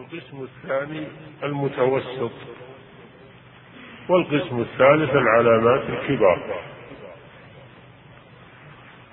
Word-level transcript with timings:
والقسم 0.00 0.42
الثاني 0.42 1.06
المتوسط. 1.42 2.32
والقسم 4.08 4.60
الثالث 4.60 5.10
العلامات 5.10 5.82
الكبار. 5.88 6.60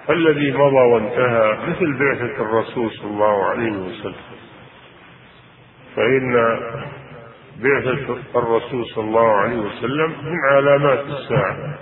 فالذي 0.07 0.51
مضى 0.51 0.75
وانتهى 0.75 1.57
مثل 1.69 1.97
بعثة 1.99 2.41
الرسول 2.41 2.91
صلى 2.91 3.11
الله 3.11 3.45
عليه 3.45 3.71
وسلم. 3.71 4.15
فإن 5.95 6.33
بعثة 7.59 8.39
الرسول 8.39 8.85
صلى 8.85 9.04
الله 9.04 9.31
عليه 9.31 9.57
وسلم 9.57 10.09
من 10.09 10.38
علامات 10.51 11.05
الساعة. 11.05 11.79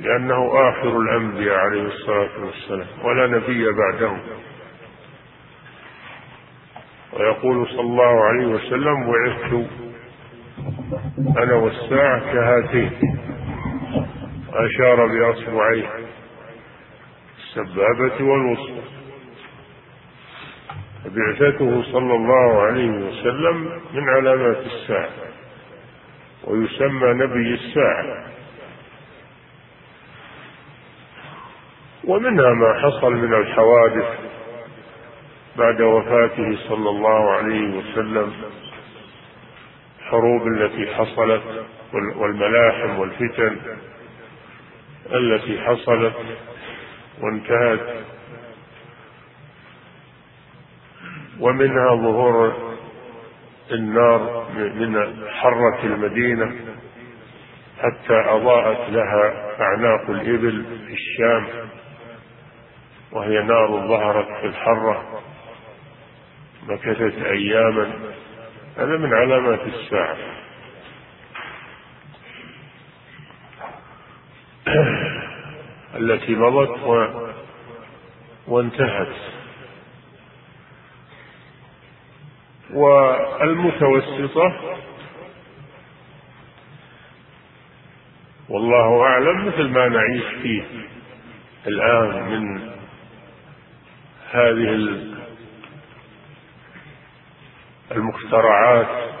لأنه 0.00 0.68
آخر 0.68 1.00
الأنبياء 1.00 1.56
عليه 1.56 1.82
الصلاة 1.82 2.44
والسلام. 2.44 2.86
ولا 3.04 3.26
نبي 3.26 3.66
بعده. 3.72 4.16
ويقول 7.12 7.68
صلى 7.68 7.80
الله 7.80 8.24
عليه 8.24 8.46
وسلم 8.46 9.12
بعثت 9.12 9.70
أنا 11.38 11.54
والساعة 11.54 12.32
كهاتين. 12.32 12.92
أشار 14.52 15.06
بأصبعيه 15.06 15.90
السبابة 17.38 18.24
والوسطى 18.24 18.82
بعثته 21.04 21.82
صلى 21.82 22.14
الله 22.14 22.62
عليه 22.62 22.90
وسلم 22.90 23.80
من 23.92 24.08
علامات 24.08 24.56
الساعة. 24.66 25.10
ويسمى 26.44 27.12
نبي 27.12 27.54
الساعة. 27.54 28.26
ومنها 32.04 32.50
ما 32.54 32.74
حصل 32.82 33.12
من 33.12 33.34
الحوادث 33.34 34.18
بعد 35.56 35.80
وفاته 35.80 36.56
صلى 36.68 36.90
الله 36.90 37.30
عليه 37.30 37.76
وسلم 37.76 38.32
الحروب 40.00 40.46
التي 40.46 40.94
حصلت 40.94 41.42
والملاحم 41.92 42.98
والفتن 42.98 43.56
التي 45.12 45.60
حصلت 45.60 46.14
وانتهت. 47.20 48.04
ومنها 51.40 51.94
ظهور 51.96 52.54
النار 53.72 54.46
من 54.56 55.24
حرة 55.28 55.78
المدينة 55.84 56.54
حتى 57.78 58.14
أضاءت 58.14 58.90
لها 58.90 59.52
أعناق 59.60 60.10
الإبل 60.10 60.64
في 60.86 60.92
الشام 60.92 61.46
وهي 63.12 63.42
نار 63.42 63.88
ظهرت 63.88 64.40
في 64.40 64.46
الحرة. 64.46 65.22
مكثت 66.68 67.22
أياما 67.22 67.92
هذا 68.76 68.96
من 68.96 69.14
علامات 69.14 69.60
الساعة. 69.66 70.16
التي 76.00 76.34
مضت 76.34 76.82
و... 76.82 77.06
وانتهت. 78.46 79.16
والمتوسطة 82.72 84.52
والله 88.48 89.02
أعلم 89.02 89.46
مثل 89.46 89.68
ما 89.68 89.88
نعيش 89.88 90.24
فيه 90.42 90.62
الآن 91.66 92.22
من 92.28 92.70
هذه 94.30 94.74
المخترعات 97.92 99.12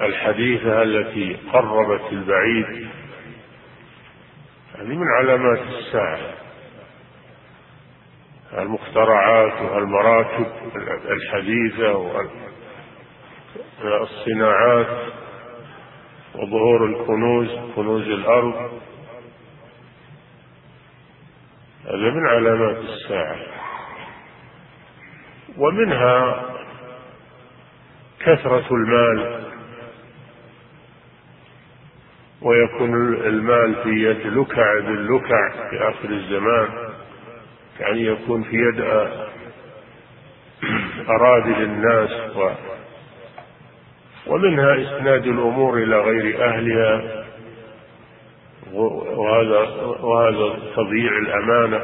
الحديثة 0.00 0.82
التي 0.82 1.36
قربت 1.52 2.12
البعيد. 2.12 2.88
هذه 4.78 4.96
من 4.96 5.06
علامات 5.18 5.58
الساعة. 5.58 6.18
المخترعات 8.58 9.60
والمراكب 9.72 10.46
الحديثة 11.10 11.96
والصناعات 13.84 15.12
وظهور 16.34 16.86
الكنوز 16.86 17.48
كنوز 17.76 18.08
الأرض. 18.08 18.80
هذا 21.84 22.10
من 22.10 22.26
علامات 22.28 22.76
الساعة. 22.76 23.36
ومنها 25.58 26.44
كثرة 28.28 28.66
المال. 28.70 29.44
ويكون 32.42 33.14
المال 33.14 33.74
في 33.82 33.88
يد 33.88 34.26
لكع 34.26 34.80
باللكع 34.80 35.50
في 35.70 35.88
آخر 35.88 36.08
الزمان 36.10 36.68
يعني 37.80 38.04
يكون 38.04 38.42
في 38.42 38.56
يد 38.56 38.80
أراذل 41.08 41.62
الناس 41.62 42.36
و 42.36 42.50
ومنها 44.26 44.74
إسناد 44.74 45.26
الأمور 45.26 45.78
إلى 45.78 46.00
غير 46.00 46.44
أهلها. 46.44 47.24
وهذا 48.72 49.58
وهذا 50.00 50.58
تضييع 50.76 51.18
الأمانة. 51.18 51.80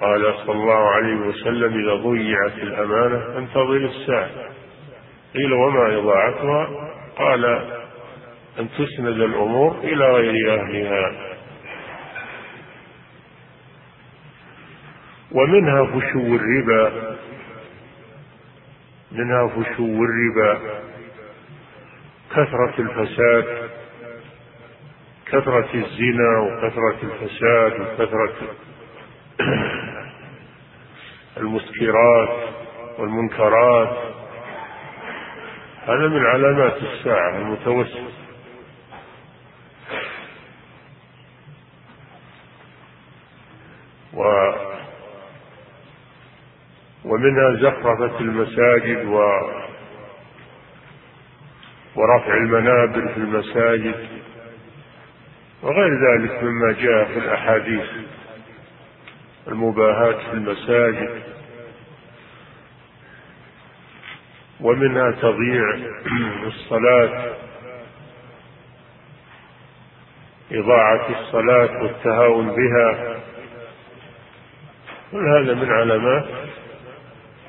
قال 0.00 0.34
صلى 0.46 0.52
الله 0.52 0.88
عليه 0.88 1.14
وسلم 1.14 1.80
إذا 1.84 1.94
ضيعت 1.94 2.52
الأمانة 2.52 3.38
انتظر 3.38 3.76
الساعة. 3.76 4.30
قيل 5.34 5.52
وما 5.52 5.98
إضاعتها؟ 5.98 6.90
قال 7.16 7.44
أن 8.58 8.68
تسند 8.78 9.20
الأمور 9.20 9.76
إلى 9.84 10.12
غير 10.12 10.60
أهلها. 10.60 11.12
ومنها 15.32 15.84
فشو 15.84 16.36
الربا. 16.36 17.16
منها 19.12 19.48
فشو 19.48 20.04
الربا. 20.04 20.80
كثرة 22.30 22.74
الفساد. 22.78 23.70
كثرة 25.26 25.68
الزنا 25.74 26.38
وكثرة 26.38 26.98
الفساد 27.02 27.80
وكثرة 27.80 28.32
المسكرات 31.40 32.48
والمنكرات. 32.98 33.98
هذا 35.86 36.08
من 36.08 36.26
علامات 36.26 36.76
الساعة 36.82 37.36
المتوسط. 37.36 38.18
و 44.14 44.22
ومنها 47.04 47.54
زخرفة 47.56 48.20
المساجد 48.20 49.04
و 49.06 49.20
ورفع 51.96 52.34
المنابر 52.34 53.08
في 53.08 53.16
المساجد 53.16 54.08
وغير 55.62 55.90
ذلك 55.90 56.42
مما 56.42 56.72
جاء 56.72 57.04
في 57.04 57.18
الأحاديث. 57.18 57.86
المباهاة 59.48 60.12
في 60.12 60.32
المساجد. 60.32 61.22
ومنها 64.60 65.10
تضييع 65.10 65.64
الصلاة 66.46 67.32
إضاعة 70.52 71.08
الصلاة 71.20 71.82
والتهاون 71.82 72.46
بها. 72.46 73.16
كل 75.12 75.28
هذا 75.28 75.54
من 75.54 75.70
علامات 75.70 76.24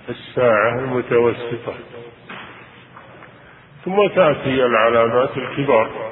الساعة 0.10 0.80
المتوسطة. 0.80 1.74
ثم 3.86 4.08
تأتي 4.16 4.66
العلامات 4.66 5.38
الكبار 5.38 6.12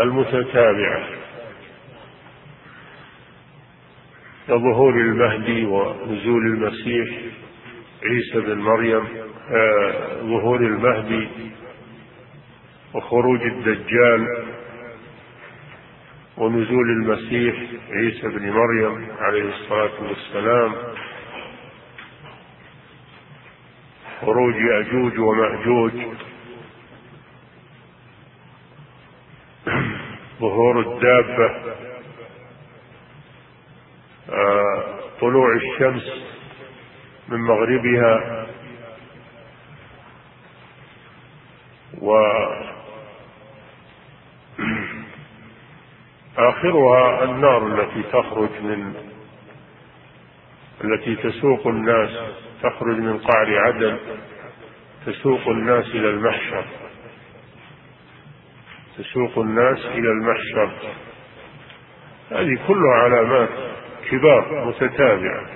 المتتابعة. 0.00 1.21
كظهور 4.52 4.94
المهدي 4.94 5.64
ونزول 5.64 6.46
المسيح 6.46 7.08
عيسى 8.04 8.40
بن 8.40 8.58
مريم 8.58 9.04
آه 9.50 10.16
ظهور 10.22 10.56
المهدي 10.60 11.28
وخروج 12.94 13.40
الدجال 13.42 14.46
ونزول 16.36 16.90
المسيح 16.90 17.54
عيسى 17.90 18.28
بن 18.28 18.50
مريم 18.50 19.06
عليه 19.18 19.42
الصلاة 19.54 20.02
والسلام. 20.08 20.74
خروج 24.20 24.54
يأجوج 24.54 25.18
ومأجوج. 25.18 25.92
ظهور 30.40 30.80
الدابة 30.80 31.72
آه 34.30 35.02
طلوع 35.22 35.56
الشمس 35.56 36.02
من 37.28 37.40
مغربها 37.40 38.46
و 42.00 42.10
آخرها 46.38 47.24
النار 47.24 47.66
التي 47.66 48.02
تخرج 48.02 48.50
من 48.62 48.94
التي 50.84 51.16
تسوق 51.16 51.66
الناس 51.66 52.10
تخرج 52.62 52.96
من 52.96 53.18
قعر 53.18 53.58
عدن 53.58 53.98
تسوق 55.06 55.48
الناس 55.48 55.86
إلى 55.86 56.10
المحشر. 56.10 56.64
تسوق 58.98 59.38
الناس 59.38 59.78
إلى 59.78 60.08
المحشر. 60.08 60.72
هذه 62.30 62.58
كلها 62.68 62.94
علامات 62.94 63.71
كبار 64.12 64.64
متتابعة. 64.66 65.46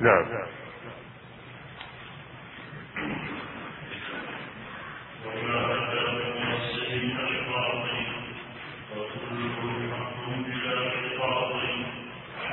نعم. 0.00 0.24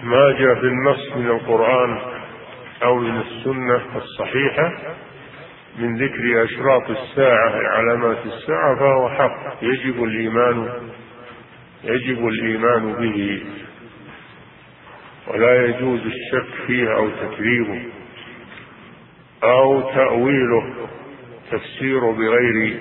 ما 0.04 0.32
جاء 0.32 0.56
في 0.56 0.68
النص 0.68 1.16
من 1.16 1.28
القرآن 1.28 2.00
أو 2.84 2.96
من 2.96 3.22
السنة 3.22 3.82
الصحيحة 3.96 4.72
من 5.78 6.04
ذكر 6.04 6.44
أشراط 6.44 6.90
الساعة 6.90 7.50
علامات 7.50 8.26
الساعة 8.26 8.76
فهو 8.76 9.10
حق 9.10 9.58
يجب 9.62 10.04
الإيمان 10.04 10.89
يجب 11.84 12.28
الإيمان 12.28 12.94
به. 12.94 13.44
ولا 15.28 15.66
يجوز 15.66 16.00
الشك 16.00 16.66
فيه 16.68 16.96
أو 16.96 17.10
تكذيبه 17.10 17.84
أو 19.44 19.82
تأويله 19.82 20.74
تفسير 21.52 22.12
بغير 22.12 22.80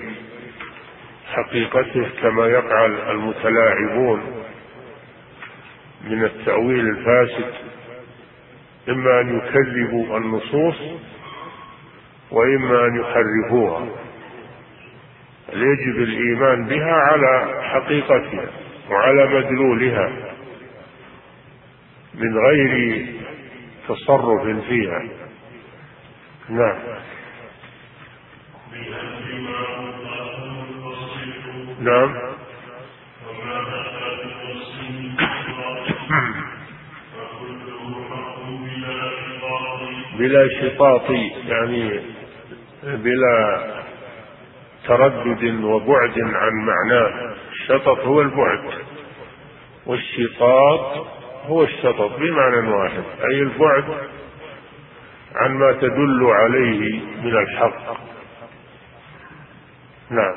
حقيقته 1.25 2.09
كما 2.21 2.47
يفعل 2.47 3.11
المتلاعبون 3.11 4.21
من 6.03 6.23
التأويل 6.23 6.87
الفاسد. 6.87 7.53
إما 8.89 9.21
أن 9.21 9.37
يكذبوا 9.37 10.17
النصوص 10.17 10.75
وإما 12.31 12.85
أن 12.85 12.99
يحرفوها. 12.99 13.87
يجب 15.53 15.97
الإيمان 15.97 16.65
بها 16.65 16.93
على 16.93 17.63
حقيقتها؟ 17.63 18.49
وعلى 18.89 19.25
مدلولها 19.27 20.09
من 22.13 22.37
غير 22.37 23.05
تصرف 23.87 24.65
فيها. 24.67 25.03
نعم. 26.49 26.79
نعم. 31.79 32.15
بلا 40.17 40.47
شطاط 40.61 41.09
يعني 41.47 41.99
بلا 42.83 43.67
تردد 44.87 45.63
وبعد 45.63 46.19
عن 46.19 46.53
معناه. 46.53 47.35
الشطط 47.51 47.99
هو 47.99 48.21
البعد. 48.21 48.78
والشطاط 49.89 51.07
هو 51.45 51.63
الشطط 51.63 52.19
بمعنى 52.19 52.69
واحد 52.69 53.03
أي 53.31 53.39
البعد 53.39 53.83
عن 55.35 55.51
ما 55.51 55.71
تدل 55.71 56.25
عليه 56.25 56.99
من 57.23 57.37
الحق. 57.37 57.97
نعم. 60.09 60.35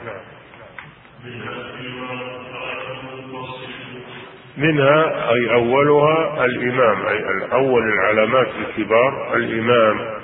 منها 4.56 5.30
أي 5.32 5.54
أولها 5.54 6.44
الإمام 6.44 7.06
أي 7.06 7.52
أول 7.52 7.82
العلامات 7.82 8.48
الكبار 8.48 9.36
الإمام 9.36 10.20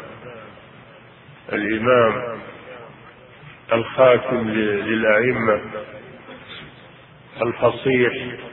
الإمام 1.53 2.39
الخاتم 3.73 4.49
للأئمة 4.49 5.61
الفصيح. 7.43 8.48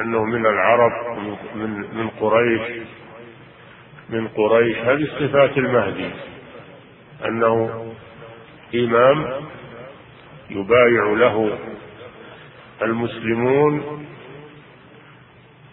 أنه 0.00 0.24
من 0.24 0.46
العرب 0.46 1.18
من 1.54 1.70
من 1.94 2.08
قريش 2.08 2.82
من 4.08 4.28
قريش. 4.28 4.76
هذه 4.78 5.06
صفات 5.18 5.58
المهدي. 5.58 6.10
أنه 7.24 7.84
إمام 8.74 9.26
يبايع 10.50 11.04
له 11.04 11.58
المسلمون 12.82 14.06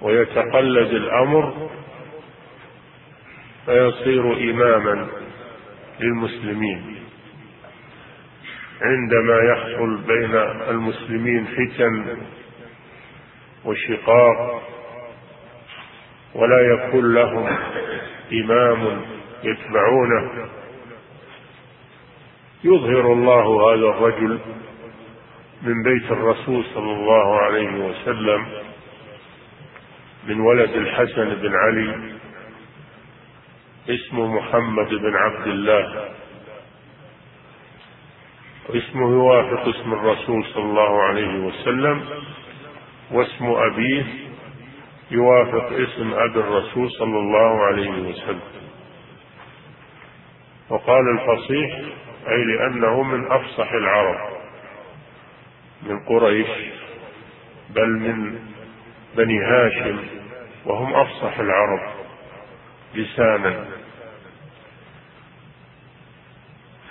ويتقلد 0.01 0.93
الأمر 0.93 1.69
فيصير 3.65 4.51
إماما 4.51 5.07
للمسلمين. 5.99 6.95
عندما 8.81 9.39
يحصل 9.51 10.01
بين 10.07 10.35
المسلمين 10.69 11.45
فتن 11.45 12.17
وشقاق 13.65 14.61
ولا 16.35 16.59
يكون 16.73 17.13
لهم 17.13 17.57
إمام 18.33 19.01
يتبعونه. 19.43 20.49
يظهر 22.63 23.13
الله 23.13 23.73
هذا 23.73 23.89
الرجل 23.89 24.39
من 25.61 25.83
بيت 25.83 26.11
الرسول 26.11 26.65
صلى 26.73 26.91
الله 26.93 27.39
عليه 27.39 27.71
وسلم 27.87 28.45
من 30.27 30.39
ولد 30.39 30.69
الحسن 30.69 31.35
بن 31.35 31.55
علي 31.55 32.15
اسمه 33.89 34.27
محمد 34.27 34.89
بن 34.89 35.15
عبد 35.15 35.47
الله 35.47 36.09
اسمه 38.69 39.11
يوافق 39.11 39.67
اسم 39.67 39.93
الرسول 39.93 40.45
صلى 40.45 40.63
الله 40.63 41.01
عليه 41.01 41.39
وسلم. 41.39 42.01
واسم 43.11 43.45
أبيه 43.45 44.05
يوافق 45.11 45.65
اسم 45.73 46.13
أبي 46.13 46.39
الرسول 46.39 46.91
صلى 46.91 47.19
الله 47.19 47.65
عليه 47.65 47.89
وسلم. 47.89 48.39
وقال 50.69 51.19
الفصيح 51.19 51.79
أي 52.27 52.43
لأنه 52.43 53.03
من 53.03 53.31
أفصح 53.31 53.71
العرب 53.71 54.37
من 55.83 55.99
قريش 55.99 56.47
بل 57.69 57.89
من 57.89 58.39
بني 59.17 59.39
هاشم 59.43 59.99
وهم 60.65 60.93
أفصح 60.93 61.39
العرب 61.39 61.79
لسانا. 62.95 63.65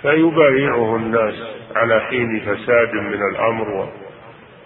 فيبايعه 0.01 0.95
الناس 0.95 1.35
على 1.75 1.99
حين 2.01 2.39
فساد 2.39 2.93
من 2.93 3.19
الأمر 3.31 3.91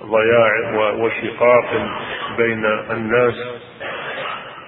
وضياع 0.01 0.71
وشقاق 0.93 1.71
بين 2.37 2.65
الناس 2.65 3.35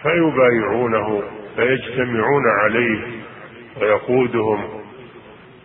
فيبايعونه 0.03 1.23
فيجتمعون 1.55 2.43
عليه 2.63 2.99
ويقودهم 3.81 4.81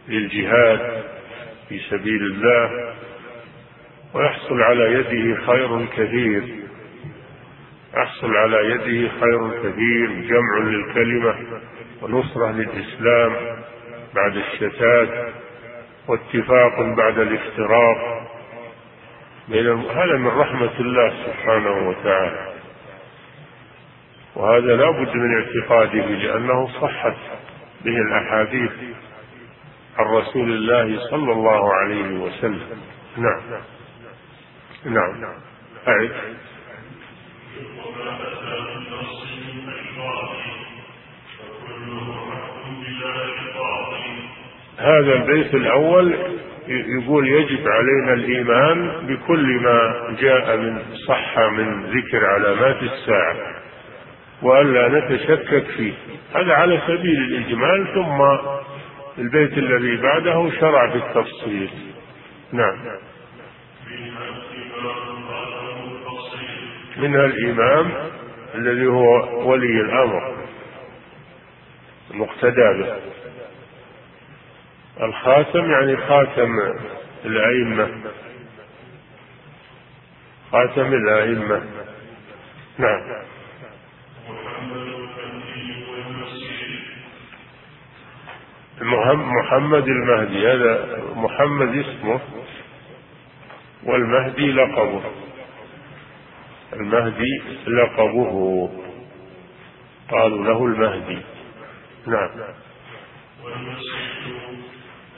للجهاد 0.08 1.04
في 1.68 1.78
سبيل 1.90 2.23
الله 2.23 2.94
ويحصل 4.14 4.62
على 4.62 4.92
يده 4.92 5.40
خير 5.46 5.87
كثير. 5.87 6.42
يحصل 7.96 8.37
على 8.37 8.70
يده 8.70 9.11
خير 9.20 9.50
كثير 9.62 10.11
جمع 10.11 10.58
للكلمة 10.58 11.35
ونصرة 12.02 12.50
للإسلام 12.50 13.32
بعد 14.14 14.37
الشتات 14.37 15.32
واتفاق 16.08 16.80
بعد 16.96 17.18
الافتراق 17.18 18.15
هذا 19.48 20.16
من 20.16 20.26
رحمة 20.26 20.80
الله 20.80 21.10
سبحانه 21.26 21.88
وتعالى. 21.88 22.54
وهذا 24.36 24.76
لا 24.76 24.90
بد 24.90 25.14
من 25.16 25.42
اعتقاده 25.42 26.06
لأنه 26.06 26.68
صحت 26.80 27.16
به 27.84 27.96
الأحاديث 27.96 28.72
عن 29.98 30.04
رسول 30.06 30.50
الله 30.50 31.10
صلى 31.10 31.32
الله 31.32 31.74
عليه 31.74 32.18
وسلم. 32.18 32.80
نعم. 33.16 33.60
نعم. 34.84 35.40
أعد. 35.88 36.12
هذا 44.78 45.12
البيت 45.14 45.54
الأول 45.54 46.16
يقول 46.68 47.28
يجب 47.28 47.68
علينا 47.68 48.12
الإيمان 48.12 49.06
بكل 49.06 49.61
ما 49.61 50.06
جاء 50.20 50.56
من 50.56 50.82
صح 51.08 51.38
من 51.38 51.87
ذكر 51.87 52.26
علامات 52.26 52.82
الساعة 52.82 53.37
وألا 54.42 54.88
نتشكك 54.88 55.64
فيه. 55.76 55.92
هذا 56.35 56.52
على 56.52 56.80
سبيل 56.87 57.18
الإجمال 57.18 57.87
ثم 57.94 58.23
البيت 59.18 59.58
الذي 59.58 59.96
بعده 59.96 60.50
شرع 60.61 60.90
في 60.90 60.96
التفصيل 60.96 61.70
نعم. 62.52 62.78
منها 66.96 67.25
الإمام 67.25 67.92
الذي 68.54 68.87
هو 68.87 69.28
ولي 69.50 69.80
الأمر 69.80 70.35
المقتدى 72.11 72.82
به. 72.82 72.96
الخاتم 75.02 75.70
يعني 75.70 75.96
خاتم 75.96 76.50
الأئمة. 77.24 77.88
خاتم 80.52 80.94
الأئمة. 80.94 81.62
نعم. 82.78 83.22
محمد 89.42 89.88
المهدي. 89.88 90.52
هذا 90.52 91.02
محمد 91.14 91.76
اسمه 91.76 92.20
والمهدي 93.84 94.52
لقبه. 94.52 95.02
المهدي 96.72 97.42
لقبه. 97.66 98.70
قالوا 100.10 100.44
له 100.44 100.64
المهدي. 100.66 101.18
نعم. 102.06 102.30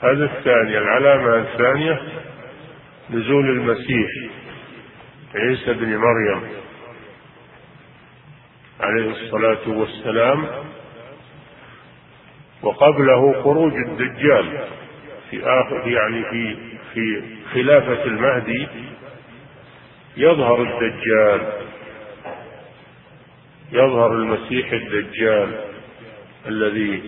هذا 0.01 0.25
الثاني 0.25 0.77
العلامة 0.77 1.35
الثانية 1.35 2.01
نزول 3.09 3.49
المسيح 3.49 4.09
عيسى 5.35 5.73
بن 5.73 5.97
مريم 5.97 6.41
عليه 8.79 9.11
الصلاة 9.11 9.67
والسلام 9.67 10.47
وقبله 12.61 13.43
خروج 13.43 13.73
الدجال 13.73 14.59
في 15.31 15.43
آخر 15.43 15.87
يعني 15.87 16.23
في 16.23 16.57
في 16.93 17.23
خلافة 17.53 18.03
المهدي 18.03 18.67
يظهر 20.17 20.61
الدجال 20.61 21.53
يظهر 23.71 24.13
المسيح 24.13 24.71
الدجال 24.71 25.61
الذي 26.47 27.03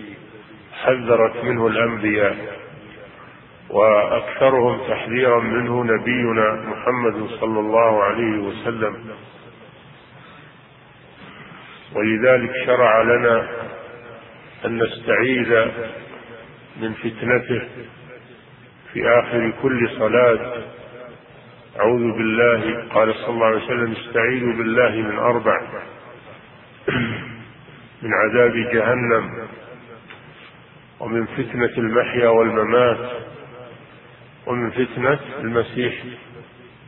حذرت 0.82 1.44
منه 1.44 1.66
الأنبياء. 1.66 2.61
وأكثرهم 3.72 4.78
تحذيرا 4.88 5.40
منه 5.40 5.84
نبينا 5.84 6.52
محمد 6.52 7.26
صلى 7.40 7.60
الله 7.60 8.02
عليه 8.02 8.38
وسلم. 8.38 9.10
ولذلك 11.94 12.50
شرع 12.66 13.02
لنا 13.02 13.48
أن 14.64 14.82
نستعيذ 14.82 15.66
من 16.80 16.92
فتنته 16.92 17.62
في 18.92 19.08
آخر 19.08 19.52
كل 19.62 19.90
صلاة. 19.98 20.62
أعوذ 21.80 22.12
بالله 22.12 22.84
قال 22.94 23.14
صلى 23.14 23.28
الله 23.28 23.46
عليه 23.46 23.64
وسلم 23.64 23.92
استعيذوا 23.92 24.52
بالله 24.52 24.90
من 24.90 25.18
أربع. 25.18 25.60
من 28.02 28.10
عذاب 28.14 28.52
جهنم 28.72 29.48
ومن 31.00 31.26
فتنة 31.26 31.72
المحيا 31.78 32.28
والممات 32.28 33.31
ومن 34.46 34.70
فتنة 34.70 35.18
المسيح 35.40 35.94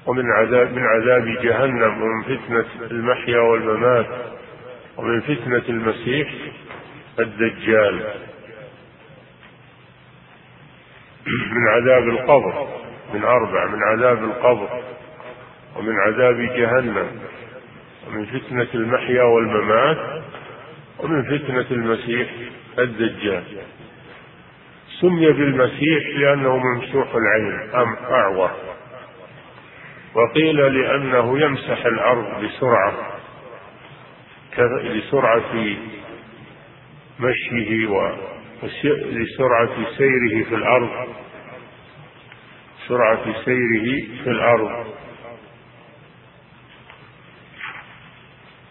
ومن 0.07 0.25
عذاب 0.31 0.73
من 0.73 0.83
عذاب 0.83 1.43
جهنم 1.43 2.03
ومن 2.03 2.23
فتنة 2.23 2.67
المحيا 2.91 3.39
والممات 3.39 4.07
ومن 4.97 5.21
فتنة 5.21 5.63
المسيح 5.69 6.29
الدجال. 7.19 8.01
من 11.27 11.69
عذاب 11.69 12.09
القبر 12.09 12.69
من 13.15 13.25
أربع 13.25 13.67
من 13.67 13.83
عذاب 13.83 14.25
القبر 14.25 14.83
ومن 15.77 15.93
عذاب 16.01 16.37
جهنم 16.37 17.07
ومن 18.07 18.27
فتنة 18.27 18.69
المحيا 18.75 19.23
والممات 19.23 20.23
ومن 20.99 21.23
فتنة 21.23 21.67
المسيح 21.71 22.29
الدجال. 22.79 23.45
سمي 25.01 25.33
بالمسيح 25.33 26.17
لأنه 26.17 26.57
ممسوح 26.57 27.15
العين 27.15 27.71
أم 27.75 27.97
أعور. 28.11 28.51
وقيل 30.15 30.57
لأنه 30.57 31.41
يمسح 31.41 31.87
الأرض 31.87 32.45
بسرعة 32.45 32.93
لسرعة 34.59 35.55
مشيه 37.21 37.87
ولسرعة 37.87 39.77
سيره 39.99 40.45
في 40.49 40.55
الأرض. 40.55 41.09
سرعة 42.89 43.45
سيره 43.45 44.07
في 44.25 44.31
الأرض. 44.31 44.87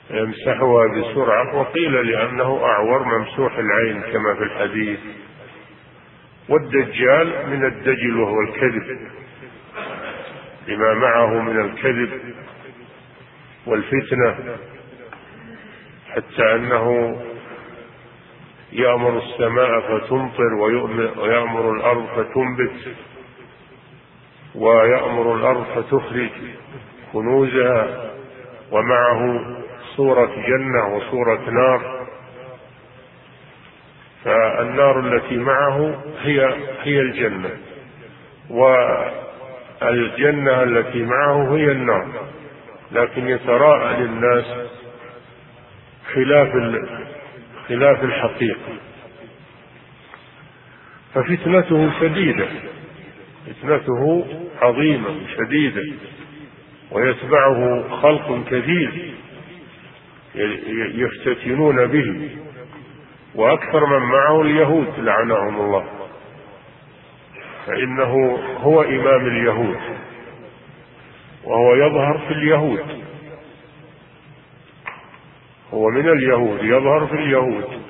يمسحها 0.10 0.88
بسرعة. 0.88 1.56
وقيل 1.56 2.08
لأنه 2.08 2.63
أعور 2.63 3.03
ممسوح 3.03 3.58
العين 3.58 4.01
كما 4.01 4.36
في 4.38 4.44
الحديث. 4.44 5.00
والدجال 6.50 7.50
من 7.50 7.66
الدجل 7.66 8.20
وهو 8.20 8.42
الكذب. 8.42 9.00
لما 10.68 10.94
معه 10.94 11.42
من 11.42 11.62
الكذب 11.62 12.10
والفتنة. 13.66 14.58
حتى 16.12 16.56
أنه 16.56 17.18
يأمر 18.72 19.18
السماء 19.18 19.80
فتمطر 19.80 20.54
ويأمر 21.18 21.72
الأرض 21.72 22.06
فتنبت 22.06 22.96
ويأمر 24.56 25.36
الأرض 25.36 25.64
فتخرج 25.76 26.30
كنوزها. 27.14 28.12
ومعه 28.72 29.46
صورة 29.96 30.32
جنة 30.48 30.96
وصورة 30.96 31.50
نار. 31.50 31.93
فالنار 34.24 35.00
التي 35.00 35.38
معه 35.38 36.03
هي 36.22 36.56
هي 36.84 37.00
الجنة 37.00 37.50
والجنة 38.50 40.63
التي 40.63 41.03
معه 41.03 41.56
هي 41.56 41.72
النار. 41.72 42.27
لكن 42.92 43.27
يتراءى 43.27 44.00
للناس 44.00 44.46
خلاف 46.13 46.51
خلاف 47.68 48.03
الحقيقة. 48.03 48.74
ففتنته 51.13 51.92
شديدة 52.00 52.48
فتنته 53.48 54.25
عظيمة 54.62 55.15
شديدة 55.38 55.84
ويتبعه 56.92 57.89
خلق 58.01 58.44
كثير 58.48 59.13
يفتتنون 60.96 61.88
به. 61.88 62.30
وأكثر 63.36 63.86
من 63.86 64.06
معه 64.06 64.42
اليهود 64.42 65.00
لعنهم 65.00 65.62
الله. 65.62 65.86
فإنه 67.68 68.40
هو 68.58 68.82
إمام 68.82 69.28
اليهود 69.28 69.80
وهو 71.44 71.75
يظهر 71.75 72.18
في 72.28 72.34
اليهود. 72.34 73.04
هو 75.74 75.90
من 75.90 76.10
اليهود 76.10 76.63
يظهر 76.63 77.08
في 77.08 77.13
اليهود. 77.16 77.82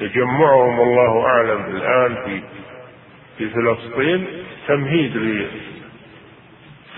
تجمعهم 0.00 0.80
الله 0.80 1.26
أعلم 1.26 1.64
الآن 1.76 2.14
في 2.24 2.42
في 3.38 3.50
فلسطين 3.50 4.26
تمهيد 4.68 5.16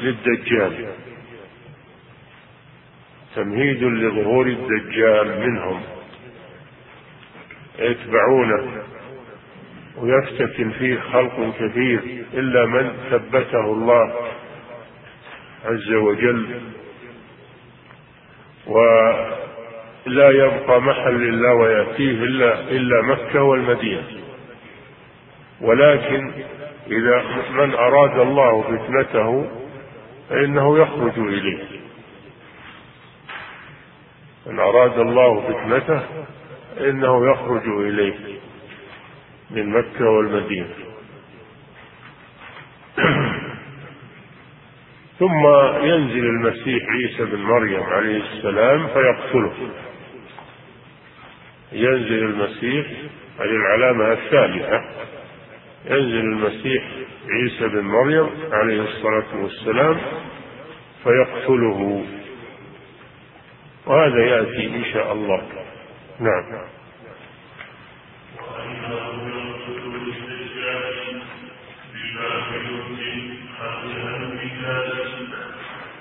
للدجال. 0.01 0.93
تمهيد 3.37 3.83
لظهور 3.83 4.47
الدجال 4.47 5.41
منهم. 5.41 5.83
يتبعونه 7.79 8.83
ويفتتن 9.97 10.71
فيه 10.71 11.01
خلق 11.01 11.55
كثير 11.61 12.01
إلا 12.35 12.67
من 12.67 12.93
ثبته 13.11 13.65
الله 13.65 14.15
عز 15.65 15.93
وجل. 15.93 16.61
ولا 18.67 20.31
يبقى 20.31 20.81
محل 20.81 21.23
إلا 21.23 21.53
ويأتيه 21.53 22.11
إلا 22.11 22.61
إلا 22.61 23.03
مكة 23.03 23.43
والمدينة. 23.43 24.03
ولكن 25.61 26.31
إذا 26.91 27.23
من 27.51 27.75
أراد 27.75 28.19
الله 28.19 28.63
فتنته 28.63 29.47
فإنه 30.29 30.79
يخرج 30.79 31.19
إليه. 31.19 31.76
من 34.47 34.59
أراد 34.59 34.99
الله 34.99 35.41
فتنته 35.41 36.03
إنه 36.81 37.31
يخرج 37.31 37.69
إليه 37.69 38.15
من 39.51 39.71
مكة 39.71 40.11
والمدينة. 40.11 40.75
ثم 45.19 45.47
ينزل 45.83 46.25
المسيح 46.27 46.83
عيسى 46.89 47.25
بن 47.25 47.43
مريم 47.43 47.83
عليه 47.83 48.23
السلام 48.23 48.87
فيقتله. 48.87 49.53
ينزل 51.73 52.25
المسيح 52.25 52.87
هذه 53.41 53.57
العلامة 53.57 54.13
الثالثة 54.13 54.83
ينزل 55.85 56.21
المسيح 56.21 56.85
عيسى 57.31 57.69
بن 57.69 57.81
مريم 57.81 58.31
عليه 58.53 58.83
الصلاة 58.83 59.43
والسلام 59.43 59.99
فيقتله. 61.05 62.16
وهذا 63.87 64.19
يأتي 64.19 64.67
إن 64.67 64.85
شاء 64.85 65.13
الله. 65.13 65.43
نعم. 66.21 66.67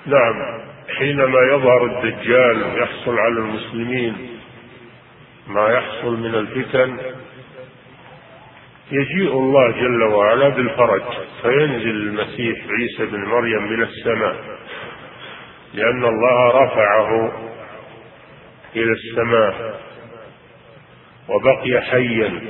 نعم. 0.06 0.60
حينما 0.98 1.40
يظهر 1.52 1.84
الدجال 1.84 2.82
يحصل 2.82 3.18
على 3.18 3.38
المسلمين 3.38 4.38
ما 5.46 5.68
يحصل 5.68 6.16
من 6.16 6.34
الفتن 6.34 6.98
يجيء 8.92 9.32
الله 9.32 9.70
جل 9.70 10.02
وعلا 10.02 10.48
بالفرج. 10.48 11.02
فينزل 11.42 11.90
المسيح 11.90 12.58
عيسى 12.70 13.06
بن 13.06 13.24
مريم 13.24 13.62
من 13.62 13.82
السماء 13.82 14.36
لأن 15.74 16.04
الله 16.04 16.64
رفعه 16.64 17.45
إلى 18.76 18.92
السماء 18.92 19.80
وبقي 21.28 21.80
حيا 21.82 22.40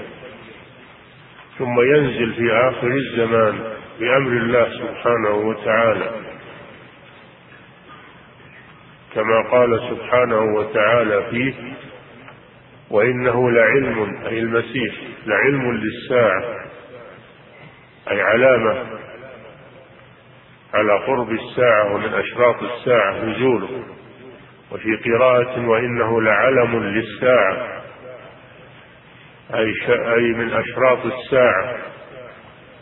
ثم 1.58 1.80
ينزل 1.80 2.34
في 2.34 2.52
آخر 2.52 2.86
الزمان 2.86 3.58
بأمر 4.00 4.32
الله 4.32 4.68
سبحانه 4.78 5.34
وتعالى. 5.34 6.10
كما 9.14 9.50
قال 9.50 9.80
سبحانه 9.90 10.40
وتعالى 10.40 11.26
فيه 11.30 11.54
وإنه 12.90 13.50
لعلم 13.50 14.16
أي 14.26 14.38
المسيح 14.38 14.94
لعلم 15.26 15.72
للساعة 15.72 16.44
أي 18.10 18.22
علامة 18.22 18.86
على 20.74 20.92
قرب 21.06 21.30
الساعة 21.30 21.94
ومن 21.94 22.14
أشراط 22.14 22.62
الساعة 22.62 23.24
نزوله. 23.24 23.95
وفي 24.72 24.96
قراءة 24.96 25.68
وإنه 25.68 26.22
لعلم 26.22 26.84
للساعة 26.84 27.82
أي, 29.54 29.74
أي 29.88 30.32
من 30.32 30.52
أشراط 30.52 31.06
الساعة 31.06 31.76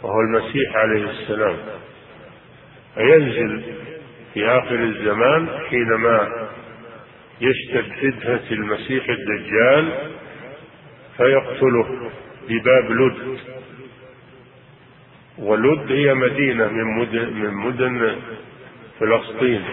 وهو 0.03 0.21
المسيح 0.21 0.77
عليه 0.77 1.11
السلام. 1.11 1.57
فينزل 2.95 3.63
في 4.35 4.47
آخر 4.47 4.75
الزمان 4.75 5.49
حينما 5.71 6.49
يشتد 7.41 7.93
فتنة 7.93 8.51
المسيح 8.51 9.05
الدجال 9.09 9.93
فيقتله 11.17 12.11
بباب 12.49 12.91
لد. 12.91 13.39
ولد 15.39 15.93
هي 15.93 16.15
مدينة 16.15 16.69
من 16.69 16.85
مدن, 16.85 17.33
من 17.33 17.55
مدن 17.55 18.17
فلسطين. 19.01 19.65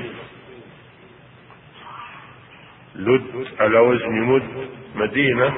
لد 3.01 3.47
على 3.59 3.79
وزن 3.79 4.21
مد 4.21 4.67
مدينة 4.95 5.53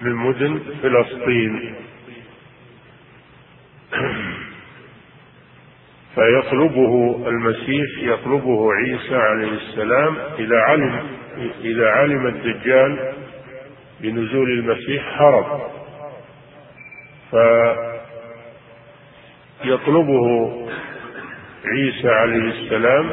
من 0.00 0.12
مدن 0.12 0.60
فلسطين. 0.82 1.74
فيطلبه 6.16 7.22
المسيح 7.28 7.86
يطلبه 7.98 8.72
عيسى 8.72 9.16
عليه 9.16 9.52
السلام 9.52 10.16
إذا 10.38 10.56
علم 10.56 11.00
إذا 11.64 11.90
علم 11.90 12.26
الدجال 12.26 13.12
بنزول 14.00 14.50
المسيح 14.50 15.22
هرب 15.22 15.70
فيطلبه 19.62 20.50
عيسى 21.64 22.08
عليه 22.08 22.50
السلام 22.50 23.10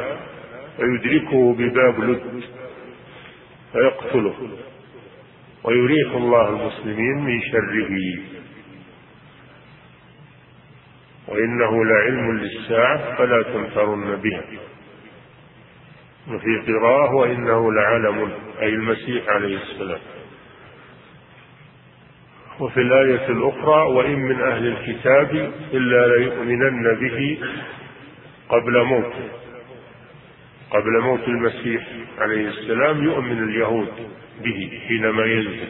ويدركه 0.78 1.54
بباب 1.54 2.00
لد. 2.00 2.44
فيقتله. 3.74 4.34
ويريح 5.64 6.14
الله 6.14 6.48
المسلمين 6.48 7.16
من 7.24 7.40
شره. 7.42 7.90
وإنه 11.28 11.84
لعلم 11.84 12.38
للساعة 12.38 13.16
فلا 13.16 13.42
تمترن 13.42 14.16
بها. 14.16 14.44
وفي 16.28 16.72
قراءة 16.72 17.14
وإنه 17.14 17.72
لعلم 17.72 18.32
أي 18.62 18.68
المسيح 18.68 19.28
عليه 19.28 19.56
السلام. 19.56 20.00
وفي 22.60 22.80
الآية 22.80 23.28
الأخرى 23.28 23.82
وإن 23.92 24.18
من 24.18 24.40
أهل 24.40 24.66
الكتاب 24.66 25.52
إلا 25.72 26.16
ليؤمنن 26.16 26.94
به 26.94 27.38
قبل 28.48 28.84
موته. 28.84 29.43
قبل 30.74 31.00
موت 31.00 31.28
المسيح 31.28 31.82
عليه 32.18 32.48
السلام 32.48 33.04
يؤمن 33.04 33.42
اليهود 33.42 33.88
به 34.44 34.80
حينما 34.88 35.24
ينزل. 35.26 35.68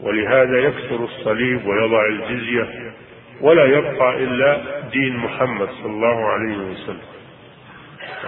ولهذا 0.00 0.58
يكسر 0.58 1.04
الصليب 1.04 1.66
ويضع 1.66 2.06
الجزية 2.06 2.92
ولا 3.40 3.64
يبقى 3.64 4.24
إلا 4.24 4.80
دين 4.92 5.16
محمد 5.16 5.68
صلى 5.68 5.90
الله 5.92 6.26
عليه 6.26 6.56
وسلم 6.56 7.10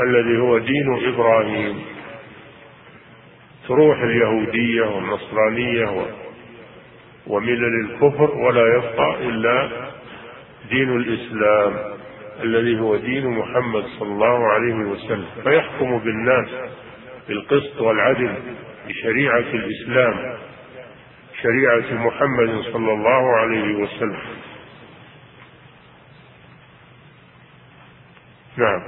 الذي 0.03 0.39
هو 0.39 0.59
دين 0.59 1.15
إبراهيم. 1.15 1.81
تروح 3.69 4.03
اليهودية 4.03 4.83
والنصرانية 4.83 6.07
وملل 7.27 7.91
الكفر 7.91 8.31
ولا 8.35 8.77
يبقى 8.77 9.29
إلا 9.29 9.69
دين 10.71 10.97
الإسلام. 10.97 11.92
الذي 12.43 12.81
هو 12.81 12.97
دين 12.97 13.27
محمد 13.27 13.85
صلى 13.99 14.13
الله 14.13 14.53
عليه 14.53 14.75
وسلم 14.75 15.27
فيحكم 15.45 15.99
بالناس 15.99 16.49
بالقسط 17.29 17.81
والعدل 17.81 18.35
بشريعة 18.89 19.39
الإسلام 19.39 20.39
شريعة 21.43 22.07
محمد 22.07 22.61
صلى 22.73 22.93
الله 22.93 23.37
عليه 23.37 23.75
وسلم. 23.75 24.19
نعم. 28.57 28.83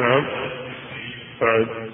نعم. 0.00 0.26
بعد. 1.40 1.90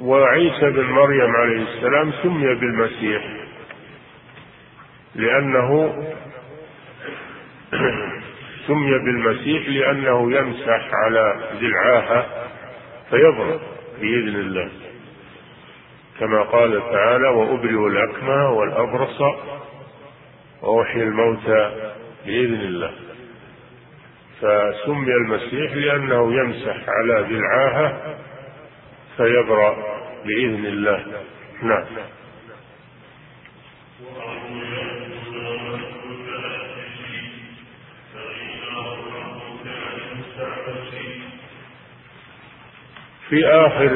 وعيسى 0.00 0.70
بن 0.70 0.84
مريم 0.84 1.36
عليه 1.36 1.62
السلام 1.62 2.12
سمي 2.22 2.54
بالمسيح 2.54 3.22
لأنه 5.14 5.94
سمي 8.66 8.98
بالمسيح 8.98 9.68
لأنه 9.68 10.32
يمسح 10.32 10.90
على 11.04 11.40
ذي 11.60 11.66
العاهة 11.66 12.26
فيضرب 13.10 13.60
بإذن 14.00 14.36
الله. 14.36 14.70
كما 16.20 16.42
قال 16.42 16.80
تعالى 16.92 17.28
وأبرئ 17.28 17.86
الأكمى 17.86 18.44
والأبرص 18.56 19.20
وأحيي 20.62 21.02
الموتى 21.02 21.92
بإذن 22.26 22.60
الله. 22.60 22.92
فسمي 24.40 25.14
المسيح 25.14 25.72
لأنه 25.72 26.34
يمسح 26.34 26.76
على 26.88 27.26
ذي 27.28 27.36
فيبرأ 29.20 29.76
بإذن 30.24 30.66
الله. 30.66 31.04
نعم. 31.62 31.84
في 43.28 43.46
آخر 43.46 43.90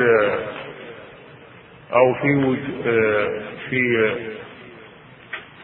أو 1.93 2.15
في 2.15 2.57
في 3.71 4.13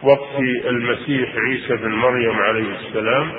وقت 0.02 0.38
المسيح 0.64 1.34
عيسى 1.36 1.76
بن 1.76 1.90
مريم 1.90 2.34
عليه 2.34 2.76
السلام 2.78 3.32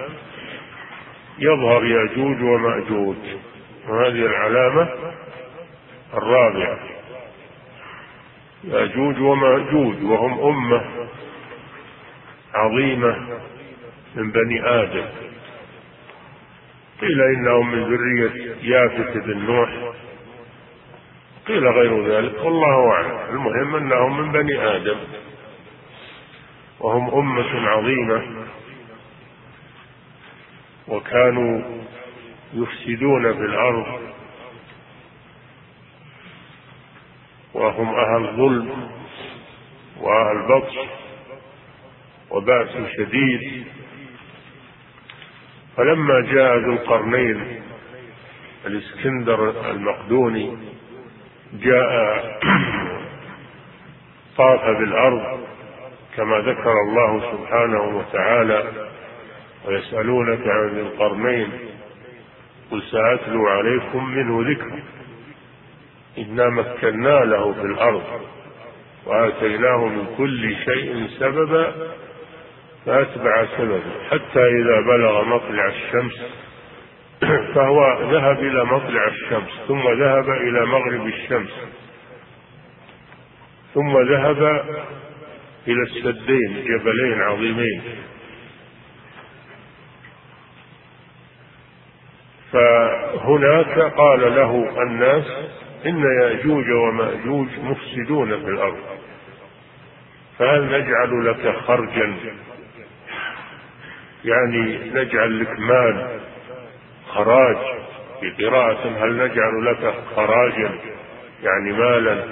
يظهر 1.39 1.85
ياجوج 1.85 2.41
ومأجوج. 2.41 3.17
وهذه 3.87 4.25
العلامة 4.25 4.89
الرابعة 6.13 6.79
ياجوج 8.63 9.19
وماجوج 9.19 10.03
وهم 10.03 10.39
أمة 10.39 10.85
عظيمة 12.53 13.39
من 14.15 14.31
بني 14.31 14.69
آدم. 14.69 15.05
قيل 17.01 17.21
إنهم 17.21 17.71
من 17.71 17.83
ذرية 17.83 18.55
يافث 18.61 19.17
بن 19.17 19.37
نوح. 19.37 19.69
قيل 21.47 21.67
غير 21.67 22.07
ذلك 22.07 22.43
والله 22.43 22.91
أعلم. 22.91 23.19
المهم 23.29 23.75
أنهم 23.75 24.21
من 24.21 24.31
بني 24.31 24.75
آدم. 24.75 24.97
وهم 26.79 27.13
أمة 27.13 27.69
عظيمة. 27.69 28.45
وكانوا 30.87 31.61
يفسدون 32.53 33.33
في 33.33 33.45
الأرض. 33.45 34.11
وهم 37.61 37.95
أهل 37.95 38.35
ظلم 38.37 38.89
وأهل 39.99 40.47
بطش 40.47 40.75
وبأس 42.29 42.69
شديد. 42.97 43.65
فلما 45.77 46.21
جاء 46.21 46.57
ذو 46.57 46.73
القرنين 46.73 47.61
الإسكندر 48.65 49.71
المقدوني 49.71 50.57
جاء 51.53 52.21
طاف 54.37 54.61
بالأرض 54.77 55.39
كما 56.15 56.37
ذكر 56.37 56.73
الله 56.87 57.31
سبحانه 57.31 57.97
وتعالى 57.97 58.71
ويسألونك 59.65 60.47
عن 60.47 60.79
القرنين 60.79 61.49
قل 62.71 62.83
سأتلو 62.83 63.47
عليكم 63.47 64.05
منه 64.05 64.51
ذكرا. 64.51 64.83
إنا 66.17 66.49
مكنا 66.49 67.25
له 67.25 67.53
في 67.53 67.61
الأرض 67.61 68.03
وآتيناه 69.05 69.85
من 69.85 70.05
كل 70.17 70.55
شيء 70.65 71.07
سببا 71.19 71.73
فأتبع 72.85 73.45
سببا 73.57 73.81
حتى 74.09 74.39
إذا 74.39 74.81
بلغ 74.87 75.23
مطلع 75.23 75.67
الشمس 75.67 76.21
فهو 77.55 78.01
ذهب 78.11 78.39
إلى 78.39 78.65
مطلع 78.65 79.07
الشمس 79.07 79.49
ثم 79.67 79.81
ذهب 79.81 80.29
إلى 80.29 80.65
مغرب 80.65 81.07
الشمس 81.07 81.51
ثم 83.73 84.01
ذهب 84.01 84.65
إلى 85.67 85.81
السدين 85.81 86.65
جبلين 86.65 87.21
عظيمين. 87.21 87.81
فهناك 92.51 93.79
قال 93.79 94.35
له 94.35 94.81
الناس 94.81 95.25
إن 95.85 96.03
يأجوج 96.21 96.69
ومأجوج 96.69 97.47
مفسدون 97.63 98.27
في 98.27 98.49
الأرض. 98.49 98.77
فهل 100.39 100.65
نجعل 100.65 101.27
لك 101.27 101.55
خرجا؟ 101.55 102.13
يعني 104.25 104.91
نجعل 104.93 105.39
لك 105.39 105.59
مال 105.59 106.19
خراج. 107.07 107.57
في 108.19 108.45
قراءة 108.45 109.05
هل 109.05 109.13
نجعل 109.13 109.65
لك 109.65 109.93
خراجا؟ 110.15 110.71
يعني 111.43 111.71
مالا. 111.71 112.23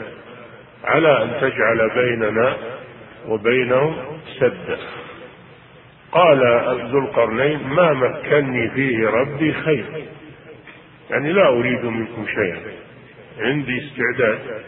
على 0.83 1.23
أن 1.23 1.41
تجعل 1.41 1.89
بيننا 1.95 2.57
وبينهم 3.27 3.95
سدا. 4.39 4.77
قال 6.11 6.39
ذو 6.91 6.99
القرنين 6.99 7.67
ما 7.67 7.93
مكني 7.93 8.69
فيه 8.69 9.07
ربي 9.09 9.53
خير. 9.53 9.85
يعني 11.09 11.33
لا 11.33 11.47
أريد 11.47 11.85
منكم 11.85 12.25
شيئا. 12.25 12.88
عندي 13.39 13.87
استعداد. 13.87 14.63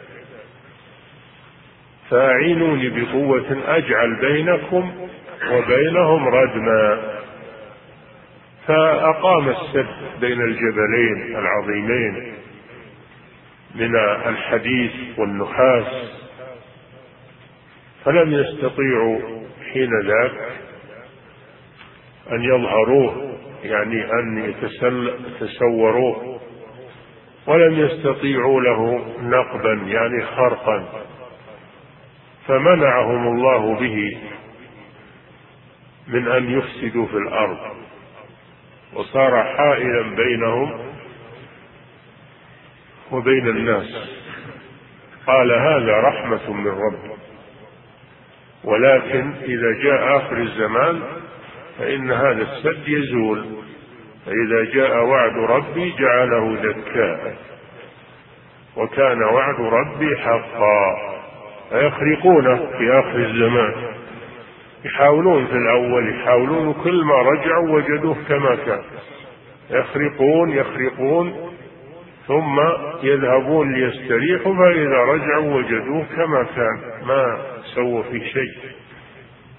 فأعينوني 2.09 2.89
بقوة 2.89 3.57
أجعل 3.67 4.19
بينكم 4.21 5.07
وبينهم 5.51 6.27
ردما. 6.27 7.11
فأقام 8.67 9.49
السد 9.49 10.19
بين 10.21 10.41
الجبلين 10.41 11.37
العظيمين 11.37 12.33
من 13.75 13.95
الحديث 14.25 14.91
والنحاس. 15.17 15.85
فلم 18.05 18.33
يستطيعوا 18.33 19.19
حين 19.73 19.89
ذاك 20.05 20.51
أن 22.31 22.43
يظهروه 22.43 23.37
يعني 23.63 24.11
أن 24.13 24.53
يتسوروه. 25.41 26.40
ولم 27.47 27.73
يستطيعوا 27.73 28.61
له 28.61 29.05
نقبا 29.19 29.73
يعني 29.73 30.25
خرقا. 30.25 31.05
فمنعهم 32.47 33.27
الله 33.27 33.75
به 33.79 34.17
من 36.07 36.27
أن 36.27 36.57
يفسدوا 36.57 37.05
في 37.05 37.17
الأرض. 37.17 37.57
وصار 38.93 39.43
حائلا 39.43 40.15
بينهم 40.15 40.79
وبين 43.11 43.47
الناس. 43.47 44.09
قال 45.27 45.51
هذا 45.51 45.97
رحمة 45.97 46.53
من 46.53 46.67
رب. 46.67 47.11
ولكن 48.63 49.33
إذا 49.43 49.71
جاء 49.83 50.17
آخر 50.17 50.37
الزمان 50.37 51.01
فإن 51.77 52.11
هذا 52.11 52.41
السد 52.41 52.87
يزول. 52.87 53.45
فإذا 54.25 54.63
جاء 54.73 55.03
وعد 55.05 55.37
ربي 55.37 55.93
جعله 55.99 56.55
دكاء 56.55 57.35
وكان 58.77 59.23
وعد 59.23 59.59
ربي 59.59 60.17
حقا. 60.17 61.11
فيخرقونه 61.69 62.55
في 62.77 62.99
آخر 62.99 63.15
الزمان. 63.15 63.73
يحاولون 64.85 65.45
في 65.45 65.53
الأول 65.53 66.15
يحاولون 66.15 66.73
كل 66.73 67.03
ما 67.03 67.15
رجعوا 67.15 67.69
وجدوه 67.69 68.17
كما 68.29 68.55
كان. 68.55 68.81
يخرقون 69.69 70.49
يخرقون 70.49 71.51
ثم 72.27 72.59
يذهبون 73.03 73.73
ليستريحوا 73.73 74.55
فإذا 74.55 74.97
رجعوا 74.97 75.55
وجدوه 75.55 76.05
كما 76.15 76.43
كان. 76.55 77.07
ما 77.07 77.37
سووا 77.75 78.03
فيه 78.03 78.23
شيء. 78.23 78.71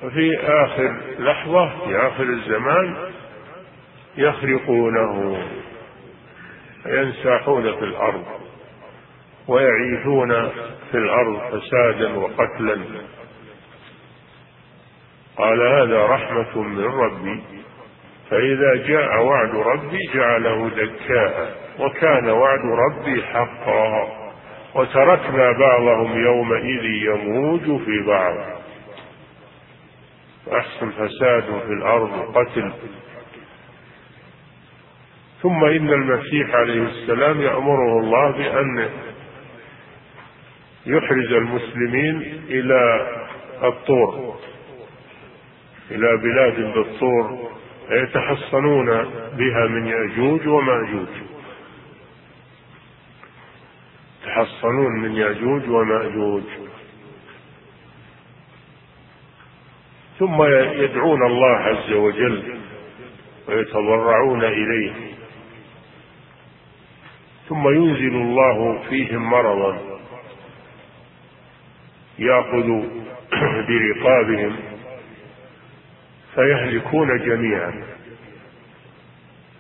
وفي 0.05 0.39
آخر 0.41 0.95
لحظة 1.19 1.87
في 1.87 1.97
آخر 1.97 2.23
الزمان 2.23 2.97
يخرقونه 4.17 5.43
ينساحون 6.87 7.63
في 7.63 7.85
الأرض 7.85 8.25
ويعيثون 9.49 10.49
في 10.91 10.99
الأرض 10.99 11.41
فسادا 11.41 12.17
وقتلا. 12.17 12.79
قال 15.37 15.61
هذا 15.63 16.07
رحمة 16.07 16.63
من 16.63 16.85
ربي. 16.85 17.43
فإذا 18.31 18.75
جاء 18.75 19.23
وعد 19.23 19.55
ربي 19.55 19.99
جعله 20.15 20.69
دكاء 20.69 21.57
وكان 21.79 22.29
وعد 22.31 22.61
ربي 22.65 23.23
حقا. 23.23 24.09
وتركنا 24.75 25.53
بعضهم 25.59 26.25
يومئذ 26.25 26.85
يموج 26.85 27.61
في 27.61 28.07
بعض. 28.07 28.37
احسن 30.53 30.91
فساد 30.91 31.45
في 31.67 31.73
الأرض 31.73 32.37
قتل 32.37 32.73
ثم 35.43 35.65
إن 35.65 35.89
المسيح 35.89 36.55
عليه 36.55 36.83
السلام 36.83 37.41
يأمره 37.41 38.01
الله 38.01 38.31
بأن 38.31 38.91
يحرز 40.87 41.33
المسلمين 41.33 42.43
إلى 42.49 43.09
الطور 43.63 44.37
إلى 45.91 46.17
بلاد 46.17 46.75
بالطور 46.75 47.51
يتحصنون 47.91 48.87
بها 49.39 49.67
من 49.69 49.87
يأجوج 49.87 50.47
ومأجوج. 50.47 51.09
يتحصنون 54.23 55.01
من 55.03 55.13
يأجوج 55.13 55.69
ومأجوج. 55.69 56.43
ثم 60.19 60.43
يدعون 60.83 61.27
الله 61.27 61.57
عز 61.57 61.93
وجل 61.93 62.59
ويتضرعون 63.49 64.45
إليه. 64.45 65.12
ثم 67.49 67.69
ينزل 67.69 68.15
الله 68.17 68.83
فيهم 68.89 69.31
مرضا 69.31 69.79
يأخذ 72.19 72.83
برقابهم 73.69 74.57
فيهلكون 76.35 77.19
جميعا. 77.19 77.73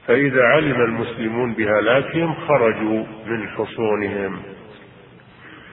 فإذا 0.07 0.45
علم 0.45 0.81
المسلمون 0.81 1.53
بهلاكهم 1.53 2.35
خرجوا 2.35 3.05
من 3.27 3.49
حصونهم 3.49 4.43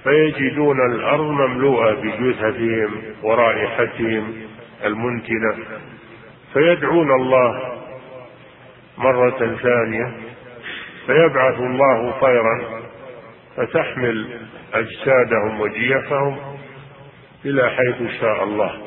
فيجدون 0.04 0.92
الأرض 0.92 1.30
مملوءة 1.30 1.94
بجثثهم 1.94 3.02
ورائحتهم 3.24 4.34
المنتنة. 4.86 5.56
فيدعون 6.54 7.12
الله 7.22 7.80
مرة 8.98 9.58
ثانية 9.64 10.29
فيبعث 11.10 11.60
الله 11.60 12.20
طيرا 12.22 12.82
فتحمل 13.56 14.48
أجسادهم 14.74 15.62
وجيفهم 15.62 16.38
إلى 17.46 17.70
حيث 17.70 18.22
شاء 18.22 18.44
الله. 18.44 18.82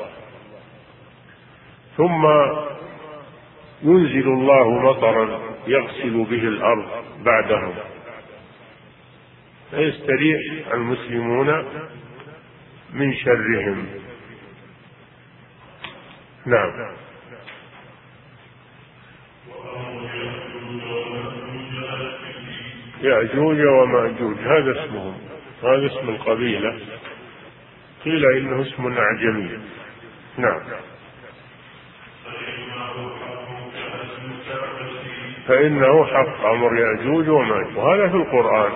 ثم 1.97 2.25
ينزل 3.83 4.27
الله 4.27 4.69
مطرا 4.69 5.39
يغسل 5.67 6.25
به 6.25 6.47
الأرض 6.47 6.85
بعدهم. 7.25 7.73
فيستريح 9.71 10.73
المسلمون 10.73 11.65
من 12.93 13.13
شرهم. 13.13 13.85
نعم. 16.45 16.93
يأجوج 23.03 23.57
ومأجوج 23.61 24.37
هذا 24.37 24.71
اسمهم. 24.71 25.17
هذا 25.63 25.85
اسم 25.85 26.09
القبيلة. 26.09 26.79
قيل 28.05 28.25
إنه 28.25 28.61
اسم 28.61 28.97
أعجمي. 28.97 29.59
نعم. 30.37 30.61
فإنه 35.47 36.05
حق 36.05 36.45
أمر 36.45 36.79
يأجوج 36.79 37.29
ومأجوج 37.29 37.77
وهذا 37.77 38.07
في 38.07 38.15
القرآن. 38.15 38.71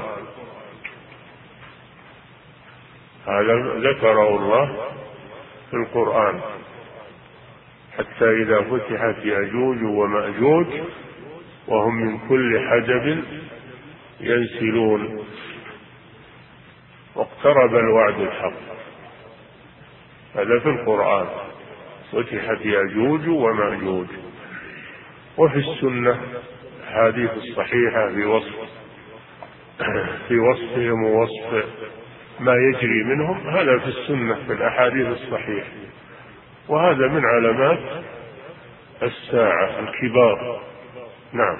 هذا 3.27 3.53
ذكره 3.89 4.35
الله 4.35 4.89
في 5.71 5.77
القرآن. 5.77 6.41
حتى 7.97 8.31
إذا 8.41 8.61
فتحت 8.61 9.25
يأجوج 9.25 9.83
ومأجوج 9.83 10.67
وهم 11.67 11.95
من 11.95 12.17
كل 12.29 12.59
حدب 12.69 13.23
ينسلون. 14.19 15.25
واقترب 17.15 17.75
الوعد 17.75 18.19
الحق. 18.19 18.77
هذا 20.35 20.59
في 20.59 20.69
القرآن. 20.69 21.27
فتحت 22.11 22.65
يأجوج 22.65 23.27
ومأجوج. 23.27 24.07
وفي 25.37 25.57
السنة 25.57 26.21
الأحاديث 26.79 27.31
الصحيحة 27.31 28.09
في 28.13 28.25
وصف 28.25 28.55
في 30.27 30.39
وصفهم 30.39 31.03
ووصف 31.03 31.65
ما 32.39 32.53
يجري 32.53 33.03
منهم. 33.03 33.49
هذا 33.49 33.79
في 33.79 33.87
السنة 33.87 34.35
في 34.47 34.53
الأحاديث 34.53 35.07
الصحيحة. 35.07 35.69
وهذا 36.69 37.07
من 37.07 37.21
علامات 37.25 38.03
الساعة 39.03 39.79
الكبار. 39.79 40.61
نعم. 41.33 41.57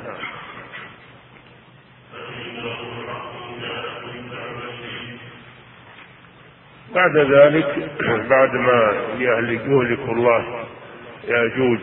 بعد 6.96 7.18
ذلك 7.18 7.92
بعد 8.30 8.54
ما 8.54 9.02
يهلك 9.20 9.62
يهلك 9.62 10.10
الله 10.10 10.66
يأجوج 11.28 11.80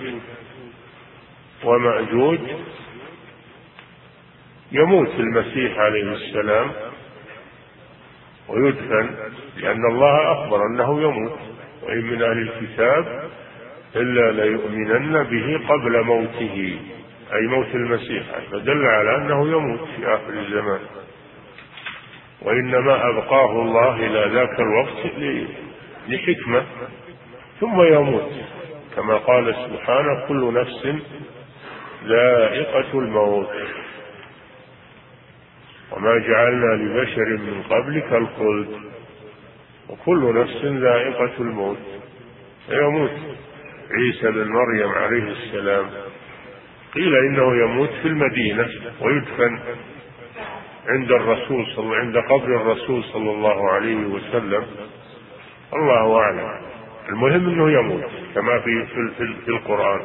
ومأجوج 1.64 2.38
يموت 4.72 5.10
المسيح 5.18 5.78
عليه 5.78 6.12
السلام 6.12 6.70
ويدفن 8.48 9.10
لأن 9.56 9.86
الله 9.90 10.32
أخبر 10.32 10.66
أنه 10.66 11.02
يموت. 11.02 11.38
وإن 11.82 12.04
من 12.04 12.22
أهل 12.22 12.38
الكتاب 12.48 13.30
إلا 13.96 14.32
ليؤمنن 14.32 15.22
به 15.22 15.60
قبل 15.68 16.04
موته 16.04 16.78
أي 17.32 17.46
موت 17.46 17.74
المسيح. 17.74 18.22
فدل 18.52 18.86
على 18.86 19.16
أنه 19.16 19.48
يموت 19.48 19.88
في 19.96 20.06
آخر 20.06 20.32
الزمان. 20.32 20.80
وإنما 22.44 23.08
أبقاه 23.10 23.62
الله 23.62 23.96
إلى 23.96 24.34
ذاك 24.34 24.60
الوقت 24.60 25.06
لحكمة 26.08 26.64
ثم 27.60 27.82
يموت. 27.82 28.30
كما 28.96 29.16
قال 29.16 29.54
سبحانه 29.54 30.26
كل 30.28 30.54
نفس 30.54 30.88
ذائقة 32.04 32.98
الموت. 32.98 33.50
وما 35.92 36.18
جعلنا 36.18 36.74
لبشر 36.74 37.28
من 37.28 37.62
قبلك 37.70 38.12
الخلد. 38.12 38.80
وكل 39.88 40.40
نفس 40.40 40.64
ذائقة 40.64 41.32
الموت. 41.40 41.78
فيموت. 42.68 43.10
عيسى 43.90 44.30
بن 44.30 44.48
مريم 44.48 44.88
عليه 44.88 45.32
السلام. 45.32 45.86
قيل 46.94 47.14
إنه 47.16 47.64
يموت 47.64 47.90
في 48.02 48.08
المدينة 48.08 48.68
ويدفن. 49.00 49.58
عند 50.88 51.12
الرسول 51.12 51.66
صلى 51.76 51.96
عند 51.96 52.16
قبر 52.16 52.56
الرسول 52.56 53.04
صلى 53.04 53.30
الله 53.30 53.70
عليه 53.70 54.06
وسلم. 54.06 54.66
الله 55.72 56.18
أعلم. 56.18 56.60
المهم 57.08 57.48
أنه 57.48 57.70
يموت 57.70 58.04
كما 58.34 58.60
في 58.60 58.86
في, 58.86 59.34
في 59.44 59.48
القرآن. 59.48 60.00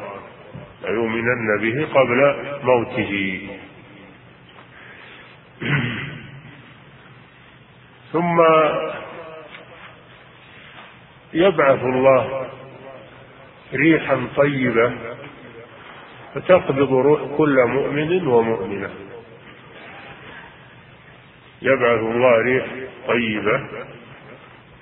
ليؤمنن 0.82 1.58
به 1.60 1.86
قبل 1.94 2.34
موته. 2.64 3.40
ثم 8.12 8.40
يبعث 11.34 11.84
الله 11.84 12.46
ريحا 13.74 14.26
طيبة 14.36 14.92
فتقبض 16.34 16.92
روح 16.92 17.20
كل 17.36 17.64
مؤمن 17.66 18.26
ومؤمنة. 18.26 18.90
يبعث 21.62 22.00
الله 22.00 22.36
ريح 22.42 22.66
طيبة 23.08 23.60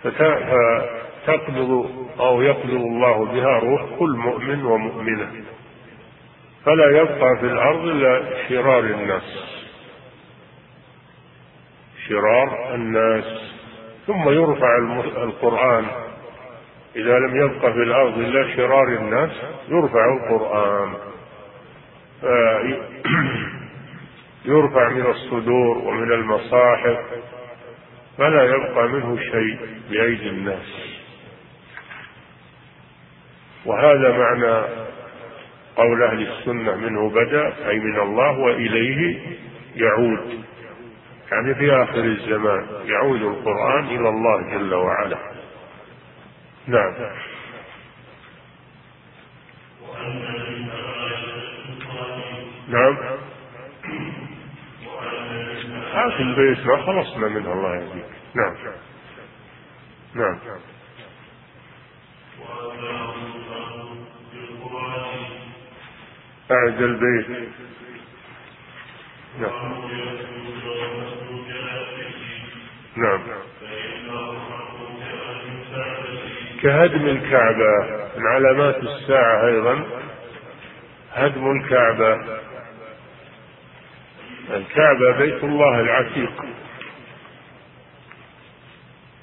فتقبض 0.02 1.90
أو 2.20 2.42
يقبض 2.42 2.70
الله 2.70 3.24
بها 3.24 3.58
روح 3.58 3.82
كل 3.98 4.16
مؤمن 4.16 4.64
ومؤمنة. 4.64 5.32
فلا 6.64 6.90
يبقى 7.00 7.36
في 7.40 7.46
الأرض 7.46 7.84
إلا 7.84 8.22
شرار 8.48 8.84
الناس. 8.84 9.58
شرار 12.08 12.74
الناس. 12.74 13.24
ثم 14.06 14.28
يرفع 14.28 14.76
القرآن. 15.22 15.84
إذا 16.96 17.18
لم 17.18 17.36
يبق 17.36 17.66
في 17.66 17.82
الأرض 17.82 18.18
إلا 18.18 18.56
شرار 18.56 18.88
الناس 18.88 19.30
يرفع 19.68 20.04
القرآن. 20.16 20.94
يرفع 24.48 24.88
من 24.88 25.06
الصدور 25.06 25.78
ومن 25.78 26.12
المصاحف 26.12 26.98
فلا 28.18 28.44
يبقى 28.44 28.88
منه 28.88 29.16
شيء 29.16 29.58
بأيدي 29.90 30.28
الناس. 30.28 30.98
وهذا 33.66 34.18
معنى 34.18 34.66
قول 35.76 36.02
أهل 36.02 36.28
السنة 36.28 36.76
منه 36.76 37.10
بدأ 37.10 37.68
أي 37.68 37.78
من 37.78 38.00
الله 38.00 38.38
وإليه 38.38 39.20
يعود. 39.76 40.44
يعني 41.32 41.54
في 41.54 41.72
آخر 41.72 42.04
الزمان 42.04 42.66
يعود 42.84 43.22
القرآن 43.22 43.84
إلى 43.84 44.08
الله 44.08 44.58
جل 44.58 44.74
وعلا. 44.74 45.18
نعم. 46.66 46.94
نعم. 52.68 53.17
هات 55.98 56.20
البيت 56.20 56.66
ما 56.66 56.76
خلصنا 56.76 57.28
منه 57.28 57.52
الله 57.52 57.76
يهديك. 57.76 58.04
نعم. 58.34 58.54
نعم. 60.14 60.38
أعد 66.50 66.82
البيت. 66.82 67.48
نعم. 69.40 69.74
نعم. 72.96 73.20
كهدم 76.62 77.06
الكعبة 77.06 77.98
من 78.16 78.26
علامات 78.26 78.76
الساعة 78.76 79.46
أيضا. 79.46 79.84
هدم 81.12 81.50
الكعبة. 81.50 82.38
الكعبة 84.50 85.18
بيت 85.18 85.44
الله 85.44 85.80
العتيق. 85.80 86.44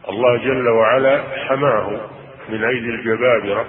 الله 0.10 0.38
جل 0.38 0.70
وعلا 0.70 1.24
حماه 1.48 2.10
من 2.50 2.64
أيدي 2.64 2.90
الجبابرة 2.90 3.66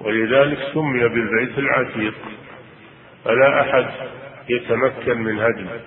ولذلك 0.00 0.58
سمي 0.74 1.08
بالبيت 1.08 1.58
العتيق. 1.58 2.14
فلا 3.24 3.60
أحد 3.60 3.86
يتمكن 4.48 5.18
من 5.18 5.40
هدمه 5.40 5.80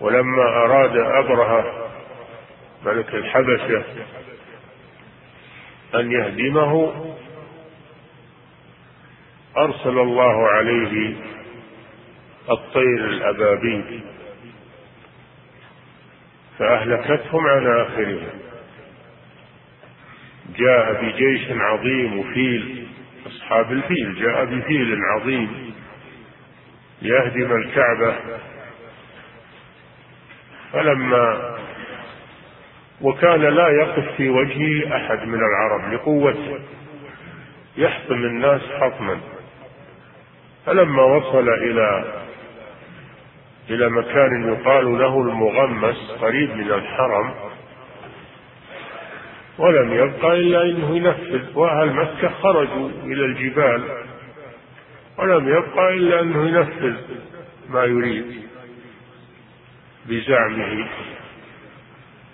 ولما 0.00 0.42
أراد 0.42 0.96
أبرهة 0.96 1.90
ملك 2.86 3.14
الحبشة 3.14 3.84
أن 5.94 6.12
يهدمه 6.12 7.04
أرسل 9.56 9.98
الله 9.98 10.48
عليه 10.48 11.16
الطير 12.50 13.04
الأبابيل 13.04 14.00
فأهلكتهم 16.58 17.46
عن 17.46 17.66
آخرهم. 17.66 18.28
جاء 20.56 21.02
بجيش 21.02 21.48
عظيم 21.50 22.18
وفيل. 22.18 22.86
أصحاب 23.26 23.72
الفيل. 23.72 24.14
جاء 24.14 24.44
بفيل 24.44 24.98
عظيم. 25.04 25.74
ليهدم 27.02 27.52
الكعبة. 27.56 28.16
فلما 30.72 31.56
وكان 33.00 33.40
لا 33.40 33.68
يقف 33.68 34.16
في 34.16 34.28
وجهه 34.28 34.96
أحد 34.96 35.28
من 35.28 35.38
العرب 35.38 35.92
لقوته. 35.92 36.60
يحطم 37.76 38.14
الناس 38.14 38.60
حطما. 38.80 39.20
فلما 40.66 41.02
وصل 41.02 41.48
إلى 41.48 42.04
إلى 43.70 43.88
مكان 43.88 44.52
يقال 44.52 44.98
له 44.98 45.20
المغمس 45.20 46.10
قريب 46.20 46.50
من 46.50 46.72
الحرم. 46.72 47.34
ولم 49.58 49.92
يبقى 49.92 50.32
إلا 50.32 50.62
أنه 50.62 50.96
ينفذ 50.96 51.58
وأهل 51.58 51.92
مكة 51.92 52.28
خرجوا 52.28 52.90
إلى 53.04 53.24
الجبال. 53.24 53.82
ولم 55.18 55.48
يبقى 55.48 55.94
إلا 55.94 56.20
أنه 56.20 56.48
ينفذ 56.48 56.96
ما 57.70 57.84
يريد 57.84 58.42
بزعمه. 60.06 60.86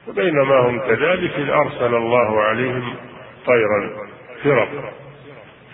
وبينما 0.09 0.59
هم 0.61 0.79
كذلك 0.79 1.31
إذ 1.31 1.51
أرسل 1.51 1.95
الله 1.95 2.41
عليهم 2.41 2.95
طيرا 3.47 4.09
فرق 4.45 4.69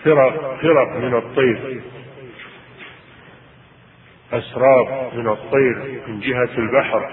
فرق 0.03 0.57
فرق 0.61 0.97
من 0.97 1.15
الطير. 1.15 1.81
أسراب 4.33 5.13
من 5.13 5.27
الطير 5.27 6.01
من 6.07 6.19
جهة 6.19 6.49
البحر. 6.57 7.11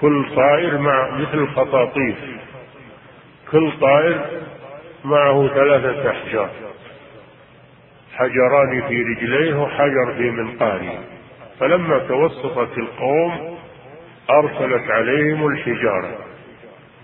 كل 0.00 0.26
طائر 0.36 0.78
مع 0.78 1.10
مثل 1.10 1.38
الخطاطيف. 1.38 2.16
كل 3.50 3.72
طائر 3.80 4.20
معه 5.04 5.48
ثلاثة 5.48 6.10
أحجار. 6.10 6.50
حجران 8.14 8.88
في 8.88 9.02
رجليه 9.02 9.54
وحجر 9.54 10.14
في 10.16 10.30
منقاره. 10.30 10.98
فلما 11.60 11.98
توسطت 11.98 12.78
القوم 12.78 13.58
أرسلت 14.30 14.90
عليهم 14.90 15.46
الحجارة. 15.46 16.18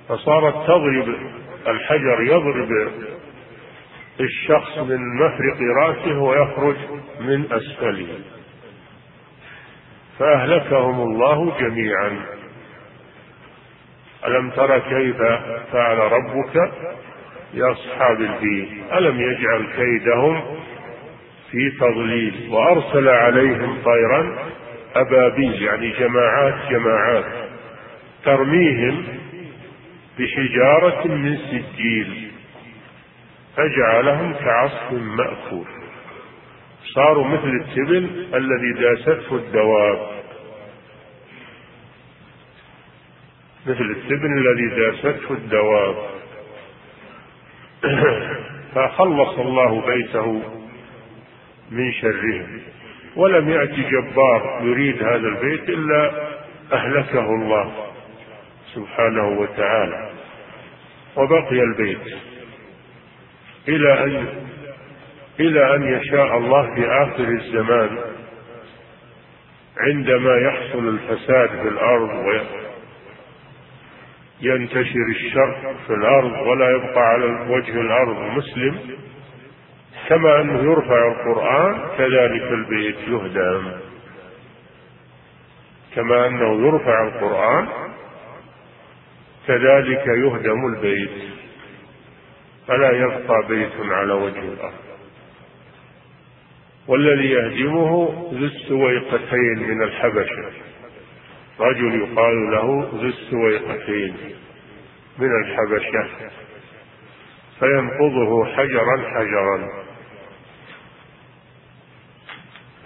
فصارت 0.09 0.55
تضرب 0.55 1.15
الحجر 1.67 2.23
يضرب 2.23 2.69
الشخص 4.21 4.79
من 4.79 5.17
مفرق 5.17 5.61
رأسه 5.77 6.19
ويخرج 6.19 6.77
من 7.21 7.45
أسفله. 7.53 8.09
فأهلكهم 10.19 11.01
الله 11.01 11.59
جميعا. 11.61 12.21
ألم 14.27 14.51
تر 14.51 14.79
كيف 14.79 15.17
فعل 15.73 15.99
ربك 15.99 16.73
بأصحاب 17.55 18.21
الفيل؟ 18.21 18.83
ألم 18.93 19.21
يجعل 19.21 19.67
كيدهم 19.77 20.43
في 21.51 21.71
تضليل 21.81 22.49
وأرسل 22.51 23.09
عليهم 23.09 23.79
طيرا 23.85 24.39
أبابيل 24.97 25.63
يعني 25.63 25.91
جماعات 25.91 26.55
جماعات 26.71 27.25
ترميهم 28.25 29.05
بحجارة 30.19 31.07
من 31.07 31.37
سجيل. 31.37 32.28
فجعلهم 33.59 34.35
كعصف 34.35 34.93
مأكول. 34.93 35.67
صاروا 36.95 37.25
مثل 37.25 37.49
التبن 37.49 38.27
الذي 38.35 38.73
داسته 38.73 39.37
الدواب. 39.37 40.09
مثل 43.67 43.85
التبن 43.97 44.39
الذي 44.39 44.69
داسته 44.69 45.33
الدواب. 45.33 45.97
فخلص 48.75 49.39
الله 49.39 49.87
بيته 49.87 50.43
من 51.71 51.93
شرهم. 51.93 52.61
ولم 53.17 53.51
يأتي 53.51 53.83
جبار 53.83 54.61
يريد 54.63 55.03
هذا 55.03 55.29
البيت 55.29 55.69
إلا 55.69 56.29
أهلكه 56.73 57.35
الله 57.35 57.87
سبحانه 58.75 59.29
وتعالى. 59.29 60.11
وبقي 61.17 61.63
البيت. 61.63 62.38
إلى 63.69 64.05
أن 64.05 64.27
إلى 65.41 65.75
أن 65.75 65.83
يشاء 66.01 66.37
الله 66.39 66.75
في 66.75 66.87
آخر 66.87 67.25
الزمان 67.29 67.99
عندما 69.81 70.37
يحصل 70.37 70.89
الفساد 70.89 71.49
في 71.49 71.69
الأرض 71.69 72.11
وينتشر 74.43 75.07
الشر 75.11 75.75
في 75.87 75.95
الأرض 75.95 76.47
ولا 76.47 76.71
يبقى 76.71 77.01
على 77.03 77.25
وجه 77.51 77.81
الأرض 77.81 78.17
مسلم 78.37 78.79
كما 80.09 80.41
أنه 80.41 80.63
يرفع 80.73 81.09
القرآن 81.13 81.89
كذلك 81.99 82.43
البيت 82.53 82.97
يهدم. 83.09 83.73
كما 85.95 86.27
أنه 86.27 86.67
يرفع 86.67 87.03
القرآن 87.09 87.69
كذلك 89.47 90.07
يهدم 90.07 90.67
البيت. 90.75 91.11
فلا 92.69 92.91
يبقى 92.91 93.47
بيت 93.49 93.73
على 93.81 94.13
وجه 94.13 94.39
الأرض. 94.39 94.73
والذي 96.89 97.31
يهدمه 97.31 98.09
ذو 98.33 98.47
السويقتين 98.47 99.69
من 99.69 99.83
الحبشة. 99.83 100.53
رجل 101.61 101.95
يقال 101.95 102.51
له 102.51 102.91
ذو 102.95 103.09
السويقتين 103.09 104.17
من 105.19 105.29
الحبشة. 105.45 106.09
فينقضه 107.61 108.45
حجرا 108.45 109.11
حجرا. 109.15 109.69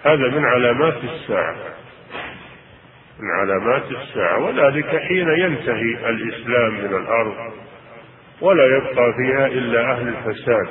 هذا 0.03 0.29
من 0.29 0.45
علامات 0.45 1.03
الساعة. 1.03 1.55
من 3.19 3.31
علامات 3.39 3.91
الساعة. 3.91 4.39
وذلك 4.39 4.97
حين 4.97 5.27
ينتهي 5.29 6.09
الإسلام 6.09 6.73
من 6.73 6.95
الأرض. 6.95 7.62
ولا 8.43 8.77
يبقى 8.77 9.13
فيها 9.13 9.45
إلا 9.45 9.91
أهل 9.91 10.07
الفساد. 10.07 10.67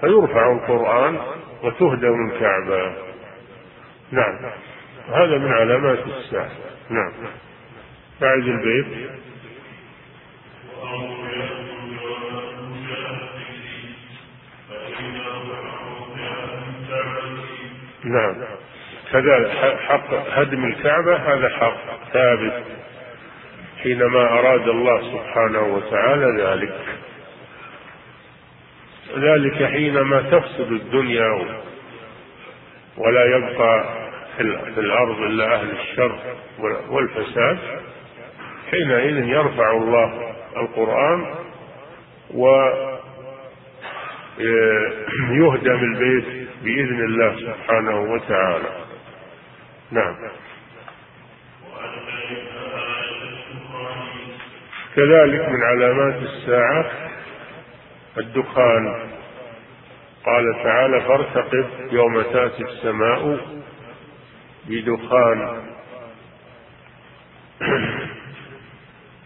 فيرفع 0.00 0.52
القرآن 0.52 1.18
وتهدم 1.62 2.30
الكعبة 2.30 2.92
نعم. 4.10 4.52
هذا 5.08 5.38
من 5.38 5.52
علامات 5.52 5.98
الساعة. 5.98 6.50
نعم. 6.90 7.12
بعد 8.20 8.38
البيت. 8.38 9.10
نعم. 18.04 18.44
كذلك 19.12 19.50
حق 19.88 20.14
هدم 20.14 20.64
الكعبة 20.64 21.16
هذا 21.16 21.48
حق 21.48 22.10
ثابت. 22.12 22.64
حينما 23.82 24.38
أراد 24.38 24.68
الله 24.68 25.02
سبحانه 25.12 25.62
وتعالى 25.62 26.42
ذلك. 26.42 26.74
ذلك 29.16 29.64
حينما 29.64 30.20
تفسد 30.20 30.72
الدنيا 30.72 31.46
ولا 32.96 33.36
يبقى 33.36 34.00
في 34.36 34.80
الأرض 34.80 35.20
إلا 35.20 35.54
أهل 35.54 35.70
الشر 35.70 36.18
والفساد 36.90 37.58
حينئذ 38.70 39.28
يرفع 39.28 39.70
الله 39.70 40.34
القرآن 40.56 41.34
ويهدم 42.34 42.64
البيت 45.92 46.48
بإذن 46.62 47.04
الله 47.04 47.36
سبحانه 47.36 48.00
وتعالى. 48.00 48.70
نعم. 49.90 50.16
كذلك 54.96 55.48
من 55.48 55.62
علامات 55.62 56.22
الساعة 56.22 56.90
الدخان. 58.18 59.10
قال 60.26 60.62
تعالى 60.64 61.00
فارتقب 61.00 61.66
يوم 61.92 62.22
تأتي 62.22 62.62
السماء 62.62 63.38
بدخان. 64.68 65.62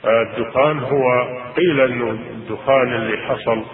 الدخان 0.05 0.79
هو 0.79 1.23
قيل 1.57 1.81
إنه 1.81 2.11
الدخان 2.11 2.93
اللي 2.95 3.17
حصل 3.29 3.65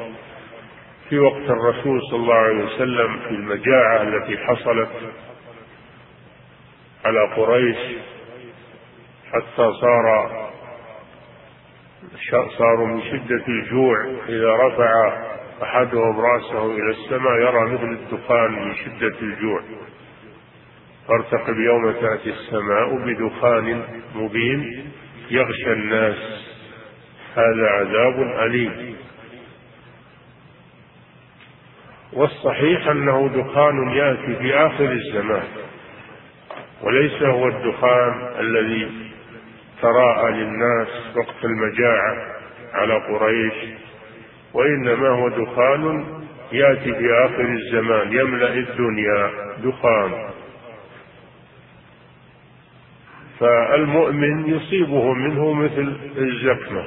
في 1.08 1.18
وقت 1.18 1.50
الرسول 1.50 2.00
صلى 2.10 2.16
الله 2.20 2.34
عليه 2.34 2.64
وسلم 2.64 3.18
في 3.18 3.30
المجاعة 3.30 4.02
التي 4.02 4.38
حصلت 4.38 4.90
على 7.04 7.34
قريش 7.36 7.76
حتى 9.32 9.72
صار 9.80 10.49
صاروا 12.58 12.86
من 12.86 13.02
شدة 13.02 13.44
الجوع. 13.48 14.06
إذا 14.28 14.56
رفع 14.56 15.22
أحدهم 15.62 16.20
رأسه 16.20 16.66
إلى 16.66 16.90
السماء 16.90 17.40
يرى 17.40 17.72
مثل 17.72 17.92
الدخان 17.92 18.52
من 18.52 18.74
شدة 18.74 19.20
الجوع. 19.22 19.62
فارتقب 21.08 21.58
يوم 21.58 21.92
تأتي 21.92 22.30
السماء 22.30 22.96
بدخان 23.06 23.82
مبين. 24.14 24.90
يغشى 25.30 25.72
الناس. 25.72 26.46
هذا 27.34 27.66
عذاب 27.66 28.44
أليم. 28.44 28.96
والصحيح 32.12 32.88
أنه 32.88 33.28
دخان 33.28 33.90
يأتي 33.90 34.36
في 34.36 34.54
آخر 34.54 34.92
الزمان. 34.92 35.48
وليس 36.82 37.22
هو 37.22 37.48
الدخان 37.48 38.34
الذي 38.40 39.10
تراءى 39.82 40.32
للناس 40.32 40.88
وقت 41.16 41.44
المجاعة 41.44 42.16
على 42.72 42.94
قريش 42.94 43.54
وإنما 44.54 45.08
هو 45.08 45.28
دخان 45.28 46.04
يأتي 46.52 46.94
في 46.94 47.12
آخر 47.24 47.44
الزمان 47.44 48.12
يملأ 48.12 48.54
الدنيا 48.54 49.30
دخان. 49.64 50.30
فالمؤمن 53.40 54.46
يصيبه 54.46 55.12
منه 55.12 55.52
مثل 55.52 55.96
الزكمة. 56.16 56.84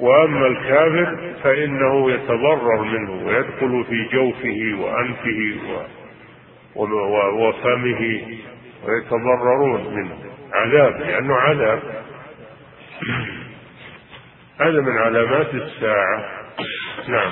وأما 0.00 0.46
الكافر 0.46 1.34
فإنه 1.42 2.10
يتضرر 2.10 2.84
منه 2.84 3.26
ويدخل 3.26 3.84
في 3.88 4.08
جوفه 4.12 4.84
وأنفه 4.84 5.54
وفمه 7.38 8.22
ويتضررون 8.86 9.94
منه. 9.94 10.23
عذاب 10.54 11.00
لأنه 11.00 11.34
عذاب. 11.34 11.82
هذا 14.60 14.80
من 14.80 14.98
علامات 14.98 15.54
الساعة. 15.54 16.24
نعم. 17.08 17.30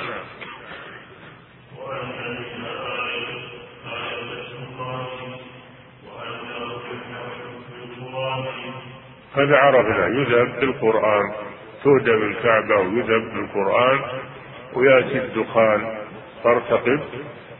هذا 9.36 9.56
عرفنا 9.56 10.06
يذهب 10.06 10.60
بالقرآن 10.60 11.32
تهدم 11.84 12.22
الكعبة 12.22 12.76
ويذهب 12.76 13.22
بالقرآن 13.34 14.00
ويأتي 14.74 15.18
الدخان 15.18 15.98
فارتقب 16.44 17.00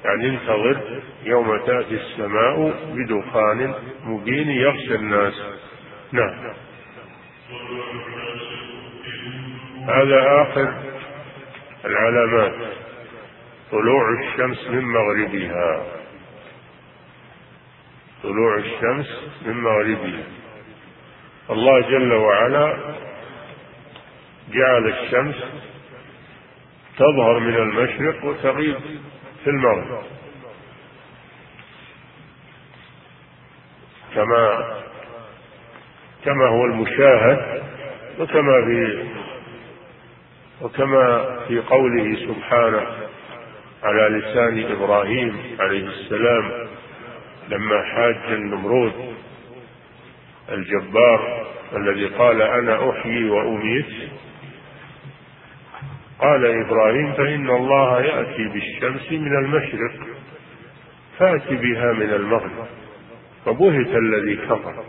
يعني 0.05 0.29
انتظر 0.29 0.81
يوم 1.25 1.59
تأتي 1.67 1.95
السماء 1.95 2.75
بدخان 2.95 3.75
مبين 4.05 4.51
يغشى 4.51 4.95
الناس. 4.95 5.35
نعم. 6.13 6.55
هذا 9.89 10.43
آخر 10.43 10.75
العلامات. 11.85 12.73
طلوع 13.71 14.21
الشمس 14.21 14.69
من 14.69 14.85
مغربها. 14.85 15.87
طلوع 18.23 18.57
الشمس 18.57 19.07
من 19.47 19.61
مغربها. 19.61 20.23
الله 21.51 21.81
جل 21.81 22.13
وعلا 22.13 22.95
جعل 24.53 24.89
الشمس 24.89 25.37
تظهر 26.99 27.39
من 27.39 27.57
المشرق 27.57 28.25
وتغيب. 28.25 28.77
في 29.45 29.51
المغرب 29.51 30.03
كما 34.15 34.73
كما 36.25 36.49
هو 36.49 36.65
المشاهد 36.65 37.63
وكما 38.21 38.65
في 38.65 39.05
وكما 40.63 41.39
في 41.49 41.59
قوله 41.61 42.17
سبحانه 42.17 42.87
على 43.83 44.19
لسان 44.19 44.73
إبراهيم 44.73 45.57
عليه 45.61 45.87
السلام 45.87 46.69
لما 47.49 47.83
حاج 47.83 48.17
النمرود 48.33 48.93
الجبار 50.53 51.47
الذي 51.77 52.07
قال 52.07 52.43
أنا 52.43 52.91
أحيي 52.91 53.31
وأميت 53.31 53.87
قال 56.23 56.47
إبراهيم 56.65 57.13
فإن 57.13 57.51
الله 57.51 58.01
يأتي 58.01 58.49
بالشمس 58.49 59.13
من 59.13 59.37
المشرق 59.45 60.07
فأت 61.19 61.53
بها 61.53 61.93
من 61.93 62.11
المغرب 62.11 62.67
فبهت 63.45 63.97
الذي 63.97 64.37
كفر. 64.37 64.85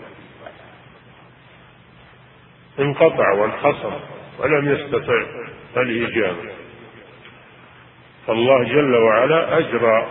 انقطع 2.80 3.32
وانحصر 3.32 3.92
ولم 4.40 4.72
يستطع 4.74 5.24
الإجابة 5.78 6.50
فالله 8.28 8.64
جل 8.64 8.96
وعلا 8.96 9.58
أجرى 9.58 10.08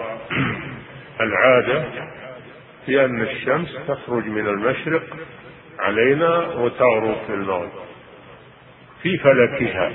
العادة 1.26 1.84
في 2.86 3.04
أن 3.04 3.22
الشمس 3.22 3.78
تخرج 3.88 4.26
من 4.26 4.48
المشرق 4.48 5.02
علينا 5.78 6.38
وتغرب 6.38 7.16
في 7.26 7.34
المغرب 7.34 7.82
في 9.02 9.18
فلكها. 9.18 9.92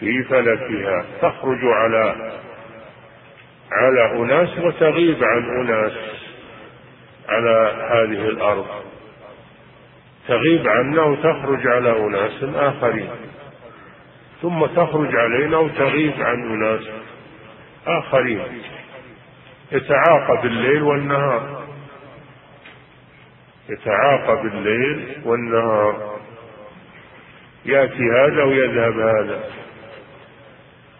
في 0.00 0.24
فلكها 0.24 1.04
تخرج 1.22 1.58
على 1.64 2.32
على 3.72 4.22
أناس 4.22 4.58
وتغيب 4.58 5.24
عن 5.24 5.60
أناس 5.60 5.92
على 7.28 7.72
هذه 7.90 8.28
الأرض. 8.28 8.66
تغيب 10.28 10.68
عنا 10.68 11.02
وتخرج 11.02 11.66
على 11.66 12.06
أناس 12.06 12.44
آخرين. 12.54 13.10
ثم 14.42 14.66
تخرج 14.66 15.16
علينا 15.16 15.56
وتغيب 15.58 16.14
عن 16.22 16.50
أناس 16.50 16.88
آخرين. 17.86 18.62
يتعاقب 19.72 20.46
الليل 20.46 20.82
والنهار. 20.82 21.64
يتعاقب 23.68 24.46
الليل 24.46 25.22
والنهار. 25.24 26.18
يأتي 27.64 28.10
هذا 28.10 28.42
ويذهب 28.42 28.98
هذا. 28.98 29.44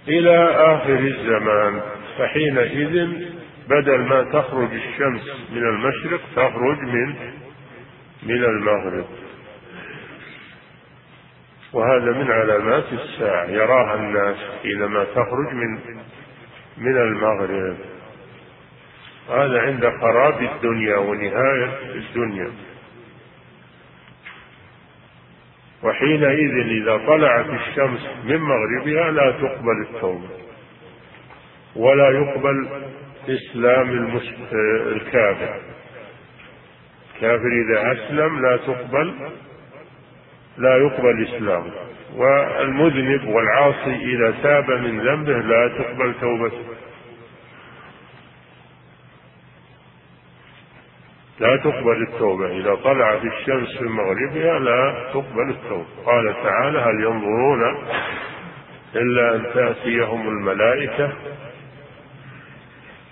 إلى 0.08 0.50
آخر 0.74 0.98
الزمان 0.98 1.80
فحينئذ 2.18 3.08
بدل 3.68 3.98
ما 3.98 4.22
تخرج 4.22 4.68
الشمس 4.72 5.22
من 5.52 5.62
المشرق 5.62 6.20
تخرج 6.36 6.78
من 6.78 7.14
من 8.22 8.44
المغرب. 8.44 9.04
وهذا 11.72 12.12
من 12.12 12.30
علامات 12.30 12.84
الساعة 12.92 13.44
يراها 13.44 13.94
الناس 13.94 14.36
حينما 14.62 15.04
تخرج 15.04 15.52
من 15.52 15.78
من 16.78 16.96
المغرب. 16.96 17.76
هذا 19.30 19.60
عند 19.60 19.92
خراب 20.00 20.42
الدنيا 20.42 20.96
ونهاية 20.96 21.78
الدنيا. 21.94 22.50
وحينئذ 25.82 26.82
إذا 26.82 26.96
طلعت 27.06 27.46
الشمس 27.46 28.00
من 28.24 28.40
مغربها 28.40 29.10
لا 29.10 29.30
تقبل 29.30 29.86
التوبة 29.90 30.28
ولا 31.76 32.10
يقبل 32.10 32.68
إسلام 33.28 34.18
الكافر. 34.86 35.60
الكافر 37.14 37.48
إذا 37.66 37.92
أسلم 37.92 38.46
لا 38.46 38.56
تقبل 38.56 39.14
لا 40.58 40.76
يقبل 40.76 41.26
إسلامه 41.28 41.72
والمذنب 42.16 43.28
والعاصي 43.28 43.94
إذا 43.94 44.34
تاب 44.42 44.70
من 44.70 45.00
ذنبه 45.00 45.38
لا 45.38 45.68
تقبل 45.68 46.14
توبته. 46.20 46.67
لا 51.40 51.56
تقبل 51.56 52.02
التوبة. 52.02 52.46
إذا 52.46 52.74
طلعت 52.74 53.24
الشمس 53.24 53.82
من 53.82 53.88
مغربها 53.88 54.58
لا 54.58 55.10
تقبل 55.12 55.50
التوبة. 55.50 55.86
قال 56.06 56.34
تعالى 56.42 56.78
هل 56.78 57.04
ينظرون 57.04 57.86
إلا 58.94 59.34
أن 59.34 59.52
تأتيهم 59.54 60.28
الملائكة 60.28 61.12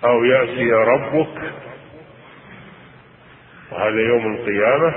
أو 0.05 0.23
يأتي 0.23 0.71
ربك؟ 0.71 1.51
وهذا 3.71 3.99
يوم 3.99 4.35
القيامة. 4.35 4.93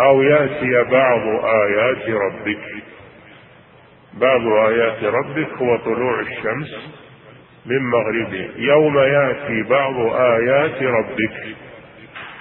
أو 0.00 0.22
يأتي 0.22 0.90
بعض 0.90 1.44
آيات 1.44 2.08
ربك. 2.08 2.74
بعض 4.12 4.46
آيات 4.46 5.04
ربك 5.04 5.52
هو 5.52 5.76
طلوع 5.76 6.20
الشمس. 6.20 7.03
من 7.66 7.82
مغربه 7.90 8.50
يوم 8.56 8.98
يأتي 8.98 9.62
بعض 9.62 9.94
آيات 10.12 10.82
ربك 10.82 11.56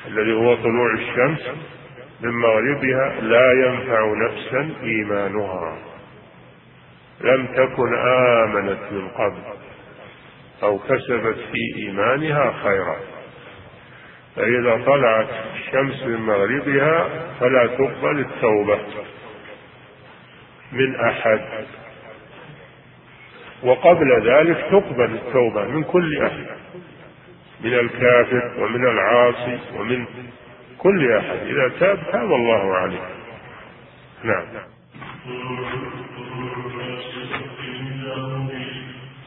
الذي 0.07 0.33
هو 0.33 0.55
طلوع 0.55 0.93
الشمس. 0.93 1.49
من 2.21 2.29
مغربها 2.29 3.21
لا 3.21 3.51
ينفع 3.65 4.13
نفسا 4.25 4.69
إيمانها. 4.83 5.77
لم 7.21 7.47
تكن 7.47 7.95
آمنت 8.07 8.79
من 8.91 9.07
قبل 9.07 9.41
أو 10.63 10.79
كسبت 10.79 11.37
في 11.51 11.77
إيمانها 11.77 12.53
خيرا. 12.63 12.97
فإذا 14.35 14.83
طلعت 14.85 15.27
الشمس 15.55 16.03
من 16.03 16.21
مغربها 16.21 17.09
فلا 17.39 17.67
تقبل 17.67 18.19
التوبة 18.19 18.79
من 20.71 20.95
أحد. 20.95 21.65
وقبل 23.63 24.29
ذلك 24.29 24.57
تقبل 24.71 25.13
التوبة 25.13 25.63
من 25.63 25.83
كل 25.83 26.23
أحد 26.23 26.45
من 27.63 27.73
الكافر 27.73 28.51
ومن 28.59 28.87
العاصي 28.87 29.59
ومن 29.79 30.05
كل 30.77 31.11
أحد. 31.17 31.37
إذا 31.47 31.71
تاب 31.79 31.99
تاب 32.11 32.33
الله 32.33 32.75
عليه. 32.75 32.99
نعم. 34.23 34.45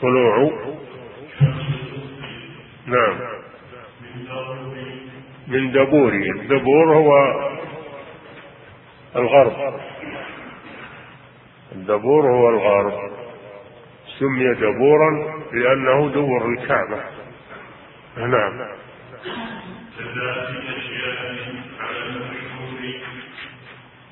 طلوع. 0.03 0.53
نعم. 2.87 3.18
من 5.49 5.72
دبوره 5.72 6.41
الدبور 6.41 6.95
هو 6.95 7.41
الغرب. 9.16 9.80
الدبور 11.72 12.30
هو 12.30 12.49
الغرب. 12.49 13.15
سمي 14.18 14.54
دبورا 14.54 15.10
لأنه 15.52 16.12
دور 16.12 16.52
الكعبة. 16.52 17.00
نعم. 18.16 18.68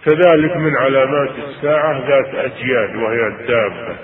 كذلك 0.04 0.56
من 0.56 0.76
علامات 0.76 1.30
الساعة 1.38 2.08
ذات 2.08 2.34
أجياد 2.34 2.96
وهي 2.96 3.26
الدابة. 3.26 3.96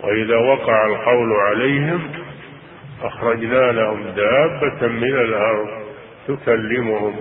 وإذا 0.00 0.36
وقع 0.36 0.86
القول 0.86 1.32
عليهم 1.32 2.10
أخرجنا 3.02 3.72
لهم 3.72 4.02
دابة 4.02 4.88
من 4.88 5.14
الأرض 5.14 5.68
تكلمهم 6.28 7.16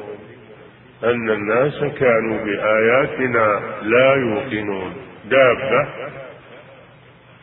أن 1.03 1.29
الناس 1.29 1.83
كانوا 1.99 2.45
بآياتنا 2.45 3.61
لا 3.81 4.15
يوقنون. 4.15 4.95
دابة 5.25 5.87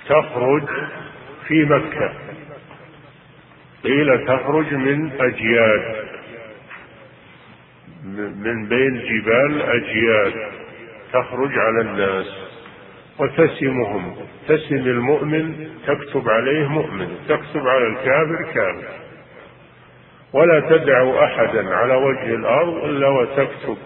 تخرج 0.09 0.63
في 1.47 1.65
مكة. 1.65 2.13
قيل 3.85 4.27
تخرج 4.27 4.75
من 4.75 5.13
أجياد. 5.21 6.09
من 8.45 8.69
بين 8.69 8.99
جبال 8.99 9.63
أجياد. 9.63 10.33
تخرج 11.13 11.59
على 11.59 11.81
الناس. 11.81 12.27
وتسمهم. 13.19 14.17
تسم 14.49 14.75
المؤمن 14.77 15.69
تكتب 15.87 16.29
عليه 16.29 16.69
مؤمن. 16.69 17.09
تكتب 17.29 17.67
على 17.67 17.87
الكافر 17.87 18.53
كافر. 18.55 18.89
ولا 20.33 20.61
تدع 20.61 21.25
أحدا 21.25 21.75
على 21.75 21.95
وجه 21.95 22.35
الأرض 22.35 22.85
إلا 22.85 23.09
وتكتب 23.09 23.79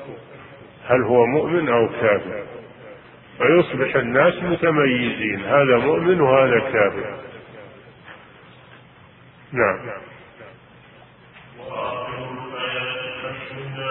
هل 0.87 1.03
هو 1.03 1.27
مؤمن 1.27 1.69
أو 1.69 1.89
كافر. 1.89 2.43
فيصبح 3.43 3.97
الناس 3.97 4.35
متميزين 4.43 5.41
هذا 5.41 5.77
مؤمن 5.77 6.21
وهذا 6.21 6.59
كافر. 6.59 7.19
نعم. 9.53 9.91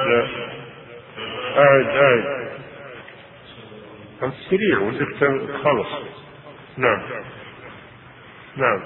لا. 0.07 0.27
أعد 1.57 1.85
أعد. 1.85 2.41
أنت 4.23 4.33
سريع 4.49 4.79
ودك 4.79 5.07
تخلص 5.53 5.87
نعم. 6.77 7.01
نعم. 8.57 8.81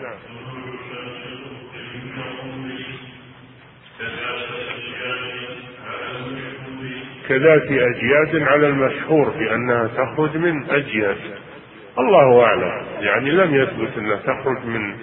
كذات 7.27 7.63
أجياد 7.63 8.43
على 8.43 8.67
المشهور 8.67 9.29
بأنها 9.29 9.87
تخرج 9.87 10.37
من 10.37 10.69
أجياد. 10.69 11.17
الله 11.99 12.43
أعلم. 12.43 12.85
يعني 12.99 13.31
لم 13.31 13.55
يثبت 13.55 13.97
أنها 13.97 14.15
تخرج 14.15 14.65
من 14.65 14.95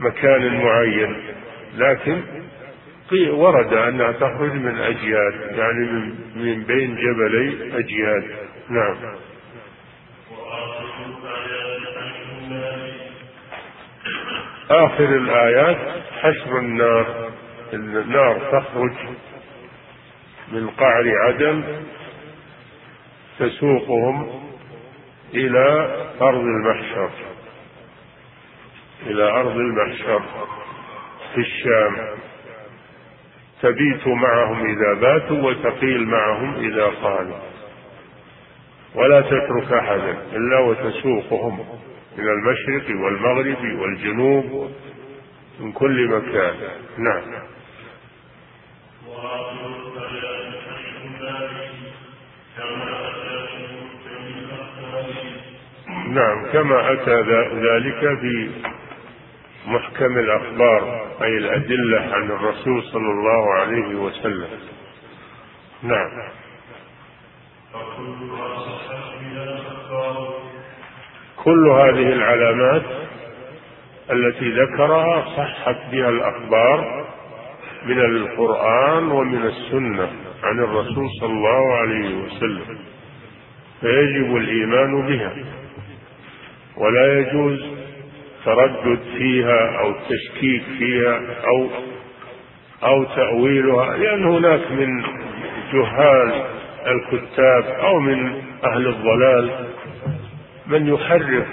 مكان 0.00 0.62
معين. 0.64 1.16
لكن 1.76 2.22
ورد 3.30 3.72
أنها 3.72 4.12
تخرج 4.12 4.52
من 4.52 4.78
أجياد. 4.78 5.58
يعني 5.58 5.86
من, 6.36 6.62
بين 6.62 6.96
جبلي 6.96 7.78
أجياد. 7.78 8.24
نعم. 8.68 8.96
آخر 14.70 15.04
الآيات 15.04 15.78
حشر 16.20 16.58
النار. 16.58 17.30
النار 17.72 18.38
تخرج 18.52 18.92
من 20.48 20.70
قعر 20.70 21.12
عدن 21.26 21.84
تسوقهم 23.38 24.42
إلى 25.34 25.96
أرض 26.20 26.40
المحشر 26.40 27.10
إلى 29.06 29.22
أرض 29.22 29.56
المحشر 29.56 30.22
في 31.34 31.40
الشام. 31.40 32.22
تبيت 33.62 34.08
معهم 34.08 34.66
إذا 34.66 35.00
باتوا 35.00 35.50
وتقيل 35.50 36.06
معهم 36.06 36.54
إذا 36.54 36.86
قالوا. 36.86 37.38
ولا 38.94 39.20
تترك 39.20 39.72
أحدا 39.72 40.16
إلا 40.32 40.58
وتسوقهم 40.58 41.58
من 42.18 42.28
المشرق 42.28 43.02
والمغرب 43.04 43.78
والجنوب 43.80 44.70
من 45.60 45.72
كل 45.72 46.08
مكان. 46.08 46.54
نعم. 46.98 47.42
نعم 56.14 56.52
كما 56.52 56.92
أتى 56.92 57.20
ذلك 57.54 58.18
في 58.20 58.50
محكم 59.66 60.18
الأخبار 60.18 61.06
أي 61.22 61.38
الأدلة 61.38 62.00
عن 62.14 62.30
الرسول 62.30 62.82
صلى 62.82 63.10
الله 63.10 63.54
عليه 63.54 63.94
وسلم. 63.94 64.48
نعم. 65.82 66.10
كل 71.36 71.68
هذه 71.68 72.12
العلامات 72.12 72.82
التي 74.10 74.50
ذكرها 74.50 75.24
صحت 75.36 75.76
بها 75.92 76.08
الأخبار 76.08 77.06
من 77.84 77.98
القرآن 78.00 79.10
ومن 79.10 79.46
السنة 79.46 80.10
عن 80.42 80.58
الرسول 80.58 81.08
صلى 81.20 81.32
الله 81.32 81.74
عليه 81.74 82.14
وسلم 82.14 82.78
فيجب 83.80 84.36
الإيمان 84.36 85.06
بها. 85.06 85.61
ولا 86.82 87.20
يجوز 87.20 87.60
تردد 88.44 88.98
فيها 89.18 89.80
أو 89.80 89.90
التشكيك 89.90 90.62
فيها 90.78 91.20
أو 91.48 91.68
أو 92.84 93.04
تأويلها 93.04 93.96
لأن 93.96 94.24
هناك 94.24 94.70
من 94.72 95.02
جهال 95.72 96.44
الكتاب 96.86 97.64
أو 97.64 98.00
من 98.00 98.42
أهل 98.64 98.86
الضلال 98.88 99.50
من 100.66 100.86
يحرف 100.86 101.46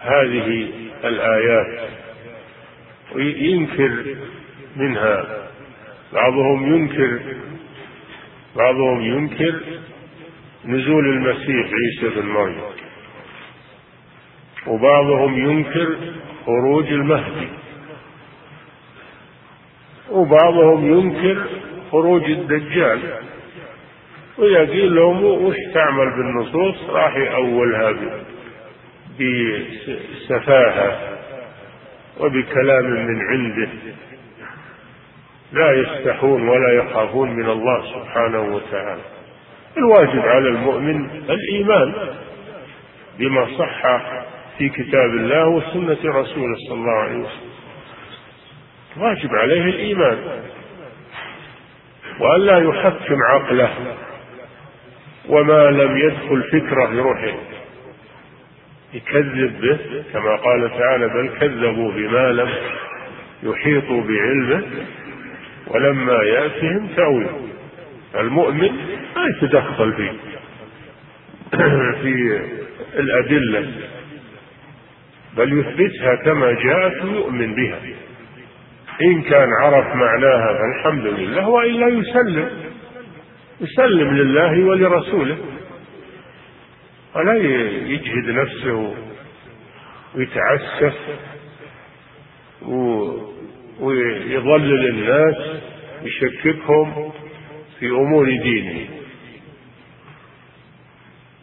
هذه 0.00 0.68
الآيات 1.04 1.90
وينكر 3.14 4.16
منها. 4.76 5.24
بعضهم 6.12 6.74
ينكر 6.74 7.20
بعضهم 8.56 9.00
ينكر 9.00 9.60
نزول 10.64 11.04
المسيح 11.08 11.66
عيسى 11.72 12.20
بن 12.20 12.26
مريم. 12.26 12.81
وبعضهم 14.66 15.50
ينكر 15.50 15.96
خروج 16.46 16.86
المهدي. 16.86 17.48
وبعضهم 20.10 20.92
ينكر 20.98 21.46
خروج 21.90 22.24
الدجال. 22.24 23.00
قيل 24.38 24.94
لهم 24.94 25.24
وش 25.24 25.56
تعمل 25.74 26.10
بالنصوص؟ 26.10 26.90
راح 26.90 27.16
يأولها 27.16 27.94
بسفاهة 29.20 30.98
وبكلام 32.20 32.84
من 32.84 33.20
عنده. 33.30 33.68
لا 35.52 35.72
يستحون 35.72 36.48
ولا 36.48 36.72
يخافون 36.72 37.30
من 37.30 37.48
الله 37.48 37.82
سبحانه 37.92 38.40
وتعالى. 38.54 39.02
الواجب 39.76 40.20
على 40.20 40.48
المؤمن 40.48 41.10
الإيمان 41.10 41.94
بما 43.18 43.46
صح 43.58 43.86
في 44.58 44.68
كتاب 44.68 45.10
الله 45.10 45.48
وسنة 45.48 45.98
رسوله 46.04 46.56
صلى 46.68 46.74
الله 46.74 46.92
عليه 46.92 47.18
وسلم. 47.18 47.52
واجب 48.96 49.30
عليه 49.34 49.62
الإيمان. 49.62 50.42
وألا 52.20 52.58
يحكم 52.58 53.22
عقله 53.22 53.70
وما 55.28 55.70
لم 55.70 55.96
يدخل 55.96 56.42
فكره 56.42 56.92
يروح 56.92 57.34
يكذب 58.94 59.60
به 59.60 59.78
كما 60.12 60.36
قال 60.36 60.70
تعالى 60.78 61.08
بل 61.08 61.30
كذبوا 61.40 61.92
بما 61.92 62.32
لم 62.32 62.48
يحيطوا 63.42 64.02
بعلمه 64.02 64.62
ولما 65.66 66.22
يأتهم 66.22 66.88
تأويل. 66.96 67.28
المؤمن 68.14 68.72
ما 69.16 69.26
يتدخل 69.26 69.92
في 69.92 70.10
في 72.02 72.40
الأدلة. 72.94 73.72
بل 75.36 75.60
يثبتها 75.60 76.14
كما 76.24 76.52
جاءت 76.52 77.04
ويؤمن 77.04 77.54
بها. 77.54 77.80
إن 79.02 79.22
كان 79.22 79.48
عرف 79.62 79.86
معناها 79.96 80.58
فالحمد 80.58 81.06
لله 81.06 81.48
وإلا 81.48 81.88
يسلم. 81.88 82.50
يسلم 83.60 84.14
لله 84.14 84.64
ولرسوله. 84.64 85.38
ولا 87.14 87.34
يجهد 87.86 88.30
نفسه 88.30 88.94
ويتعسف 90.14 90.94
ويضلل 93.80 94.88
الناس 94.88 95.62
يشككهم 96.02 97.12
في 97.78 97.88
أمور 97.90 98.24
دينه. 98.24 98.88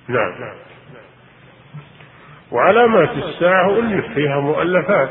نعم. 0.07 0.68
وعلامات 2.51 3.09
الساعة 3.09 3.79
ألف 3.79 4.13
فيها 4.13 4.39
مؤلفات. 4.39 5.09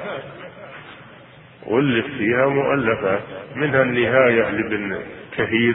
ألف 1.70 2.06
فيها 2.06 2.46
مؤلفات. 2.46 3.22
منها 3.56 3.82
النهاية 3.82 4.50
لابن 4.50 4.98
كثير. 5.36 5.74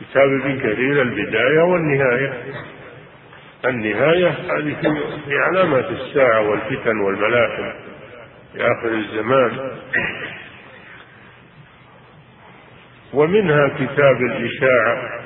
كتاب 0.00 0.28
ابن 0.40 0.58
كثير 0.58 1.02
البداية 1.02 1.62
والنهاية. 1.62 2.32
النهاية 3.64 4.28
هذه 4.28 4.76
في 5.26 5.38
علامات 5.38 5.90
الساعة 5.90 6.40
والفتن 6.50 6.98
والملاحم 6.98 7.72
في 8.52 8.62
آخر 8.62 8.88
الزمان. 8.88 9.70
ومنها 13.14 13.68
كتاب 13.68 14.16
الإشاعة. 14.16 15.17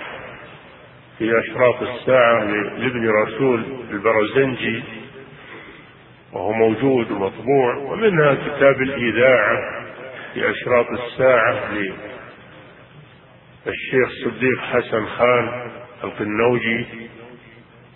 في 1.23 1.39
أشراط 1.39 1.83
الساعة 1.83 2.45
لابن 2.79 3.09
رسول 3.11 3.65
البرزنجي 3.91 4.83
وهو 6.33 6.53
موجود 6.53 7.11
ومطبوع 7.11 7.77
ومنها 7.77 8.35
كتاب 8.35 8.83
الإذاعة 8.83 9.59
في 10.35 10.51
أشراط 10.51 10.87
الساعة 10.91 11.73
للشيخ 13.67 14.09
صديق 14.25 14.59
حسن 14.59 15.07
خان 15.07 15.71
القنوجي 16.05 16.87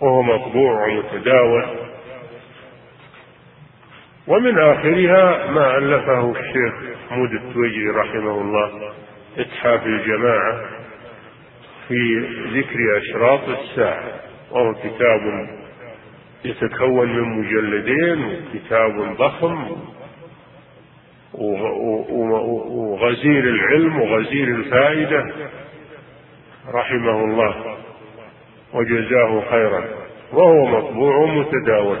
وهو 0.01 0.21
مطبوع 0.21 0.87
ومتداول. 0.87 1.65
ومن 4.27 4.59
آخرها 4.59 5.51
ما 5.51 5.77
ألفه 5.77 6.31
الشيخ 6.31 6.73
حمود 7.09 7.31
التويجري 7.31 7.89
رحمه 7.89 8.41
الله 8.41 8.93
إتحاف 9.37 9.85
الجماعة. 9.85 10.86
في 11.87 12.27
ذكر 12.53 12.97
أشراط 12.97 13.49
الساعة 13.49 14.03
وهو 14.51 14.73
كتاب 14.73 15.47
يتكون 16.45 17.09
من 17.09 17.39
مجلدين 17.39 18.25
وكتاب 18.25 19.15
ضخم 19.17 19.75
وغزير 22.69 23.43
العلم 23.43 24.01
وغزير 24.01 24.47
الفائدة. 24.47 25.25
رحمه 26.73 27.23
الله. 27.23 27.77
وجزاه 28.73 29.43
خيرا. 29.49 29.85
وهو 30.33 30.65
مطبوع 30.65 31.25
متداول. 31.25 31.97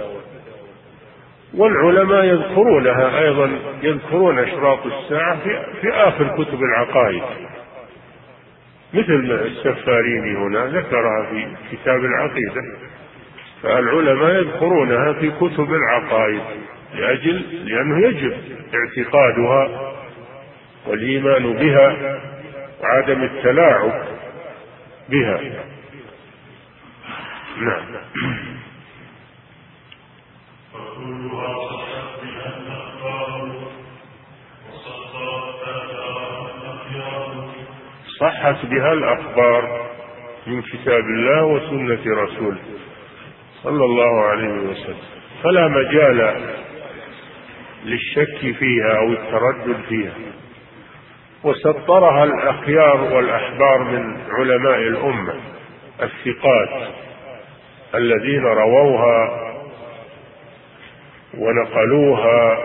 والعلماء 1.53 2.25
يذكرونها 2.25 3.19
أيضا 3.19 3.59
يذكرون 3.83 4.39
أشراط 4.39 4.85
الساعة 4.85 5.39
في, 5.81 5.89
آخر 5.89 6.43
كتب 6.43 6.59
العقائد. 6.61 7.23
مثل 8.97 9.31
السفاريني 9.45 10.37
هنا 10.37 10.65
ذكرها 10.65 11.25
في 11.31 11.47
كتاب 11.71 12.05
العقيدة 12.05 12.61
فالعلماء 13.63 14.35
يذكرونها 14.35 15.13
في 15.13 15.31
كتب 15.31 15.73
العقائد 15.73 16.41
لأجل 16.95 17.65
لأنه 17.65 18.07
يجب 18.07 18.33
اعتقادها 18.73 19.93
والإيمان 20.87 21.53
بها 21.53 22.19
وعدم 22.81 23.23
التلاعب 23.23 24.03
بها. 25.09 25.41
نعم. 27.57 27.85
صحت 38.19 38.65
بها 38.65 38.93
الأخبار 38.93 39.87
من 40.47 40.61
كتاب 40.61 41.03
الله 41.03 41.45
وسنة 41.45 42.23
رسوله 42.23 42.57
صلى 43.63 43.85
الله 43.85 44.21
عليه 44.21 44.53
وسلم. 44.53 44.97
فلا 45.43 45.67
مجال 45.67 46.35
للشك 47.85 48.55
فيها 48.59 48.97
أو 48.97 49.07
التردد 49.07 49.77
فيها. 49.89 50.13
وسطرها 51.43 52.23
الأخيار 52.23 53.13
والأحبار 53.13 53.83
من 53.83 54.17
علماء 54.29 54.77
الأمة 54.77 55.33
الثقات 56.01 56.89
الذين 57.95 58.45
رووها 58.45 59.47
ونقلوها 61.37 62.57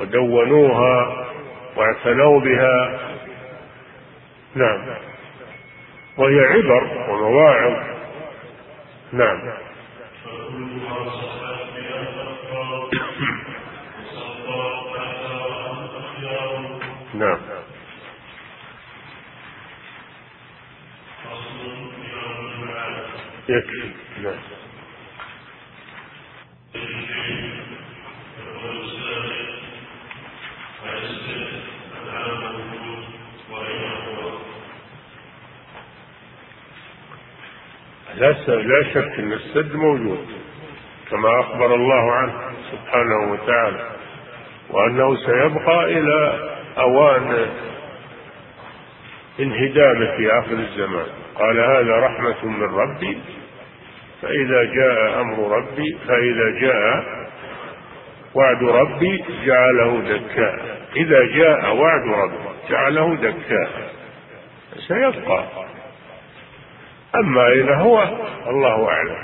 ودونوها 0.00 1.26
واعتنوا 1.76 2.40
بها 2.40 2.98
نعم. 4.58 4.98
وهي 6.16 6.40
عبر 6.40 7.10
ومواعظ. 7.10 7.72
نعم. 9.12 9.38
نعم. 17.14 17.38
يكفي. 23.48 23.90
نعم. 24.22 24.38
لا 38.18 38.32
لا 38.48 38.82
شك 38.94 39.18
إن 39.18 39.32
السد 39.32 39.74
موجود 39.74 40.26
كما 41.10 41.40
أخبر 41.40 41.74
الله 41.74 42.12
عنه 42.12 42.32
سبحانه 42.72 43.32
وتعالى 43.32 43.86
وأنه 44.70 45.16
سيبقى 45.16 45.84
إلى 45.84 46.48
أوان 46.78 47.46
انهدامه 49.40 50.16
في 50.16 50.32
آخر 50.38 50.52
الزمان. 50.52 51.06
قال 51.34 51.60
هذا 51.60 51.96
رحمة 51.96 52.44
من 52.44 52.74
ربي 52.74 53.18
فإذا 54.22 54.64
جاء 54.64 55.20
أمر 55.20 55.56
ربي 55.58 55.98
فإذا 56.08 56.60
جاء 56.60 57.04
وعد 58.34 58.62
ربي 58.62 59.24
جعله 59.44 60.00
دكاء. 60.00 60.78
إذا 60.96 61.24
جاء 61.24 61.76
وعد 61.76 62.08
ربي 62.08 62.38
جعله 62.70 63.14
دكاء. 63.14 63.70
سيبقى. 64.88 65.44
أما 67.20 67.46
أين 67.46 67.68
هو 67.68 68.02
الله 68.46 68.88
أعلم. 68.88 69.16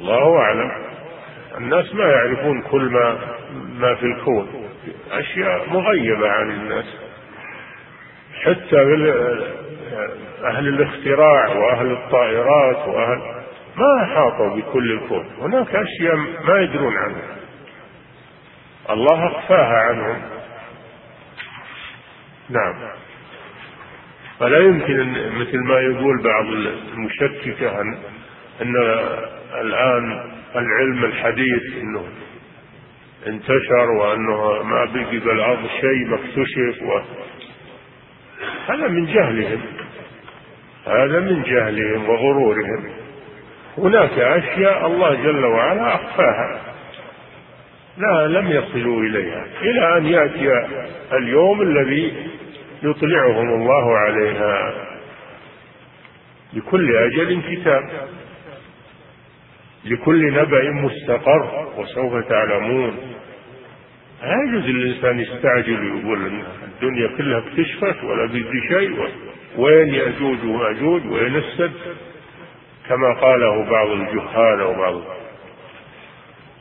الله 0.00 0.38
أعلم. 0.38 0.72
الناس 1.58 1.94
ما 1.94 2.04
يعرفون 2.04 2.62
كل 2.62 2.82
ما 2.82 3.18
ما 3.78 3.94
في 3.94 4.06
الكون. 4.06 4.68
أشياء 5.10 5.68
مغيبة 5.68 6.30
عن 6.30 6.50
الناس. 6.50 6.84
حتى 8.44 8.76
أهل 10.44 10.68
الاختراع 10.68 11.48
وأهل 11.48 11.92
الطائرات 11.92 12.88
وأهل 12.88 13.20
ما 13.76 14.04
أحاطوا 14.04 14.56
بكل 14.56 14.92
الكون. 14.92 15.26
هناك 15.40 15.74
أشياء 15.74 16.16
ما 16.16 16.60
يدرون 16.60 16.96
عنها. 16.96 17.36
الله 18.90 19.26
أخفاها 19.26 19.80
عنهم. 19.80 20.22
نعم. 22.50 22.99
فلا 24.40 24.58
يمكن 24.58 25.00
أن 25.00 25.32
مثل 25.40 25.58
ما 25.58 25.80
يقول 25.80 26.22
بعض 26.22 26.46
المشككة 26.94 27.80
أن, 27.80 27.98
أن 28.62 28.76
الآن 29.60 30.30
العلم 30.56 31.04
الحديث 31.04 31.62
أنه 31.82 32.04
انتشر 33.26 33.90
وأنه 33.90 34.62
ما 34.62 34.84
بقي 34.84 35.18
بالأرض 35.18 35.66
شيء 35.80 36.06
ما 36.06 36.14
اكتشف 36.14 36.82
و... 36.82 37.00
هذا 38.66 38.88
من 38.88 39.06
جهلهم. 39.06 39.60
هذا 40.86 41.20
من 41.20 41.42
جهلهم 41.42 42.08
وغرورهم. 42.08 42.84
هناك 43.78 44.18
أشياء 44.18 44.86
الله 44.86 45.14
جل 45.14 45.44
وعلا 45.44 45.94
أخفاها. 45.94 46.60
لا 47.98 48.28
لم 48.28 48.50
يصلوا 48.50 49.02
إليها. 49.02 49.44
إلى 49.62 49.98
أن 49.98 50.06
يأتي 50.06 50.66
اليوم 51.12 51.62
الذي 51.62 52.29
يطلعهم 52.82 53.48
الله 53.48 53.98
عليها 53.98 54.74
لكل 56.52 56.96
أجل 56.96 57.42
كتاب 57.50 58.08
لكل 59.84 60.32
نبأ 60.32 60.70
مستقر 60.70 61.68
وسوف 61.76 62.28
تعلمون. 62.28 62.96
لا 64.22 64.36
يجوز 64.48 64.64
الإنسان 64.68 65.20
يستعجل 65.20 65.92
ويقول 65.92 66.42
الدنيا 66.64 67.16
كلها 67.16 67.38
اكتشفت 67.38 68.04
ولا 68.04 68.26
بيدري 68.26 68.68
شيء 68.68 69.08
وين 69.56 69.88
يأجوج 69.94 70.44
ومأجوج 70.44 71.06
وين 71.06 71.36
السد؟ 71.36 71.72
كما 72.88 73.14
قاله 73.14 73.70
بعض 73.70 73.88
الجهال 73.88 74.60
أو 74.60 74.74
بعض 74.74 75.02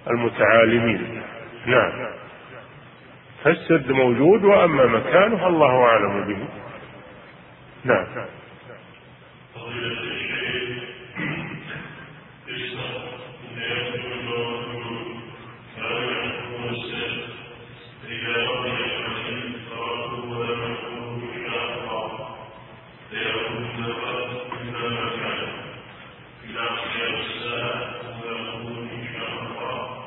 المتعالمين. 0.08 1.22
نعم. 1.66 2.19
فالسد 3.44 3.92
موجود 3.92 4.44
وأما 4.44 4.86
مكانه 4.86 5.48
الله 5.48 5.84
أعلم 5.86 6.28
به. 6.28 6.48
نعم. 7.86 8.06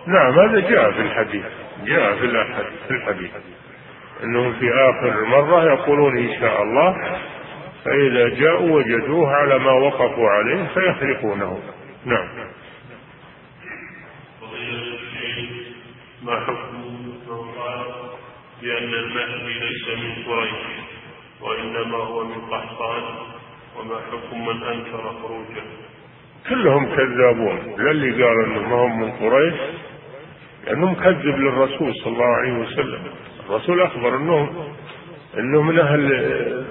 نعم 0.07 0.39
هذا 0.41 0.61
جاء 0.61 0.93
في 0.93 1.01
الحديث. 1.01 1.62
جاء 1.85 2.17
في 2.17 2.91
الحديث. 2.91 3.31
إنهم 4.23 4.53
في 4.53 4.71
آخر 4.71 5.25
مرة 5.25 5.65
يقولون 5.65 6.19
إن 6.19 6.41
شاء 6.41 6.63
الله 6.63 7.19
فإذا 7.85 8.29
جاءوا 8.29 8.71
وجدوه 8.71 9.33
على 9.35 9.59
ما 9.59 9.73
وقفوا 9.73 10.29
عليه 10.29 10.67
فيخلقونه 10.75 11.63
نعم. 12.05 12.29
ما 16.23 16.41
حكم 16.41 16.77
من 16.77 17.49
قال 17.59 17.85
بأن 18.63 18.95
المهدي 18.95 19.59
ليس 19.59 19.99
من 19.99 20.25
قريش 20.33 20.53
وإنما 21.41 21.97
هو 21.97 22.25
من 22.25 22.41
قحطان. 22.41 23.03
وما 23.79 24.01
حكم 24.13 24.47
من 24.47 24.63
أنكر 24.63 25.15
خروجه؟ 25.23 25.63
كلهم 26.49 26.97
كذابون. 26.97 27.75
لا 27.79 27.91
اللي 27.91 28.25
قال 28.25 28.45
إنهم 28.45 28.73
هم 28.73 29.01
من 29.01 29.11
قريش 29.11 29.55
لأنه 30.65 30.91
مكذب 30.91 31.37
للرسول 31.37 31.95
صلى 31.95 32.13
الله 32.13 32.37
عليه 32.37 32.53
وسلم. 32.53 33.05
الرسول 33.49 33.83
أخبر 33.83 34.17
أنه 34.17 34.69
أنه 35.39 35.63
من 35.63 35.79
أهل 35.79 36.03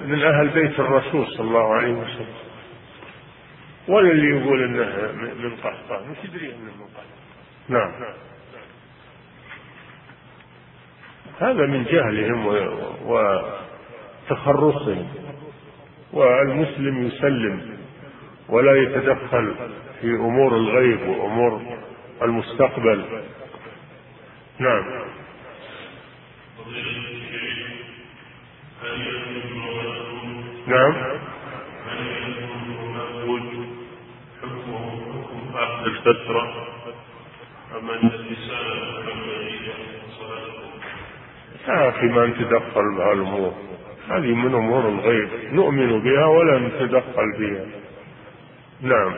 من 0.06 0.22
أهل 0.22 0.48
بيت 0.48 0.80
الرسول 0.80 1.26
صلى 1.26 1.40
الله 1.40 1.74
عليه 1.74 1.92
وسلم. 1.92 2.34
ولا 3.88 4.10
اللي 4.10 4.38
يقول 4.38 4.62
أنه 4.64 5.12
من 5.48 5.56
قحطان. 5.56 6.10
مش 6.10 6.16
يدري 6.24 6.46
أنه 6.46 6.72
من 6.78 6.86
قحطان. 6.94 7.06
نعم. 7.68 7.92
هذا 11.40 11.66
من 11.66 11.84
جهلهم 11.84 12.46
وتخرصهم. 14.30 15.08
والمسلم 16.12 17.06
يسلم 17.06 17.78
ولا 18.48 18.76
يتدخل 18.82 19.54
في 20.00 20.06
أمور 20.06 20.56
الغيب 20.56 21.08
وأمور 21.08 21.62
المستقبل. 22.22 23.04
نعم. 24.62 24.84
نعم. 30.66 30.94
أخذ 35.54 35.84
الفترة 35.86 36.66
أما 37.78 37.92
يا 41.68 41.88
أخي 41.88 42.06
ما 42.06 42.26
نتدخل 42.26 42.96
بهالأمور 42.96 43.54
هذه 44.08 44.34
من 44.34 44.54
أمور 44.54 44.88
الغيب 44.88 45.28
نؤمن 45.52 46.00
بها 46.00 46.26
ولا 46.26 46.58
نتدخل 46.58 47.32
فيها 47.38 47.66
نعم. 48.80 49.14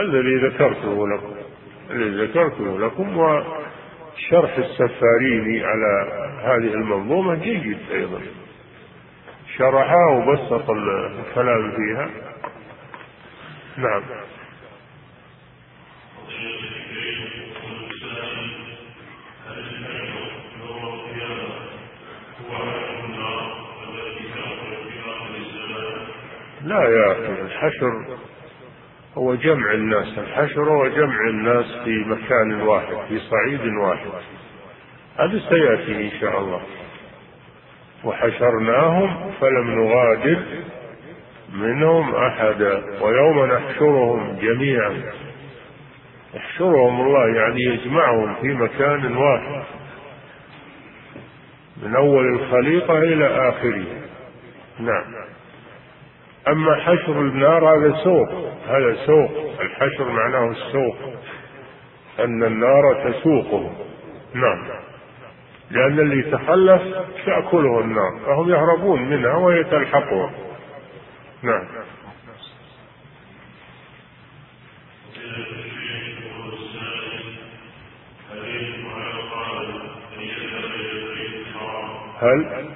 الذي 0.00 0.36
ذكرته 0.48 1.08
لكم 1.08 1.34
الذي 1.90 2.26
ذكرته 2.26 2.78
لكم 2.78 3.18
وشرح 3.18 4.56
السفاريني 4.56 5.64
على 5.64 6.08
هذه 6.42 6.74
المنظومة 6.74 7.34
جيد 7.34 7.78
أيضا. 7.92 8.20
شرحها 9.58 10.10
وبسط 10.10 10.70
الكلام 10.70 11.70
فيها. 11.70 12.10
نعم. 13.76 14.02
لا 26.64 26.82
يا 26.82 27.12
أخي 27.12 27.42
الحشر 27.42 28.18
هو 29.18 29.34
جمع 29.34 29.72
الناس 29.72 30.18
الحشر 30.18 30.70
هو 30.70 30.88
جمع 30.88 31.28
الناس 31.28 31.64
في 31.84 32.04
مكان 32.06 32.60
واحد 32.60 32.94
في 33.08 33.18
صعيد 33.18 33.74
واحد. 33.74 34.06
هذا 35.18 35.40
سيأتي 35.48 36.04
إن 36.04 36.20
شاء 36.20 36.40
الله. 36.40 36.60
وحشرناهم 38.04 39.32
فلم 39.40 39.70
نغادر 39.70 40.42
منهم 41.54 42.14
أحدا 42.14 42.82
ويوم 43.00 43.44
نحشرهم 43.52 44.38
جميعا. 44.42 45.02
يحشرهم 46.34 47.00
الله 47.00 47.36
يعني 47.36 47.62
يجمعهم 47.62 48.34
في 48.34 48.48
مكان 48.48 49.16
واحد. 49.16 49.64
من 51.82 51.96
أول 51.96 52.34
الخليقة 52.34 52.98
إلى 52.98 53.48
آخره. 53.48 53.84
نعم. 54.78 55.25
أما 56.48 56.74
حشر 56.74 57.20
النار 57.20 57.76
هذا 57.76 57.96
سوق. 58.04 58.28
هذا 58.68 58.96
سوق. 59.06 59.60
الحشر 59.60 60.10
معناه 60.10 60.50
السوق. 60.50 60.96
أن 62.20 62.42
النار 62.42 63.10
تسوقه. 63.10 63.72
نعم. 64.34 64.68
لأن 65.70 65.98
اللي 65.98 66.22
تخلف 66.22 66.82
تأكله 67.26 67.80
النار. 67.80 68.20
فهم 68.26 68.50
يهربون 68.50 69.02
منها 69.02 69.36
وهي 69.36 69.64
نعم. 71.42 71.64
هل 82.20 82.75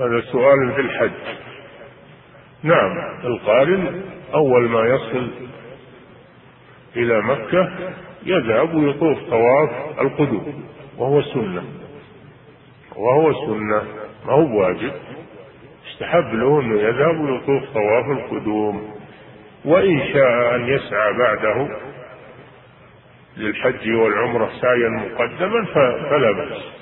هذا 0.00 0.20
سؤال 0.20 0.72
في 0.74 0.80
الحج. 0.80 1.10
نعم 2.62 2.98
القارن 3.24 4.02
أول 4.34 4.68
ما 4.68 4.80
يصل 4.80 5.30
إلى 6.96 7.22
مكة 7.22 7.70
يذهب 8.26 8.74
ويطوف 8.74 9.18
طواف 9.30 10.00
القدوم 10.00 10.64
وهو 10.98 11.22
سنة. 11.22 11.64
وهو 12.96 13.32
سنة 13.46 13.82
ما 14.26 14.32
هو 14.32 14.60
واجب 14.60 14.92
استحب 15.92 16.34
له 16.34 16.60
أنه 16.60 16.80
يذهب 16.80 17.20
ويطوف 17.20 17.70
طواف 17.74 18.04
القدوم. 18.18 18.94
وإن 19.64 20.00
شاء 20.12 20.54
أن 20.54 20.68
يسعى 20.68 21.12
بعده 21.18 21.68
للحج 23.36 23.90
والعمرة 23.90 24.50
سعيا 24.60 24.88
مقدما 24.88 25.64
فلا 26.10 26.32
بأس. 26.32 26.79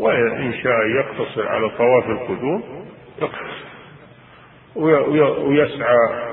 وإن 0.00 0.52
شاء 0.62 0.86
يقتصر 0.86 1.48
على 1.48 1.68
طواف 1.68 2.10
القدوم 2.10 2.62
يقتصر. 3.22 3.60
ويسعى 4.76 6.32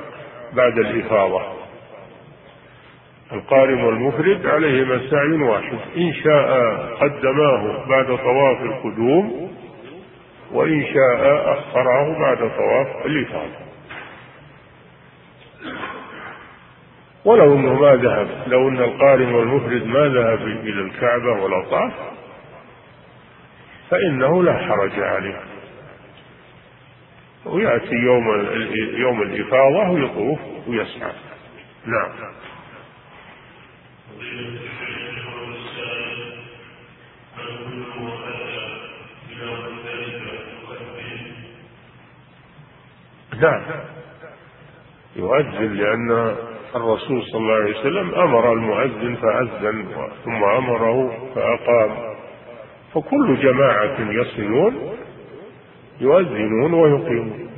بعد 0.53 0.77
الإفاضة. 0.77 1.41
القارن 3.31 3.83
والمفرد 3.83 4.45
عليهما 4.45 5.09
سعي 5.09 5.41
واحد. 5.43 5.77
إن 5.97 6.13
شاء 6.13 6.47
قدماه 6.99 7.85
بعد 7.89 8.05
طواف 8.05 8.61
القدوم 8.61 9.51
وإن 10.51 10.85
شاء 10.93 11.53
أخره 11.53 12.19
بعد 12.19 12.37
طواف 12.37 13.05
الإفاضة. 13.05 13.67
ولو 17.25 17.55
إنه 17.55 17.73
ما 17.73 17.95
ذهب 17.95 18.27
لو 18.47 18.69
إن 18.69 18.77
القارن 18.77 19.33
والمفرد 19.33 19.87
ما 19.87 20.07
ذهب 20.07 20.41
إلى 20.41 20.81
الكعبة 20.81 21.31
ولا 21.31 21.63
طاف 21.71 21.93
فإنه 23.89 24.43
لا 24.43 24.57
حرج 24.57 24.99
عليه. 24.99 25.43
ويأتي 27.45 27.95
يوم 27.95 28.25
يوم 28.97 29.21
الإفاضة 29.21 29.89
ويطوف 29.89 30.39
ويسعى. 30.67 31.11
نعم. 31.85 32.11
نعم. 43.41 43.61
يؤذن 45.15 45.73
لأن 45.73 46.35
الرسول 46.75 47.23
صلى 47.23 47.41
الله 47.41 47.53
عليه 47.53 47.79
وسلم 47.79 48.15
أمر 48.15 48.53
المؤذن 48.53 49.15
فأذن 49.15 50.09
ثم 50.25 50.43
أمره 50.43 51.31
فأقام. 51.35 52.16
فكل 52.97 53.37
جماعة 53.41 54.11
يصلون 54.11 54.97
يؤذنون 56.01 56.73
ويقيمون 56.73 57.49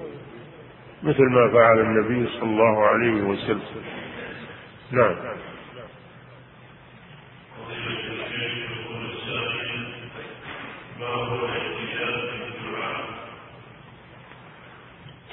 مثل 1.04 1.24
ما 1.24 1.50
فعل 1.54 1.80
النبي 1.80 2.30
صلى 2.30 2.44
الله 2.44 2.86
عليه 2.86 3.22
وسلم. 3.22 3.62
نعم. 4.92 5.16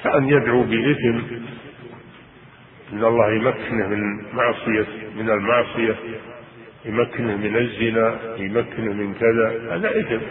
كأن 0.03 0.29
يدعو 0.29 0.63
بإثم 0.63 1.35
إن 2.93 3.03
الله 3.03 3.31
يمكنه 3.31 3.87
من 3.87 4.35
معصية 4.35 4.87
من 5.15 5.29
المعصية. 5.29 5.95
يمكنه 6.85 7.37
من 7.37 7.57
الزنا 7.57 8.19
يمكنه 8.37 8.93
من 8.93 9.13
كذا 9.13 9.75
هذا 9.75 9.99
إثم. 9.99 10.25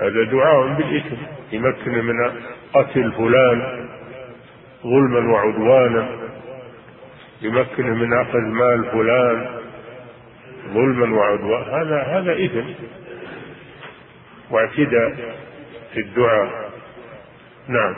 هذا 0.00 0.24
دعاء 0.24 0.66
بالإثم. 0.66 1.16
يمكنه 1.52 2.02
من 2.02 2.32
قتل 2.74 3.12
فلان 3.12 3.88
ظلما 4.82 5.32
وعدوانا. 5.32 6.08
يمكنه 7.42 7.94
من 7.94 8.20
أخذ 8.20 8.38
مال 8.38 8.84
فلان 8.84 9.46
ظلما 10.74 11.16
وعدوانا. 11.16 11.82
هذا 11.82 12.02
هذا 12.02 12.44
إثم. 12.44 12.84
واعتداء 14.50 15.34
في 15.94 16.00
الدعاء. 16.00 16.70
نعم. 17.68 17.94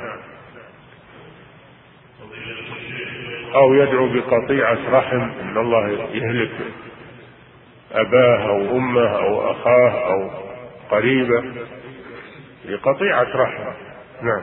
أو 3.54 3.74
يدعو 3.74 4.08
بقطيعة 4.08 4.78
رحم. 4.92 5.20
إن 5.20 5.58
الله 5.58 5.88
يهلك. 5.88 6.50
أباه 7.92 8.48
أو 8.48 8.76
أمه 8.76 9.08
أو 9.08 9.50
أخاه 9.50 10.12
أو 10.12 10.30
قريبة 10.90 11.44
لقطيعة 12.64 13.28
رحم 13.34 13.64
نعم. 14.22 14.42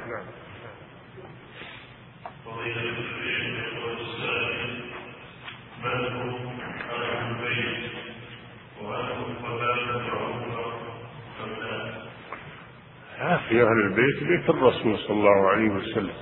في 13.49 13.63
أهل 13.63 13.79
البيت 13.83 14.23
بيت 14.23 14.49
الرسول 14.49 14.97
صلى 14.97 15.17
الله 15.17 15.49
عليه 15.49 15.69
وسلم. 15.69 16.13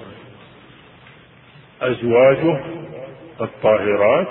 أزواجه 1.81 2.63
الطاهرات 3.41 4.27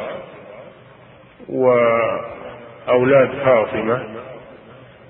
وأولاد 2.88 3.28
فاطمة 3.28 4.04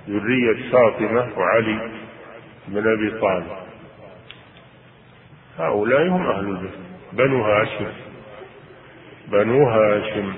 ذرية 0.09 0.71
فاطمة 0.73 1.39
وعلي 1.39 1.91
بن 2.69 2.93
أبي 2.93 3.21
طالب. 3.21 3.47
هؤلاء 5.59 6.09
هم 6.09 6.27
أهل 6.27 6.49
البيت. 6.49 6.71
بنو 7.13 7.45
هاشم. 7.45 7.93
بنو 9.29 9.69
هاشم. 9.69 10.35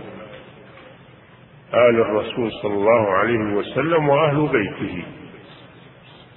آل 1.74 2.00
الرسول 2.00 2.52
صلى 2.62 2.74
الله 2.74 3.10
عليه 3.10 3.54
وسلم 3.54 4.08
وأهل 4.08 4.48
بيته. 4.48 5.04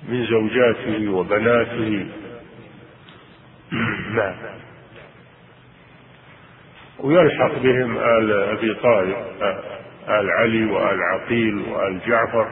من 0.09 0.25
زوجاته 0.25 1.09
وبناته. 1.09 2.05
نعم. 4.15 4.35
ويلحق 6.99 7.53
بهم 7.59 7.97
آل 7.97 8.31
أبي 8.31 8.73
طالب 8.73 9.15
آل 10.09 10.29
علي 10.31 10.65
وآل 10.65 10.99
عقيل 11.01 11.55
وآل 11.55 11.99
جعفر 12.07 12.47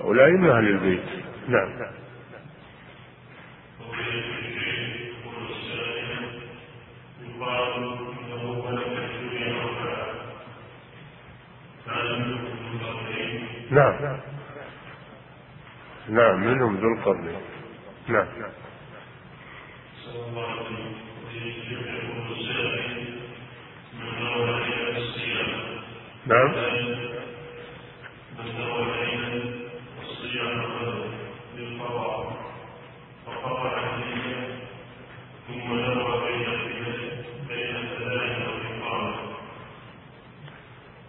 هؤلاء 0.00 0.30
من 0.30 0.50
أهل 0.50 0.68
البيت. 0.68 1.04
نعم. 1.48 1.68
نعم. 13.70 14.20
نعم 16.08 16.40
منهم 16.40 16.76
ذو 16.76 16.88
القرنين 16.94 17.40
نعم. 18.08 18.26
نعم. 26.26 26.52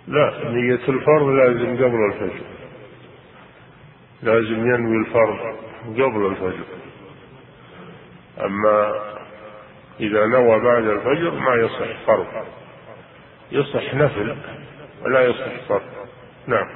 لا 0.08 0.50
نية 0.50 0.74
الفرض 0.74 1.28
لازم 1.28 1.76
قبل 1.78 2.12
الفجر. 2.14 2.46
لازم 4.24 4.74
ينوي 4.74 4.98
الفرض 5.06 5.56
قبل 5.88 6.26
الفجر. 6.26 6.66
أما 8.42 8.94
إذا 10.00 10.26
نوى 10.26 10.60
بعد 10.60 10.84
الفجر 10.84 11.32
ما 11.32 11.56
يصح 11.56 12.06
فرض. 12.06 12.28
يصح 13.52 13.94
نفل. 13.94 14.36
ولا 15.04 15.22
يصح 15.22 15.68
فرض 15.68 15.82
نعم. 16.48 16.68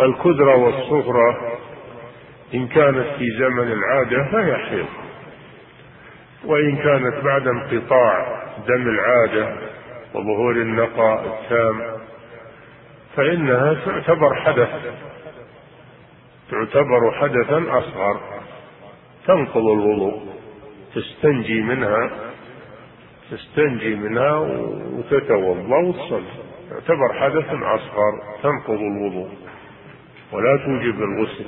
الكدرة 0.00 0.56
والصغرى 0.56 1.47
إن 2.54 2.68
كانت 2.68 3.06
في 3.18 3.30
زمن 3.38 3.72
العادة 3.72 4.30
فهي 4.32 4.56
حيض. 4.56 4.86
وإن 6.44 6.76
كانت 6.76 7.24
بعد 7.24 7.46
انقطاع 7.46 8.42
دم 8.68 8.88
العادة 8.88 9.56
وظهور 10.14 10.52
النقاء 10.52 11.26
التام 11.26 11.98
فإنها 13.16 13.74
تعتبر 13.74 14.34
حدث. 14.34 14.68
تعتبر 16.50 17.12
حدثا 17.12 17.78
أصغر. 17.78 18.20
تنقض 19.26 19.66
الوضوء 19.66 20.22
تستنجي 20.94 21.62
منها 21.62 22.10
تستنجي 23.30 23.94
منها 23.94 24.36
وتتوضأ 24.36 25.76
وتصلي. 25.76 26.22
تعتبر 26.70 27.12
حدث 27.20 27.48
أصغر 27.62 28.12
تنقض 28.42 28.80
الوضوء. 28.80 29.30
ولا 30.32 30.56
توجب 30.56 31.02
الغسل. 31.02 31.46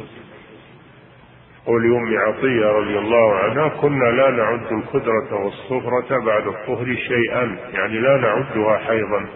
قول 1.67 1.95
أم 1.95 2.19
عطية 2.19 2.67
رضي 2.67 2.99
الله 2.99 3.35
عنها 3.35 3.69
كنا 3.69 4.05
لا 4.05 4.31
نعد 4.31 4.73
الكدرة 4.73 5.35
والصفرة 5.45 6.19
بعد 6.25 6.47
الطهر 6.47 6.97
شيئا 6.97 7.57
يعني 7.73 7.99
لا 7.99 8.17
نعدها 8.17 8.79
حيضا. 8.79 9.27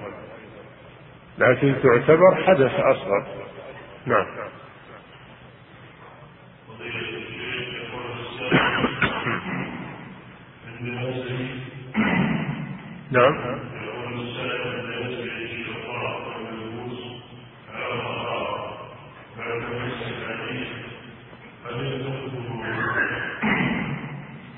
لكن 1.38 1.74
تعتبر 1.82 2.34
حدث 2.46 2.72
أصغر 2.80 3.24
نعم. 4.06 4.26
نعم. 13.10 13.43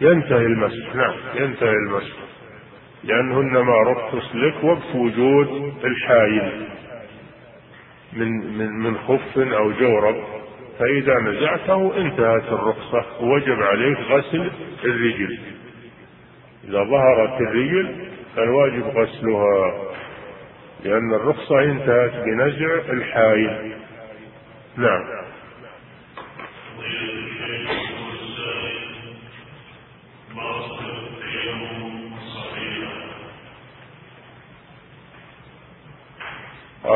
ينتهي 0.06 0.46
المسح 0.46 0.94
نعم. 0.94 1.14
ينتهي 1.34 1.72
المسح 1.86 2.16
لأنه 3.04 3.40
إنما 3.40 3.82
رخص 3.82 4.34
لك 4.34 4.64
وقت 4.64 4.94
وجود 4.94 5.74
الحايل 5.84 6.68
من 8.12 8.58
من 8.58 8.70
من 8.70 8.96
خف 8.96 9.38
أو 9.38 9.72
جورب 9.72 10.16
فإذا 10.78 11.14
نزعته 11.20 11.96
انتهت 11.96 12.52
الرخصة. 12.52 13.04
ووجب 13.20 13.62
عليك 13.62 13.98
غسل 13.98 14.50
الرجل. 14.84 15.38
إذا 16.68 16.84
ظهرت 16.84 17.40
الرجل 17.40 18.08
فالواجب 18.36 18.82
غسلها. 18.82 19.74
لأن 20.84 21.14
الرخصة 21.14 21.64
انتهت 21.64 22.24
بنزع 22.24 22.92
الحايل 22.92 23.72
نعم. 24.76 25.25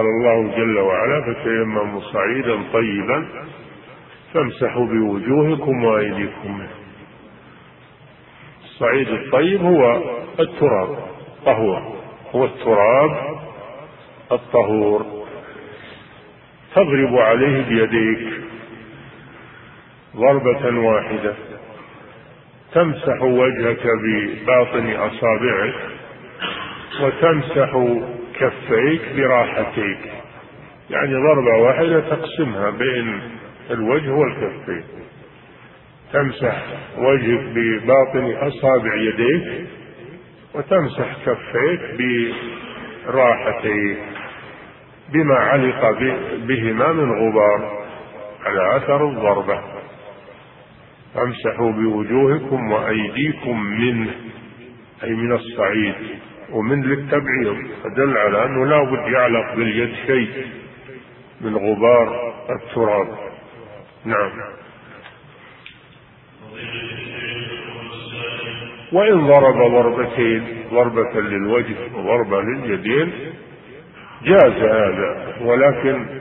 قال 0.01 0.09
الله 0.09 0.57
جل 0.57 0.79
وعلا 0.79 1.35
فتيمموا 1.35 2.01
صعيدا 2.01 2.63
طيبا 2.73 3.29
فامسحوا 4.35 4.87
بوجوهكم 4.87 5.85
وأيديكم 5.85 6.63
الصعيد 8.65 9.09
الطيب 9.09 9.63
هو 9.63 10.03
التراب 10.41 10.99
طهور 11.47 11.83
هو 12.35 12.45
التراب 12.45 13.41
الطهور. 14.33 15.07
تضرب 16.75 17.15
عليه 17.15 17.65
بيديك 17.69 18.33
ضربة 20.17 20.79
واحدة. 20.79 21.35
تمسح 22.73 23.23
وجهك 23.23 23.87
بباطن 24.03 24.91
أصابعك 24.91 25.75
وتمسح 27.03 27.75
كفيك 28.41 29.03
براحتيك 29.17 30.13
يعني 30.91 31.15
ضربة 31.15 31.57
واحدة 31.63 32.01
تقسمها 32.01 32.71
بين 32.71 33.21
الوجه 33.71 34.11
والكفين 34.11 34.85
تمسح 36.13 36.63
وجهك 36.99 37.41
بباطن 37.55 38.33
أصابع 38.49 38.95
يديك 38.95 39.67
وتمسح 40.55 41.17
كفيك 41.27 41.81
براحتيك 43.07 43.99
بما 45.13 45.35
علق 45.35 45.99
بهما 46.47 46.93
من 46.93 47.11
غبار 47.13 47.81
على 48.45 48.77
أثر 48.77 49.09
الضربة. 49.09 49.61
امسحوا 51.17 51.73
بوجوهكم 51.73 52.73
وأيديكم 52.73 53.61
منه 53.63 54.11
أي 55.05 55.11
من 55.11 55.33
الصعيد. 55.33 55.95
ومن 56.53 56.83
للتبعيض 56.83 57.57
فدل 57.85 58.19
على 58.19 58.45
أنه 58.45 58.67
لا 58.67 58.85
بد 58.85 59.13
يعلق 59.13 59.55
باليد 59.55 59.95
شيء 60.07 60.47
من 61.41 61.57
غبار 61.57 62.35
التراب. 62.51 63.09
نعم. 64.05 64.31
وإن 68.93 69.27
ضرب 69.27 69.73
ضربتين 69.73 70.65
ضربة 70.71 71.21
للوجه 71.21 71.77
وضربة 71.95 72.41
لليدين 72.43 73.13
جاز 74.25 74.53
هذا. 74.53 75.37
ولكن 75.43 76.21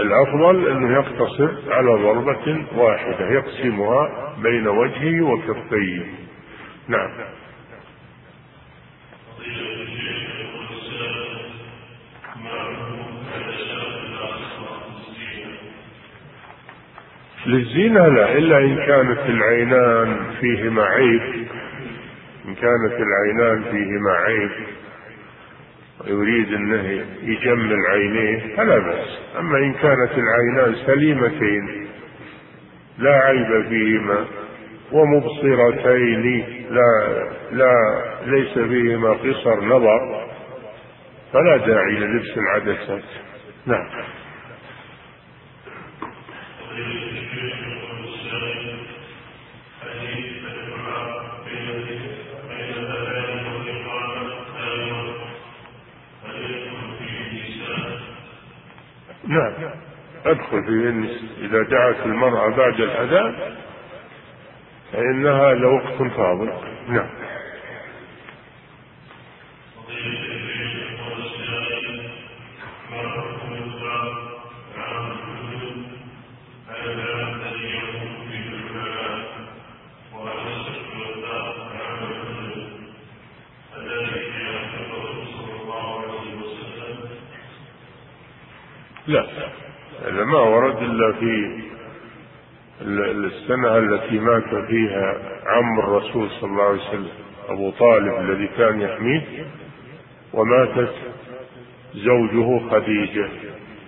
الأفضل 0.00 0.68
أنه 0.68 0.92
يقتصر 0.92 1.72
على 1.72 1.90
ضربة 1.90 2.64
واحدة 2.76 3.30
يقسمها 3.30 4.34
بين 4.42 4.68
وجهه 4.68 5.22
وكفيه 5.22 6.02
نعم. 6.88 7.10
للزينة 17.46 18.08
لا 18.08 18.32
إلا 18.32 18.58
إن 18.58 18.76
كانت 18.76 19.20
العينان 19.28 20.16
فيهما 20.40 20.82
عيب 20.84 21.22
إن 22.48 22.54
كانت 22.54 22.92
العينان 23.00 23.62
فيهما 23.62 24.10
عيب 24.10 24.50
ويريد 26.00 26.52
أنه 26.54 27.04
يجمل 27.22 27.86
عينيه 27.90 28.56
فلا 28.56 28.78
بأس. 28.78 29.18
أما 29.38 29.58
إن 29.58 29.72
كانت 29.72 30.10
العينان 30.18 30.74
سليمتين 30.86 31.86
لا 32.98 33.14
عيب 33.14 33.68
فيهما 33.68 34.24
ومبصرتين 34.92 36.44
لا 36.70 37.22
لا 37.52 38.02
ليس 38.26 38.52
فيهما 38.52 39.10
قصر 39.12 39.64
نظر 39.64 40.26
فلا 41.32 41.56
داعي 41.56 41.92
للبس 41.92 42.38
العدسات. 42.38 43.04
نعم. 43.66 43.86
نعم 59.30 59.52
أدخل 60.26 60.64
في 60.64 60.70
إذا 61.40 61.62
دعت 61.62 62.06
المرأة 62.06 62.56
بعد 62.56 62.80
الأذان 62.80 63.34
فإنها 64.92 65.54
لوقت 65.54 66.12
فاضل. 66.16 66.52
نعم. 66.88 67.06
لا. 89.10 89.26
هذا 90.06 90.24
ما 90.24 90.38
ورد 90.38 90.82
إلا 90.82 91.12
في 91.12 91.60
السنة 93.26 93.78
التي 93.78 94.18
مات 94.18 94.66
فيها 94.68 95.18
عم 95.46 95.78
الرسول 95.78 96.30
صلى 96.30 96.50
الله 96.50 96.64
عليه 96.64 96.88
وسلم 96.88 97.08
أبو 97.48 97.70
طالب 97.70 98.14
الذي 98.20 98.46
كان 98.46 98.80
يحميه 98.80 99.22
وماتت 100.32 100.94
زوجه 101.94 102.70
خديجة 102.70 103.28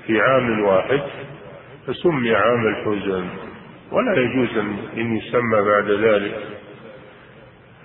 في 0.07 0.21
عام 0.21 0.65
واحد 0.65 1.01
فسمي 1.87 2.35
عام 2.35 2.67
الحزن. 2.67 3.29
ولا 3.93 4.21
يجوز 4.21 4.59
أن 4.97 5.17
يسمى 5.17 5.63
بعد 5.63 5.91
ذلك 5.91 6.39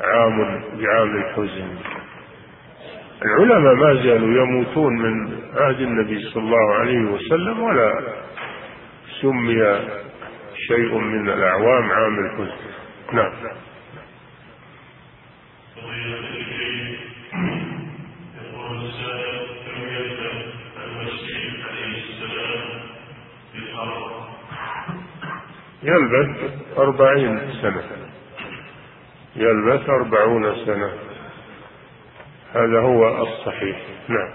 عام 0.02 0.62
بعام 0.80 1.18
الحزن. 1.18 1.97
العلماء 3.26 3.76
ما 3.76 3.94
زالوا 4.04 4.44
يموتون 4.44 4.94
من 4.94 5.42
عهد 5.56 5.82
النبي 5.82 6.30
صلى 6.30 6.44
الله 6.44 6.74
عليه 6.74 7.00
وسلم 7.00 7.60
ولا 7.60 8.14
سمي 9.22 9.80
شيء 10.68 10.98
من 10.98 11.30
الأعوام 11.30 11.92
عام 11.92 12.20
الحزن 12.20 12.56
نعم. 13.14 13.32
يلبث 25.84 26.38
أربعين 26.78 27.40
سنة. 27.62 27.84
يلبث 29.36 29.90
أربعون 29.90 30.66
سنة. 30.66 31.17
هذا 32.58 32.80
هو 32.80 33.24
الصحيح. 33.24 33.78
نعم. 34.08 34.30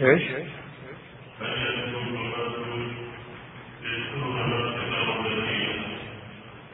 إيش؟ 0.00 0.22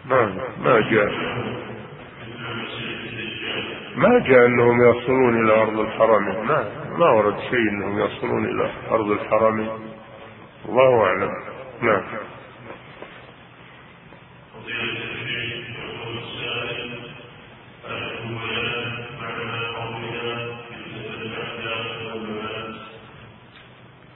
ما 0.04 0.34
ما 0.58 0.80
جاء. 0.90 1.10
ما 3.96 4.18
جاء 4.18 4.46
أنهم 4.46 4.90
يصلون 4.90 5.44
إلى 5.44 5.52
أرض 5.62 5.80
الحرمين 5.80 6.44
ما 6.44 6.85
ما 6.96 7.10
ورد 7.10 7.38
شيء 7.50 7.68
إنهم 7.70 7.98
يصلون 7.98 8.44
إلى 8.44 8.70
أرض 8.90 9.10
الحرمين 9.10 9.70
الله 10.68 11.04
أعلم. 11.04 11.30
نعم. 11.82 12.02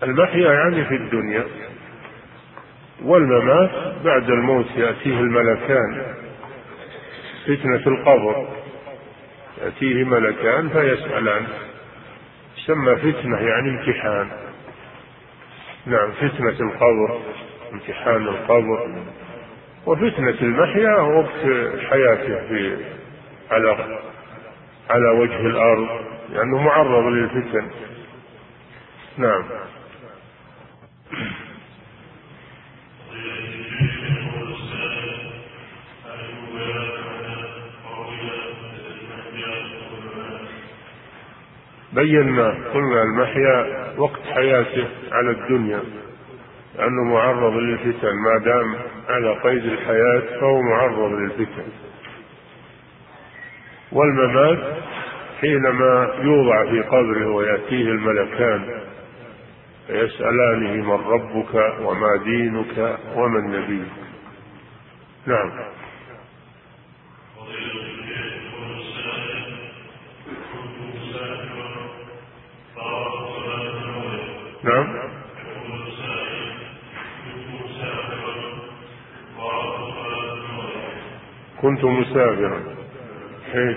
المحيا 0.03 0.53
يعني 0.53 0.85
في 0.85 0.95
الدنيا 0.95 1.47
والممات 3.03 3.71
بعد 4.05 4.31
الموت 4.31 4.67
يأتيه 4.77 5.21
الملكان. 5.21 6.15
فتنة 7.47 7.87
القبر. 7.87 8.49
يأتيه 9.63 10.05
ملكان 10.05 10.69
فيسألان. 10.69 11.47
سمى 12.71 12.97
فتنة 12.97 13.39
يعني 13.39 13.69
امتحان. 13.69 14.29
نعم 15.87 16.13
فتنة 16.13 16.69
القبر 16.71 17.21
امتحان 17.73 18.29
القبر. 18.29 19.03
وفتنة 19.87 20.37
المحيا 20.43 21.01
وقت 21.01 21.41
حياته 21.91 22.49
في 22.49 22.77
على 23.51 23.99
على 24.91 25.09
وجه 25.09 25.41
الأرض 25.41 25.89
لأنه 26.33 26.57
يعني 26.57 26.65
معرض 26.67 27.05
للفتن. 27.05 27.71
نعم. 29.19 29.45
بينا 42.01 42.49
قلنا 42.75 43.03
المحيا 43.03 43.67
وقت 43.99 44.21
حياته 44.35 44.89
على 45.13 45.31
الدنيا 45.31 45.81
لأنه 46.79 47.05
معرض 47.05 47.53
للفتن 47.53 48.15
ما 48.25 48.45
دام 48.45 48.75
على 49.09 49.41
قيد 49.41 49.65
الحياة 49.65 50.41
فهو 50.41 50.63
معرض 50.63 51.13
للفتن. 51.13 51.63
والممات 53.93 54.59
حينما 55.41 56.15
يوضع 56.23 56.71
في 56.71 56.81
قبره 56.83 57.27
ويأتيه 57.31 57.89
الملكان 57.89 58.81
فيسألانه 59.87 60.73
من 60.73 61.07
ربك 61.07 61.55
وما 61.81 62.17
دينك 62.25 62.99
ومن 63.17 63.41
نبيك 63.51 63.89
نعم. 65.27 65.51
كنت 81.81 81.89
مسافرا 81.89 82.63
إيش 83.55 83.77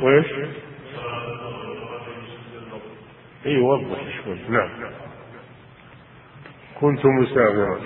وإيش؟ 0.00 0.26
إي 3.46 3.58
وضح 3.58 3.98
شوي. 4.24 4.38
نعم. 4.48 4.70
كنت 6.80 7.06
مسافرا 7.06 7.80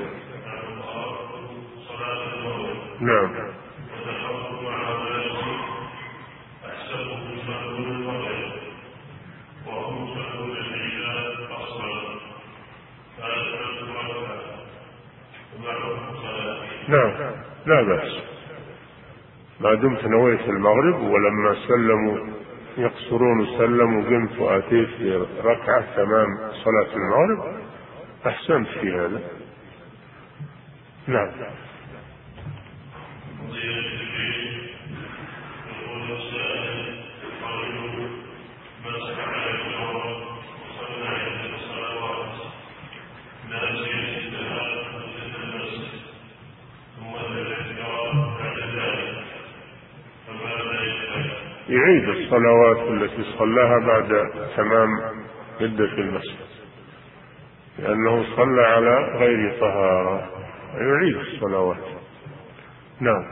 نعم 16.88 17.34
لا 17.66 17.82
بأس 17.82 18.12
ما 19.74 19.80
دمت 19.80 20.04
نويت 20.04 20.40
المغرب 20.40 21.00
ولما 21.00 21.56
سلموا 21.68 22.18
يقصرون 22.78 23.46
سلموا 23.58 24.02
قمت 24.02 24.38
وأتيت 24.38 24.88
في 24.88 25.26
ركعة 25.44 25.96
تمام 25.96 26.26
صلاة 26.64 26.96
المغرب. 26.96 27.54
أحسنت 28.26 28.68
في 28.68 28.92
هذا. 28.92 29.20
نعم. 31.06 31.30
الصلوات 52.10 52.78
التي 52.78 53.24
صلاها 53.38 53.78
بعد 53.78 54.30
تمام 54.56 54.88
مدة 55.60 55.84
المسجد. 55.84 56.54
لأنه 57.78 58.36
صلى 58.36 58.62
على 58.62 59.18
غير 59.18 59.60
طهارة 59.60 60.30
يعيد 60.74 61.16
الصلوات. 61.16 61.84
نعم. 63.00 63.24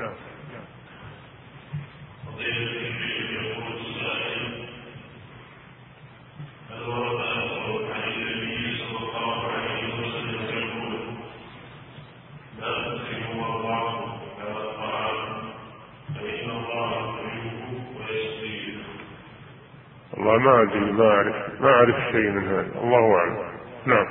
شيء 22.22 22.30
من 22.30 22.48
هذا. 22.48 22.82
الله 22.82 23.14
أعلم. 23.18 23.38
نعم. 23.86 24.06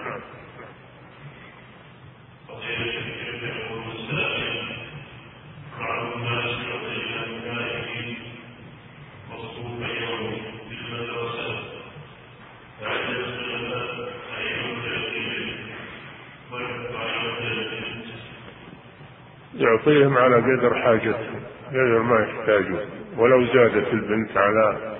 يعطيهم 19.55 20.17
على 20.17 20.35
قدر 20.35 20.75
حاجتهم 20.75 21.41
قدر 21.69 21.99
ما 21.99 22.19
يحتاجون. 22.19 22.85
ولو 23.17 23.45
زادت 23.45 23.93
البنت 23.93 24.37
على 24.37 24.90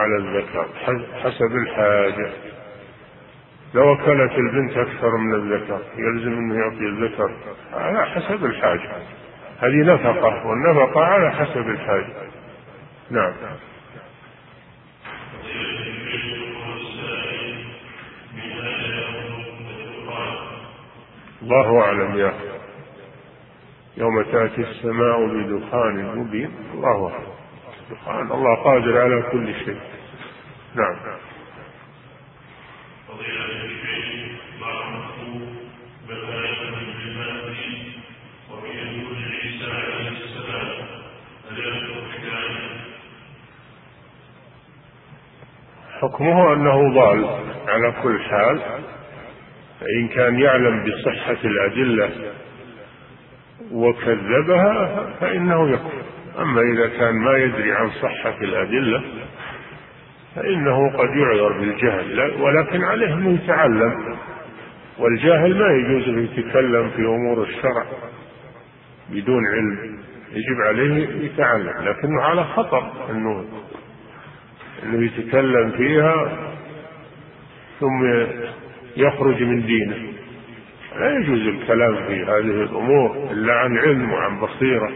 على 0.00 0.16
الذكر 0.16 0.66
حسب 1.22 1.56
الحاجة. 1.56 2.30
لو 3.74 3.92
أكلت 3.94 4.32
البنت 4.32 4.76
أكثر 4.76 5.16
من 5.16 5.34
الذكر 5.34 5.80
يلزم 5.96 6.32
أنه 6.32 6.54
يعطي 6.54 6.86
الذكر 6.86 7.30
على 7.72 8.06
حسب 8.06 8.44
الحاجة. 8.44 8.90
هذه 9.58 9.94
نفقة 9.94 10.46
والنفقة 10.46 11.04
على 11.04 11.30
حسب 11.30 11.68
الحاجة. 11.68 12.30
نعم. 13.10 13.32
الله 21.42 21.80
أعلم 21.80 22.18
يا 22.18 22.34
يوم 23.96 24.22
تأتي 24.22 24.60
السماء 24.60 25.26
بدخان 25.26 26.18
مبين. 26.18 26.50
الله 26.74 27.12
أعلم. 27.12 27.29
سبحان 28.10 28.32
الله 28.32 28.54
قادر 28.54 29.00
على 29.00 29.22
كل 29.32 29.54
شيء. 29.64 29.78
نعم. 30.74 30.96
حكمه 46.00 46.52
أنه 46.52 46.94
ضال 46.94 47.24
على 47.68 47.94
كل 48.02 48.20
حال 48.20 48.60
فإن 49.80 50.08
كان 50.08 50.40
يعلم 50.40 50.84
بصحة 50.84 51.38
الأدلة 51.44 52.10
وكذبها 53.72 55.06
فإنه 55.20 55.70
يكفر 55.70 55.89
أما 56.50 56.60
إذا 56.60 56.88
كان 56.88 57.14
ما 57.14 57.38
يدري 57.38 57.72
عن 57.72 57.90
صحة 57.90 58.36
الأدلة 58.40 59.02
فإنه 60.36 60.90
قد 60.96 61.08
يعذر 61.16 61.60
بالجهل 61.60 62.32
ولكن 62.40 62.84
عليه 62.84 63.14
أنه 63.14 63.34
يتعلم. 63.44 64.16
والجاهل 64.98 65.58
ما 65.58 65.72
يجوز 65.72 66.08
أن 66.08 66.24
يتكلم 66.24 66.90
في 66.90 67.02
أمور 67.02 67.42
الشرع 67.42 67.84
بدون 69.10 69.46
علم 69.46 69.98
يجب 70.32 70.60
عليه 70.66 71.24
يتعلم 71.24 71.74
لكنه 71.80 72.22
على 72.22 72.44
خطر 72.44 72.92
أنه 73.10 73.44
أنه 74.82 75.04
يتكلم 75.04 75.70
فيها 75.70 76.38
ثم 77.80 78.24
يخرج 78.96 79.42
من 79.42 79.66
دينه. 79.66 79.96
لا 80.98 81.18
يجوز 81.18 81.40
الكلام 81.40 81.94
في 81.94 82.24
هذه 82.24 82.62
الأمور 82.62 83.28
إلا 83.30 83.52
عن 83.52 83.78
علم 83.78 84.12
وعن 84.12 84.40
بصيرة. 84.40 84.92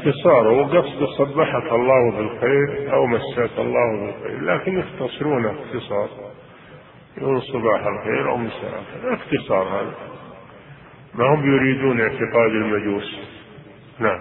اختصار 0.00 0.46
وقصد 0.48 1.04
صبحك 1.18 1.72
الله 1.72 2.10
بالخير 2.10 2.94
أو 2.94 3.06
مساك 3.06 3.58
الله 3.58 4.00
بالخير 4.00 4.40
لكن 4.40 4.78
يختصرون 4.78 5.46
اختصار 5.46 6.08
يقول 7.18 7.42
صباح 7.42 7.86
الخير 7.86 8.30
أو 8.30 8.36
مساء 8.36 8.80
الخير 8.80 9.14
اختصار 9.14 9.62
هذا. 9.62 9.94
ما 11.14 11.34
هم 11.34 11.54
يريدون 11.54 12.00
اعتقاد 12.00 12.50
المجوس؟ 12.50 13.20
نعم. 13.98 14.20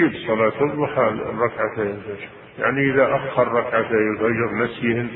يجيب 0.00 0.26
صلاة 0.26 0.64
الضحى 0.64 1.16
ركعتي 1.38 1.82
الفجر 1.82 2.28
يعني 2.58 2.90
إذا 2.90 3.16
أخر 3.16 3.48
ركعتي 3.48 3.94
الفجر 3.94 4.54
نسيهن 4.54 5.08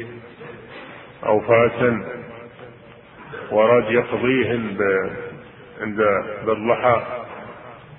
أو 1.27 1.41
فاتا 1.41 2.05
وراد 3.51 3.91
يقضيهن 3.91 4.77
عند 5.81 5.99
بالضحى. 6.47 7.03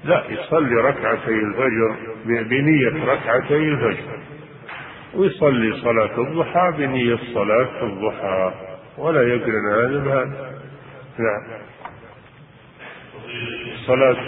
لا 0.03 0.23
يصلي 0.29 0.75
ركعتي 0.75 1.31
الفجر 1.31 1.95
بنية 2.25 3.05
ركعتي 3.05 3.55
الفجر. 3.55 4.19
ويصلي 5.15 5.81
صلاة 5.81 6.21
الضحى 6.21 6.71
بنية 6.77 7.19
صلاة 7.33 7.83
الضحى 7.83 8.53
ولا 8.97 9.21
يقرن 9.21 9.73
هذا 9.73 9.99
بهذا 9.99 10.55
نعم 11.19 11.43
صلاة 13.87 14.25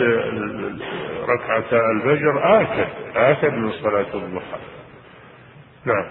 ركعتا 1.29 1.81
الفجر 1.91 2.61
آكد 2.61 2.87
آكد 3.15 3.53
من 3.53 3.71
صلاة 3.71 4.13
الضحى. 4.13 4.57
نعم. 5.85 6.05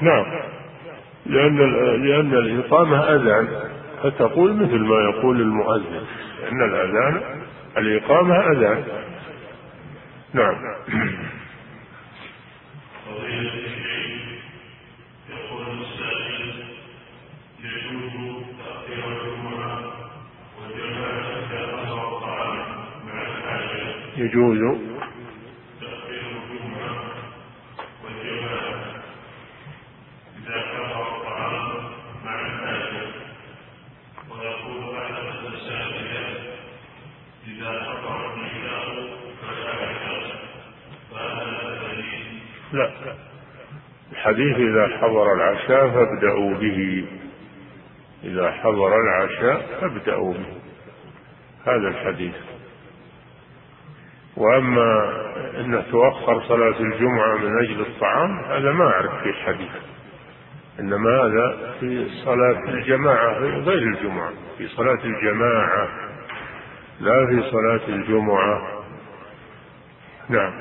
نعم. 0.00 0.24
لأن 1.26 1.56
لأن 2.02 2.34
الإقامة 2.34 3.14
أذان. 3.14 3.48
فتقول 4.02 4.56
مثل 4.56 4.78
ما 4.78 5.10
يقول 5.10 5.40
المؤذن 5.40 6.04
لأن 6.42 6.62
الأذان 6.62 7.20
الإقامة 7.76 8.52
أذان. 8.52 8.84
نعم. 10.34 10.54
يجوز. 24.20 24.80
لا. 42.72 42.90
الحديث 44.12 44.56
إذا 44.56 44.98
حضر 44.98 45.34
العشاء 45.34 45.90
فابدأوا 45.90 46.54
به. 46.54 47.04
إذا 48.24 48.50
حضر 48.50 48.96
العشاء 48.96 49.80
فابدأوا 49.80 50.32
به. 50.32 50.60
هذا 51.66 51.88
الحديث. 51.88 52.49
وأما 54.40 55.12
أنه 55.60 55.80
تؤخر 55.90 56.42
صلاة 56.48 56.80
الجمعة 56.80 57.36
من 57.36 57.58
أجل 57.58 57.80
الطعام 57.80 58.38
هذا 58.44 58.72
ما 58.72 58.84
أعرف 58.84 59.22
في 59.22 59.28
الحديث. 59.28 59.70
إنما 60.80 61.10
هذا 61.22 61.74
في 61.80 62.08
صلاة 62.24 62.62
الجماعة 62.68 63.38
غير 63.38 63.82
الجمعة 63.82 64.32
في 64.58 64.68
صلاة 64.68 64.98
الجماعة 65.04 65.88
لا 67.00 67.26
في 67.26 67.50
صلاة 67.50 67.88
الجمعة. 67.88 68.84
نعم. 70.28 70.52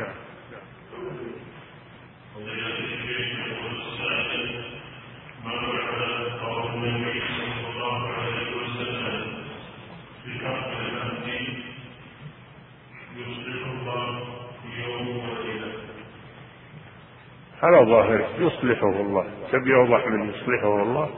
على 17.63 17.85
ظاهره 17.85 18.29
يصلحه 18.39 18.89
الله. 18.89 19.25
تبي 19.51 19.75
أوضح 19.75 20.07
من 20.07 20.29
يصلحه 20.29 20.83
الله. 20.83 21.09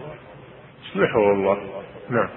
يصلحه 0.86 1.32
الله. 1.32 1.84
نعم. 2.10 2.30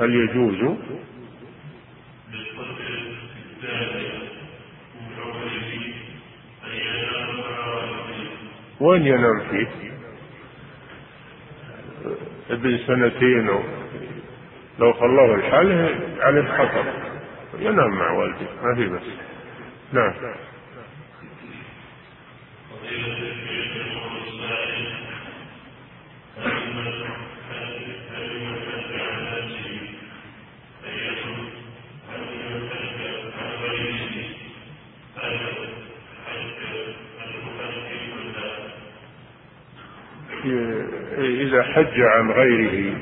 هل 0.00 0.14
يجوز 0.14 0.76
وين 8.80 9.06
ينام 9.06 9.40
فيه 9.50 9.66
ابن 12.50 12.78
سنتين 12.86 13.46
لو 14.78 14.92
خلوه 14.92 15.34
الحال 15.34 15.94
عليه 16.20 16.42
خطر 16.42 16.84
ينام 17.58 17.90
مع 17.90 18.10
والده 18.12 18.46
ما 18.62 18.74
في 18.74 18.86
بس. 18.88 19.02
نعم. 19.92 20.12
حج 41.76 42.00
عن 42.00 42.30
غيره 42.30 42.94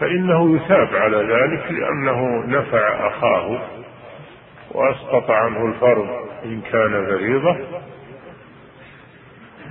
فإنه 0.00 0.56
يثاب 0.56 0.88
على 0.96 1.16
ذلك 1.16 1.72
لأنه 1.72 2.44
نفع 2.46 3.08
أخاه 3.08 3.58
وأسقط 4.70 5.30
عنه 5.30 5.66
الفرض 5.66 6.08
إن 6.44 6.60
كان 6.72 7.06
فريضة 7.06 7.56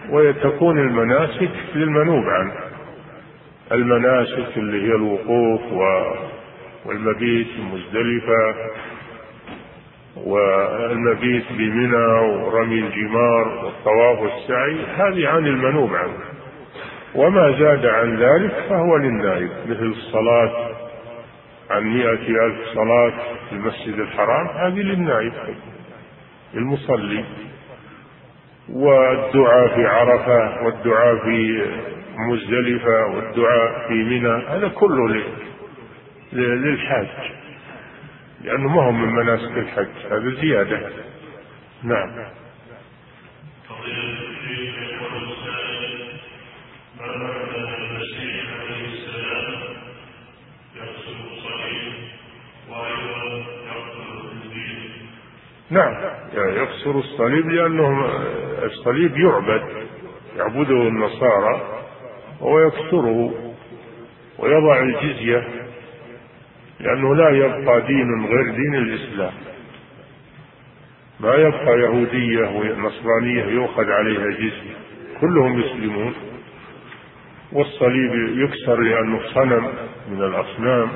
وتكون 0.10 0.80
المناسك 0.80 1.52
للمنوب 1.76 2.24
عنه. 2.30 2.54
المناسك 3.72 4.58
اللي 4.58 4.88
هي 4.88 4.96
الوقوف 4.96 5.62
والمبيت 6.86 7.48
المزدلفة 7.60 8.56
والمبيت 10.16 11.44
بمنى 11.52 12.06
ورمي 12.06 12.80
الجمار 12.80 13.48
والطواف 13.66 14.20
والسعي 14.20 14.78
هذه 14.96 15.28
عن 15.28 15.48
المنوب 15.48 15.96
عنه. 15.96 16.35
وما 17.16 17.52
زاد 17.60 17.86
عن 17.86 18.18
ذلك 18.18 18.54
فهو 18.70 18.98
للنائب 18.98 19.50
مثل 19.68 19.86
الصلاة 19.86 20.72
عن 21.70 21.84
مئة 21.84 22.46
ألف 22.46 22.58
صلاة 22.74 23.14
في 23.50 23.56
المسجد 23.56 24.00
الحرام 24.00 24.48
هذه 24.48 24.82
للنائب 24.82 25.34
المصلي 26.54 27.26
والدعاء 28.70 29.76
في 29.76 29.86
عرفة 29.88 30.66
والدعاء 30.66 31.18
في 31.18 31.66
مزدلفة 32.32 33.06
والدعاء 33.16 33.88
في 33.88 33.94
منى 33.94 34.44
هذا 34.48 34.68
كله 34.68 35.24
للحاج 36.34 37.08
لأنه 38.42 38.68
ما 38.68 38.84
هو 38.84 38.92
من 38.92 39.10
مناسك 39.10 39.58
الحج 39.58 40.12
هذا 40.12 40.42
زيادة. 40.42 40.80
نعم. 41.84 42.10
نعم. 55.70 55.94
يعني 56.34 56.62
يكسر 56.62 57.00
الصليب 57.00 57.50
لأنه 57.50 58.06
الصليب 58.64 59.18
يعبد 59.18 59.64
يعبده 60.38 60.82
النصارى 60.88 61.62
وهو 62.42 62.60
يكسره 62.60 63.34
ويضع 64.40 64.80
الجزية 64.80 65.48
لأنه 66.80 67.16
لا 67.16 67.30
يبقى 67.30 67.82
دين 67.82 68.26
غير 68.26 68.52
دين 68.52 68.76
الإسلام. 68.76 69.32
ما 71.20 71.36
يبقى 71.36 71.80
يهودية 71.80 72.48
ونصرانية 72.48 73.44
يؤخذ 73.46 73.90
عليها 73.90 74.30
جزية. 74.30 74.76
كلهم 75.22 75.60
يسلمون 75.60 76.14
والصليب 77.52 78.38
يكسر 78.38 78.80
لأنه 78.80 79.20
صنم 79.34 79.70
من 80.10 80.22
الأصنام. 80.24 80.90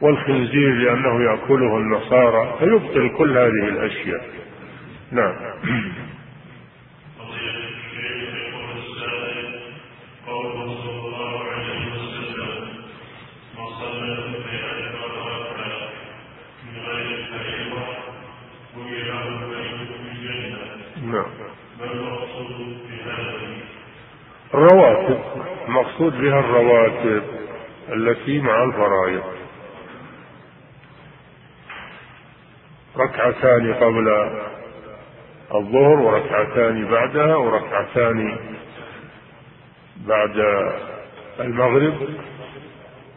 والخنزير 0.00 0.74
لأنه 0.74 1.30
يأكله 1.30 1.76
النصارى 1.76 2.56
فيبطل 2.58 3.10
كل 3.18 3.38
هذه 3.38 3.68
الأشياء. 3.68 4.26
نعم. 5.12 5.34
الرواتب 24.54 25.20
المقصود 25.68 26.20
بها 26.20 26.40
الرواتب 26.40 27.22
التي 27.92 28.40
مع 28.40 28.64
الفرائض. 28.64 29.37
ركعتان 32.98 33.74
قبل 33.74 34.08
الظهر 35.54 35.98
وركعتان 36.00 36.88
بعدها 36.88 37.36
وركعتان 37.36 38.38
بعد 39.96 40.36
المغرب 41.40 41.94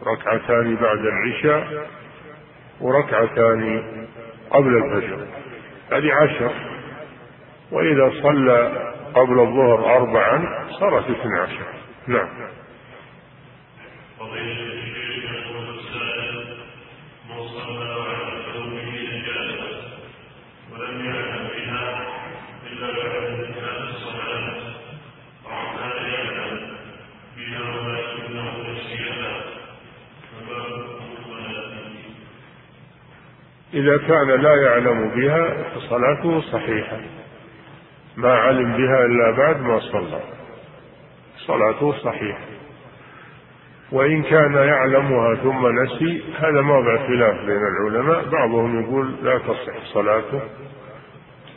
ركعتان 0.06 0.76
بعد 0.76 0.98
العشاء 0.98 1.88
وركعتان 2.80 3.82
قبل 4.50 4.76
الفجر. 4.76 5.26
هذه 5.92 6.12
عشر. 6.12 6.52
وإذا 7.72 8.12
صلى 8.22 8.72
قبل 9.14 9.40
الظهر 9.40 9.96
أربعا 9.96 10.68
صارت 10.80 11.04
اثنى 11.10 11.40
عشر. 11.40 11.66
نعم. 12.06 12.28
إذا 33.82 33.98
كان 33.98 34.28
لا 34.28 34.54
يعلم 34.54 35.08
بها 35.08 35.64
فصلاته 35.74 36.40
صحيحة. 36.40 37.00
ما 38.16 38.34
علم 38.34 38.72
بها 38.76 39.04
إلا 39.04 39.30
بعد 39.30 39.60
ما 39.60 39.78
صلى. 39.78 40.20
صلاته 41.36 41.92
صحيحة. 41.92 42.44
وإن 43.92 44.22
كان 44.22 44.54
يعلمها 44.54 45.34
ثم 45.34 45.82
نسي 45.82 46.22
هذا 46.38 46.60
موضع 46.60 46.96
خلاف 46.96 47.36
بين 47.46 47.62
العلماء. 47.72 48.28
بعضهم 48.28 48.82
يقول 48.82 49.14
لا 49.22 49.38
تصح 49.38 49.84
صلاته 49.84 50.40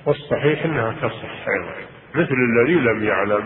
والصحيح 0.06 0.66
أنها 0.66 0.96
تصح 1.02 1.48
أيضا. 1.48 1.76
مثل 2.16 2.36
الذي 2.36 2.74
لم 2.74 3.04
يعلم 3.04 3.44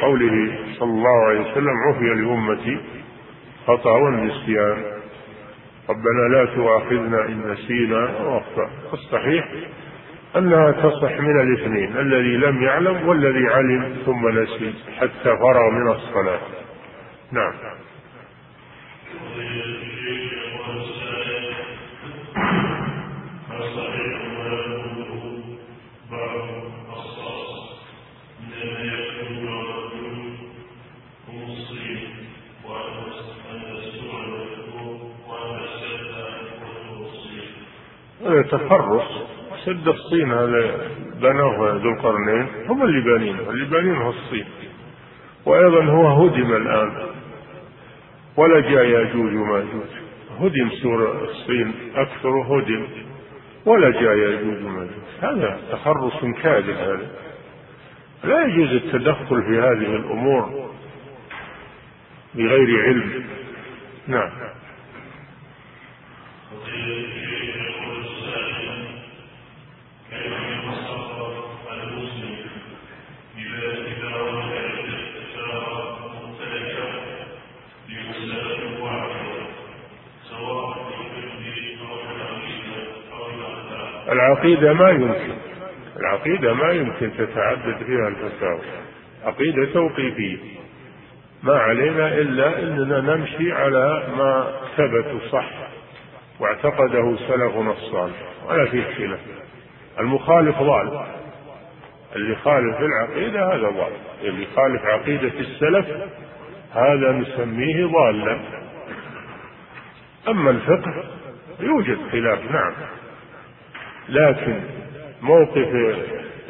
قوله 0.00 0.58
صلى 0.78 0.90
الله 0.90 1.26
عليه 1.28 1.40
وسلم 1.40 1.74
عفي 1.88 2.04
لأمتي 2.04 2.80
خطأ 3.66 3.90
والنسيان 3.90 4.95
ربنا 5.88 6.36
لا 6.36 6.44
تؤاخذنا 6.44 7.26
إن 7.26 7.50
نسينا 7.50 8.18
أو 8.20 8.42
الصحيح 8.92 9.48
أنها 10.36 10.72
تصح 10.72 11.12
من 11.20 11.40
الاثنين 11.40 11.96
الذي 11.96 12.36
لم 12.36 12.62
يعلم 12.62 13.08
والذي 13.08 13.48
علم 13.48 13.96
ثم 14.06 14.28
نسي 14.28 14.74
حتى 14.98 15.36
فرغ 15.36 15.70
من 15.70 15.90
الصلاة. 15.90 16.40
نعم. 17.32 17.75
تفرس 38.46 39.36
سد 39.64 39.88
الصين 39.88 40.32
هذا 40.32 40.90
بنوه 41.20 41.76
ذو 41.76 41.90
القرنين 41.90 42.46
هم 42.68 42.82
اللي 42.82 43.00
بانينه 43.00 43.50
اللي 43.50 43.64
بانينه 43.64 44.08
الصين. 44.08 44.44
وأيضا 45.46 45.84
هو 45.84 46.06
هدم 46.06 46.52
الآن. 46.52 47.06
ولا 48.36 48.60
جاء 48.60 48.84
ياجوج 48.84 49.34
وماجوج 49.34 49.90
هدم 50.40 50.70
سور 50.82 51.24
الصين 51.24 51.74
أكثر 51.94 52.28
هدم. 52.28 52.86
ولا 53.66 53.90
جاء 53.90 54.16
ياجوج 54.16 54.64
وماجوج 54.64 55.06
هذا 55.22 55.60
تخرص 55.72 56.24
كاذب 56.42 56.76
هذا. 56.76 57.10
لا 58.24 58.46
يجوز 58.46 58.72
التدخل 58.72 59.42
في 59.42 59.58
هذه 59.58 59.96
الأمور 59.96 60.70
بغير 62.34 62.84
علم. 62.84 63.24
نعم. 64.08 64.30
العقيدة 84.16 84.72
ما 84.72 84.90
يمكن. 84.90 85.34
العقيدة 85.96 86.54
ما 86.54 86.72
يمكن 86.72 87.10
تتعدد 87.18 87.76
فيها 87.86 88.08
الفتاوى 88.08 88.60
عقيدة 89.24 89.72
توقيفية. 89.72 90.38
ما 91.42 91.58
علينا 91.58 92.08
إلا 92.08 92.58
أننا 92.58 93.00
نمشي 93.00 93.52
على 93.52 94.02
ما 94.16 94.52
ثبت 94.76 95.22
صح 95.32 95.50
واعتقده 96.40 97.16
سلفنا 97.16 97.72
الصالح. 97.72 98.16
ولا 98.48 98.64
في 98.70 98.82
خلاف 98.82 99.20
المخالف 100.00 100.58
ضال. 100.58 101.06
اللي 102.16 102.32
يخالف 102.32 102.76
العقيدة 102.80 103.54
هذا 103.54 103.68
ضال. 103.68 103.92
اللي 104.24 104.42
يخالف 104.42 104.84
عقيدة 104.84 105.32
السلف 105.40 105.86
هذا 106.72 107.12
نسميه 107.12 107.86
ضالا. 107.86 108.40
أما 110.28 110.50
الفقه 110.50 111.04
يوجد 111.60 111.98
خلاف 112.12 112.50
نعم. 112.50 112.72
لكن 114.08 114.60
موقف 115.22 115.68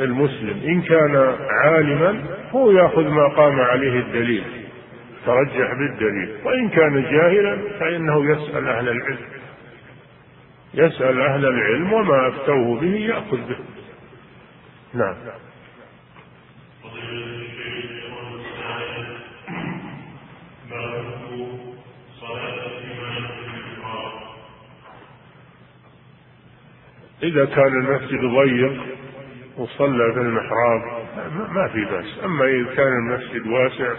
المسلم 0.00 0.60
إن 0.64 0.82
كان 0.82 1.36
عالما 1.64 2.24
هو 2.50 2.70
يأخذ 2.70 3.08
ما 3.08 3.28
قام 3.28 3.60
عليه 3.60 3.98
الدليل 4.00 4.44
ترجح 5.26 5.72
بالدليل 5.78 6.36
وإن 6.44 6.68
كان 6.68 7.02
جاهلا 7.02 7.58
فإنه 7.80 8.30
يسأل 8.30 8.68
أهل 8.68 8.88
العلم 8.88 9.18
يسأل 10.74 11.20
أهل 11.20 11.46
العلم 11.46 11.92
وما 11.92 12.28
أفتوه 12.28 12.80
به 12.80 12.96
يأخذ 12.96 13.48
به. 13.48 13.56
نعم. 14.94 15.14
إذا 27.22 27.44
كان 27.44 27.66
المسجد 27.66 28.20
ضيق 28.20 28.82
وصلى 29.56 30.12
في 30.14 30.20
المحراب 30.20 30.82
ما 31.50 31.68
في 31.68 31.84
بأس. 31.84 32.24
أما 32.24 32.44
إذا 32.44 32.74
كان 32.74 32.92
المسجد 32.92 33.46
واسع 33.46 33.94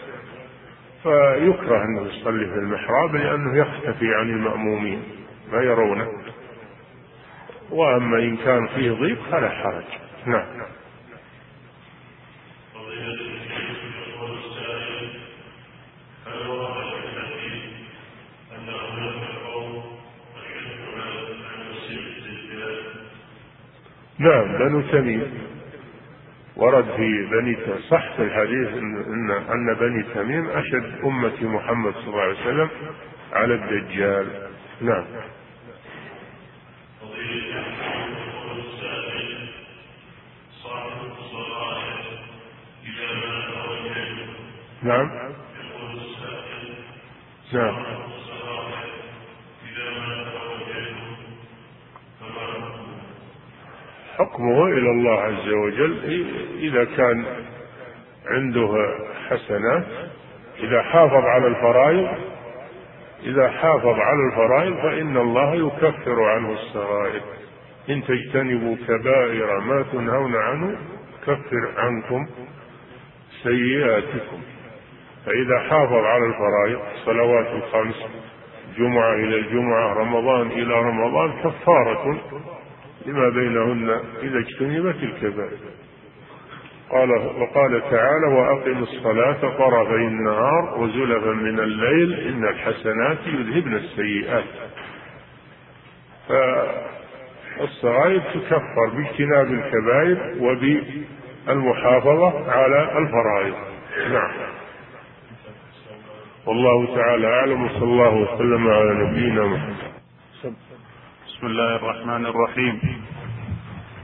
فيكره 1.03 1.83
أنه 1.85 2.01
يصلي 2.01 2.45
في 2.45 2.55
المحراب 2.55 3.15
لأنه 3.15 3.57
يختفي 3.57 4.15
عن 4.15 4.29
المأمومين 4.29 5.03
ما 5.51 5.61
يرونه. 5.61 6.07
وأما 7.69 8.19
إن 8.19 8.37
كان 8.37 8.67
فيه 8.67 8.91
ضيق 8.91 9.17
فلا 9.31 9.49
حرج. 9.49 9.83
نعم. 10.25 10.66
بنو 24.59 24.81
تميم. 24.81 25.47
ورد 26.55 26.85
في 26.85 27.27
بني 27.31 27.57
صح 27.89 28.15
في 28.15 28.23
الحديث 28.23 28.77
إن 28.77 29.31
أن 29.31 29.73
بني 29.79 30.03
تميم 30.13 30.49
أشد 30.49 30.93
أمة 31.05 31.43
محمد 31.43 31.93
صلى 31.93 32.07
الله 32.07 32.21
عليه 32.21 32.39
وسلم 32.39 32.69
على 33.33 33.53
الدجال. 33.53 34.27
نعم. 34.81 35.05
نعم. 44.83 45.09
نعم. 47.53 47.96
حكمه 54.17 54.65
إلى 54.65 54.91
الله 54.91 55.19
عز 55.19 55.47
وجل 55.47 56.23
إذا 56.59 56.83
كان 56.83 57.25
عنده 58.27 58.95
حسنات 59.29 59.85
إذا 60.59 60.81
حافظ 60.81 61.25
على 61.25 61.47
الفرائض 61.47 62.07
إذا 63.23 63.49
حافظ 63.49 63.99
على 63.99 64.19
الفرائض 64.31 64.75
فإن 64.75 65.17
الله 65.17 65.55
يكفر 65.55 66.23
عنه 66.23 66.53
السرائر. 66.53 67.21
إن 67.89 68.03
تجتنبوا 68.03 68.75
كبائر 68.87 69.59
ما 69.59 69.85
تنهون 69.91 70.35
عنه 70.35 70.77
كفر 71.25 71.71
عنكم 71.77 72.27
سيئاتكم. 73.43 74.41
فإذا 75.25 75.59
حافظ 75.59 75.93
على 75.93 76.25
الفرائض 76.25 76.79
الصلوات 76.95 77.47
الخمس 77.47 77.95
جمعة 78.77 79.13
إلى 79.13 79.35
الجمعة 79.35 79.93
رمضان 79.93 80.47
إلى 80.47 80.73
رمضان 80.73 81.31
كفارة 81.43 82.17
لما 83.07 83.29
بينهن 83.29 83.89
إذا 84.23 84.39
اجتنبت 84.39 85.03
الكبائر. 85.03 85.57
قال 86.89 87.11
وقال 87.11 87.81
تعالى 87.91 88.27
وأقم 88.27 88.83
الصلاة 88.83 89.57
طرفي 89.57 89.95
النهار 89.95 90.75
وزلفا 90.77 91.31
من 91.31 91.59
الليل 91.59 92.13
إن 92.13 92.47
الحسنات 92.47 93.17
يذهبن 93.27 93.73
السيئات. 93.73 94.43
فالصغائر 97.57 98.19
تكفر 98.19 98.89
باجتناب 98.93 99.51
الكبائر 99.51 100.35
وبالمحافظة 100.39 102.51
على 102.51 102.97
الفرائض. 102.97 103.53
نعم. 104.11 104.31
والله 106.45 106.95
تعالى 106.95 107.27
أعلم 107.27 107.65
وصلى 107.65 107.83
الله 107.83 108.15
وسلم 108.15 108.67
على 108.67 108.93
نبينا 108.93 109.45
محمد. 109.45 109.86
بسم 111.37 111.47
الله 111.47 111.75
الرحمن 111.75 112.25
الرحيم. 112.25 112.79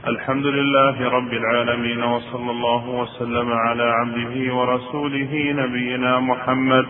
الحمد 0.06 0.46
لله 0.46 1.08
رب 1.08 1.32
العالمين 1.32 2.02
وصلى 2.02 2.50
الله 2.50 2.88
وسلم 2.88 3.52
على 3.52 3.82
عبده 3.82 4.54
ورسوله 4.54 5.32
نبينا 5.52 6.20
محمد 6.20 6.86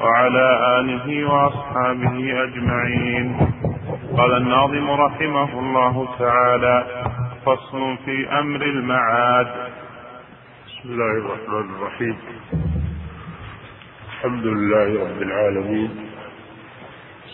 وعلى 0.00 0.46
آله 0.80 1.24
وأصحابه 1.24 2.42
أجمعين. 2.44 3.36
قال 4.16 4.32
الناظم 4.36 4.90
رحمه 4.90 5.58
الله 5.58 6.08
تعالى 6.18 6.86
فصل 7.46 7.96
في 8.04 8.38
أمر 8.38 8.62
المعاد. 8.62 9.48
بسم 10.66 10.88
الله 10.92 11.12
الرحمن 11.12 11.66
الرحيم. 11.74 12.16
الحمد 14.12 14.46
لله 14.46 14.88
رب 15.04 15.22
العالمين 15.22 16.09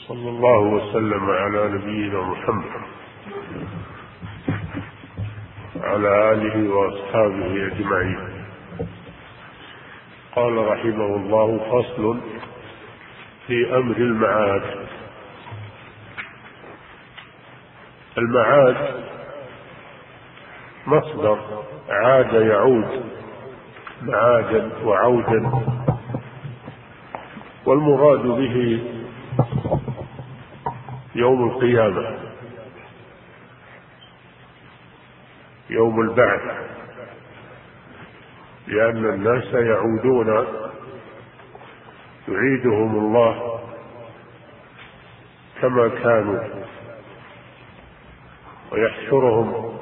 صلى 0.09 0.29
الله 0.29 0.59
وسلم 0.59 1.31
على 1.31 1.69
نبينا 1.69 2.21
محمد. 2.21 2.83
وعلى 5.77 6.33
آله 6.33 6.75
وأصحابه 6.75 7.67
أجمعين. 7.67 8.19
قال 10.37 10.57
رحمه 10.57 11.17
الله 11.17 11.59
فصل 11.59 12.19
في 13.47 13.77
أمر 13.77 13.97
المعاد. 13.97 14.87
المعاد 18.19 18.77
مصدر 20.87 21.39
عاد 21.89 22.33
يعود 22.33 23.05
معادا 24.03 24.71
وعودا 24.85 25.51
والمراد 27.67 28.23
به 28.23 28.81
يوم 31.17 31.51
القيامة. 31.51 32.19
يوم 35.71 36.01
البعث. 36.01 36.67
لأن 38.67 39.05
الناس 39.05 39.55
يعودون. 39.55 40.47
يعيدهم 42.29 42.99
الله 42.99 43.61
كما 45.61 45.89
كانوا. 45.89 46.41
ويحشرهم 48.73 49.79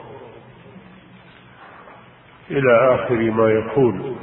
إلى 2.51 2.95
آخر 2.95 3.15
ما 3.15 3.49
يكون 3.51 4.19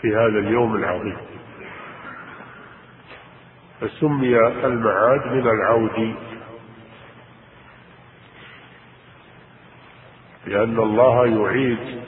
في 0.00 0.08
هذا 0.08 0.38
اليوم 0.38 0.76
العظيم. 0.76 1.31
فسمي 3.82 4.38
المعاد 4.64 5.32
من 5.32 5.48
العود. 5.48 6.14
لأن 10.46 10.78
الله 10.78 11.26
يعيد 11.26 12.02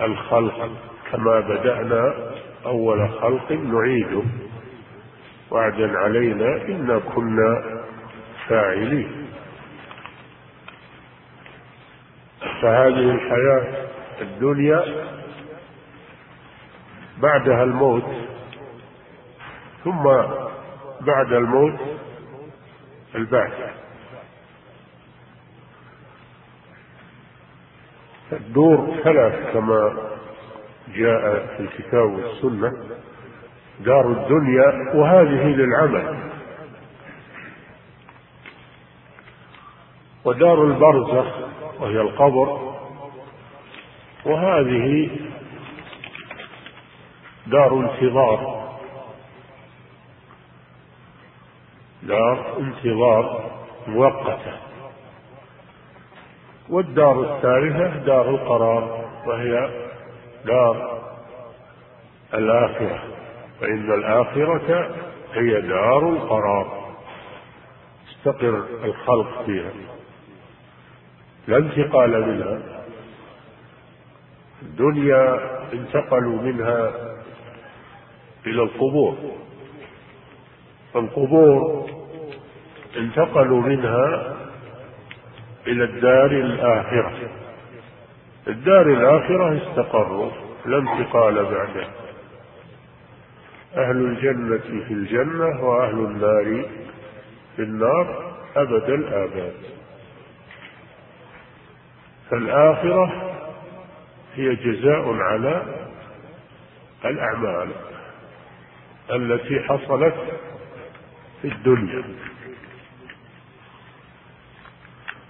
الخلق 0.00 0.70
كما 1.12 1.40
بدأنا 1.40 2.32
أول 2.66 3.10
خلق 3.10 3.52
نعيده. 3.52 4.22
وعدا 5.50 5.98
علينا 5.98 6.62
إنا 6.68 6.98
كنا 6.98 7.80
فاعلين. 8.48 9.26
فهذه 12.62 13.10
الحياة 13.10 13.86
الدنيا 14.20 14.84
بعدها 17.18 17.62
الموت 17.62 18.21
ثم 19.84 20.02
بعد 21.00 21.32
الموت 21.32 21.80
البعث. 23.14 23.52
الدور 28.32 28.96
ثلاث 29.04 29.52
كما 29.52 29.94
جاء 30.88 31.46
في 31.46 31.60
الكتاب 31.60 32.12
والسنة. 32.12 32.72
دار 33.80 34.06
الدنيا 34.06 34.94
وهذه 34.94 35.46
للعمل. 35.46 36.30
ودار 40.24 40.64
البرزخ 40.64 41.26
وهي 41.80 42.00
القبر. 42.00 42.74
وهذه 44.24 45.10
دار 47.46 47.74
انتظار. 47.74 48.61
دار 52.02 52.58
انتظار 52.58 53.50
مؤقتة. 53.86 54.52
والدار 56.68 57.20
الثالثة 57.20 58.04
دار 58.04 58.30
القرار 58.30 59.10
وهي 59.26 59.70
دار 60.44 61.02
الآخرة. 62.34 63.02
فإن 63.60 63.92
الآخرة 63.92 64.90
هي 65.32 65.60
دار 65.60 66.08
القرار. 66.08 66.92
استقر 68.10 68.64
الخلق 68.84 69.42
فيها. 69.46 69.70
لا 71.48 71.56
انتقال 71.56 72.26
منها. 72.26 72.60
الدنيا 74.62 75.38
انتقلوا 75.72 76.42
منها 76.42 76.92
إلى 78.46 78.62
القبور. 78.62 79.16
القبور 80.96 81.90
انتقلوا 82.96 83.60
منها 83.60 84.36
إلى 85.66 85.84
الدار 85.84 86.30
الآخرة. 86.30 87.12
الدار 88.48 88.86
الآخرة 88.86 89.56
استقروا 89.56 90.30
لا 90.66 90.78
انتقال 90.78 91.34
بعده. 91.34 91.86
أهل 93.76 93.96
الجنة 93.96 94.84
في 94.88 94.94
الجنة 94.94 95.64
وأهل 95.64 95.94
النار 95.94 96.64
في 97.56 97.62
النار 97.62 98.34
أبد 98.56 98.90
الآباد. 98.90 99.54
فالآخرة 102.30 103.12
هي 104.34 104.54
جزاء 104.54 105.14
على 105.14 105.62
الأعمال 107.04 107.68
التي 109.10 109.60
حصلت 109.60 110.14
في 111.42 111.48
الدنيا. 111.48 112.04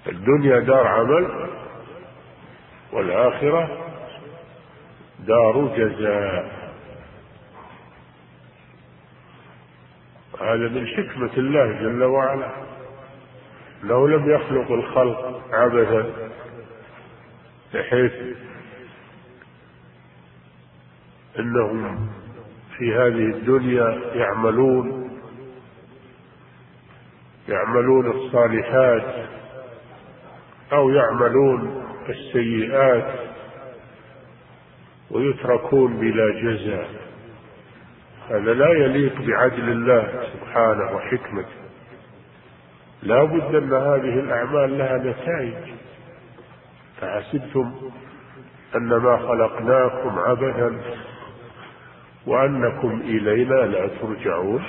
الدنيا 0.06 0.58
دار 0.58 0.86
عمل 0.86 1.50
والآخرة 2.92 3.78
دار 5.18 5.66
جزاء. 5.76 6.62
هذا 10.40 10.68
من 10.68 10.86
حكمة 10.86 11.30
الله 11.36 11.72
جل 11.72 12.02
وعلا. 12.04 12.50
لو 13.82 14.06
لم 14.06 14.30
يخلق 14.30 14.72
الخلق 14.72 15.42
عبثا 15.52 16.30
بحيث 17.74 18.12
إنهم 21.38 22.08
في 22.78 22.94
هذه 22.94 23.36
الدنيا 23.36 24.00
يعملون 24.14 25.01
يعملون 27.52 28.10
الصالحات 28.10 29.26
أو 30.72 30.90
يعملون 30.90 31.84
السيئات 32.08 33.20
ويتركون 35.10 36.00
بلا 36.00 36.40
جزاء. 36.40 36.88
هذا 38.30 38.54
لا 38.54 38.68
يليق 38.68 39.14
بعدل 39.20 39.68
الله 39.68 40.22
سبحانه 40.32 40.96
وحكمته. 40.96 41.62
لا 43.02 43.24
بد 43.24 43.54
أن 43.54 43.72
هذه 43.72 44.20
الأعمال 44.20 44.78
لها 44.78 44.98
نتائج. 44.98 45.74
فحسبتم 47.00 47.72
أنما 48.76 49.16
خلقناكم 49.16 50.18
عبثا 50.18 50.80
وأنكم 52.26 53.00
إلينا 53.04 53.54
لا 53.54 53.88
ترجعون. 54.00 54.64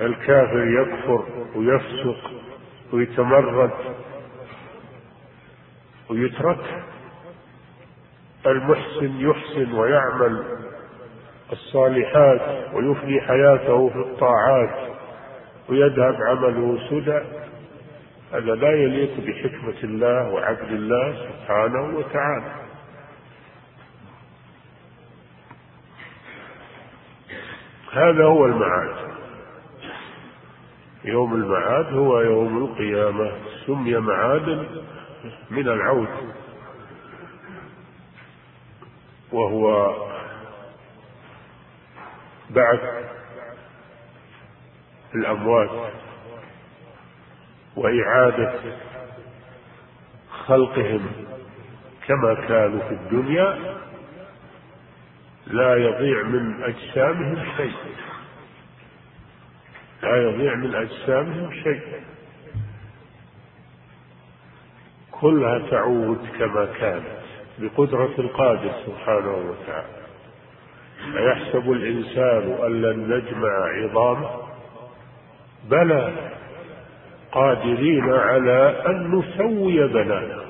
الكافر 0.00 0.80
يكفر 0.80 1.24
ويفسق 1.54 2.30
ويتمرد 2.92 3.70
ويترك. 6.10 6.84
المحسن 8.46 9.20
يحسن 9.20 9.72
ويعمل 9.72 10.44
الصالحات 11.52 12.74
ويفني 12.74 13.20
حياته 13.20 13.88
في 13.88 13.98
الطاعات 13.98 14.94
ويذهب 15.68 16.16
عمله 16.28 16.88
سدى. 16.90 17.20
هذا 18.32 18.54
لا 18.54 18.70
يليق 18.70 19.20
بحكمة 19.20 19.84
الله 19.84 20.28
وعدل 20.28 20.74
الله 20.74 21.28
سبحانه 21.28 21.98
وتعالى. 21.98 22.52
هذا 27.92 28.24
هو 28.24 28.46
المعاد. 28.46 29.13
يوم 31.04 31.34
المعاد 31.34 31.94
هو 31.94 32.20
يوم 32.20 32.64
القيامة. 32.64 33.32
سمي 33.66 33.96
معادا 33.96 34.66
من 35.50 35.68
العود. 35.68 36.08
وهو 39.32 39.94
بعث 42.50 42.80
الأموات 45.14 45.92
وإعادة 47.76 48.52
خلقهم 50.46 51.06
كما 52.06 52.34
كانوا 52.34 52.88
في 52.88 52.94
الدنيا. 52.94 53.74
لا 55.46 55.76
يضيع 55.76 56.22
من 56.22 56.62
أجسامهم 56.62 57.44
شيء. 57.56 57.74
لا 60.02 60.16
يضيع 60.16 60.54
من 60.54 60.74
أجسامهم 60.74 61.52
شيء. 61.52 61.82
كلها 65.10 65.58
تعود 65.70 66.26
كما 66.38 66.66
كانت 66.80 67.24
بقدرة 67.58 68.14
القادر 68.18 68.72
سبحانه 68.86 69.34
وتعالى. 69.34 70.04
أيحسب 71.16 71.72
الإنسان 71.72 72.64
أن 72.66 72.82
لن 72.82 73.16
نجمع 73.16 73.68
عظامه 73.68 74.30
بلى 75.70 76.30
قادرين 77.32 78.12
على 78.12 78.82
أن 78.86 79.10
نسوي 79.18 79.88
بنانه. 79.88 80.44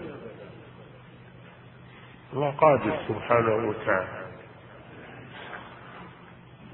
الله 2.32 2.50
قادر 2.50 2.92
سبحانه 3.08 3.68
وتعالى. 3.68 4.13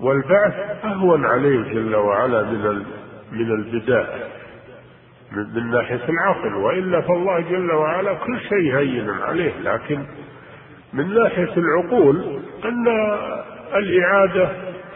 والبعث 0.00 0.84
أهون 0.84 1.26
عليه 1.26 1.72
جل 1.72 1.96
وعلا 1.96 2.42
من 2.42 2.84
من 3.32 3.50
البداء 3.50 4.30
من 5.32 5.70
ناحية 5.70 6.08
العقل 6.08 6.54
وإلا 6.54 7.00
فالله 7.00 7.40
جل 7.40 7.72
وعلا 7.72 8.14
كل 8.14 8.40
شيء 8.40 8.76
هين 8.76 9.10
عليه. 9.10 9.52
لكن 9.62 10.04
من 10.92 11.14
ناحية 11.14 11.56
العقول 11.56 12.40
أن 12.64 12.88
الإعادة 13.74 14.48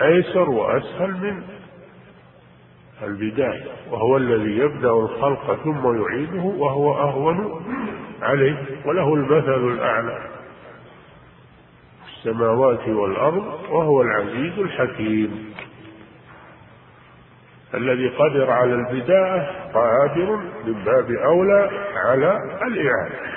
أيسر 0.02 0.50
وأسهل 0.50 1.10
من 1.10 1.42
البداية 3.02 3.64
وهو 3.90 4.16
الذي 4.16 4.58
يبدأ 4.58 4.90
الخلق 4.90 5.58
ثم 5.64 6.02
يعيده 6.02 6.42
وهو 6.42 6.94
أهون 6.94 7.64
عليه. 8.22 8.56
وله 8.86 9.14
المثل 9.14 9.72
الأعلى. 9.72 10.18
السماوات 12.24 12.88
والأرض 12.88 13.44
وهو 13.70 14.02
العزيز 14.02 14.58
الحكيم. 14.58 15.54
الذي 17.74 18.08
قدر 18.08 18.50
على 18.50 18.74
البداية 18.74 19.70
قادر 19.74 20.36
من 20.64 20.84
باب 20.84 21.10
أولى 21.10 21.70
على 21.96 22.38
الإعادة. 22.62 23.34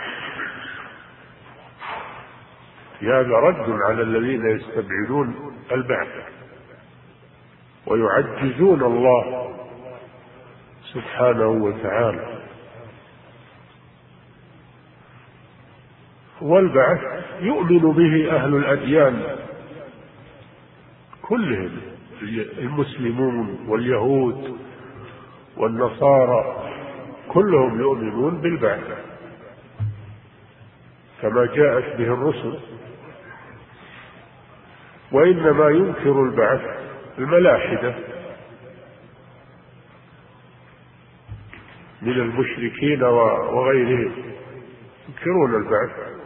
هذا 3.01 3.35
رد 3.35 3.81
على 3.81 4.01
الذين 4.01 4.45
يستبعدون 4.45 5.53
البعث 5.71 6.07
ويعجزون 7.87 8.83
الله 8.83 9.53
سبحانه 10.93 11.47
وتعالى. 11.47 12.36
والبعث 16.41 17.01
يؤمن 17.41 17.91
به 17.91 18.35
أهل 18.35 18.55
الأديان 18.55 19.35
كلهم 21.21 21.71
المسلمون 22.57 23.65
واليهود 23.67 24.57
والنصارى 25.57 26.69
كلهم 27.27 27.79
يؤمنون 27.79 28.41
بالبعث. 28.41 28.83
كما 31.21 31.45
جاءت 31.45 31.97
به 31.97 32.13
الرسل. 32.13 32.59
وإنما 35.11 35.69
ينكر 35.69 36.23
البعث 36.23 36.61
الملاحدة 37.17 37.95
من 42.01 42.13
المشركين 42.13 43.03
وغيرهم. 43.03 44.11
ينكرون 45.09 45.55
البعث. 45.55 46.17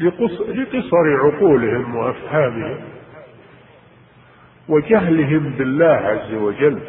لقصر 0.00 1.16
عقولهم 1.16 1.96
وأفهامهم 1.96 2.80
وجهلهم 4.68 5.50
بالله 5.58 5.84
عز 5.86 6.34
وجل 6.34 6.80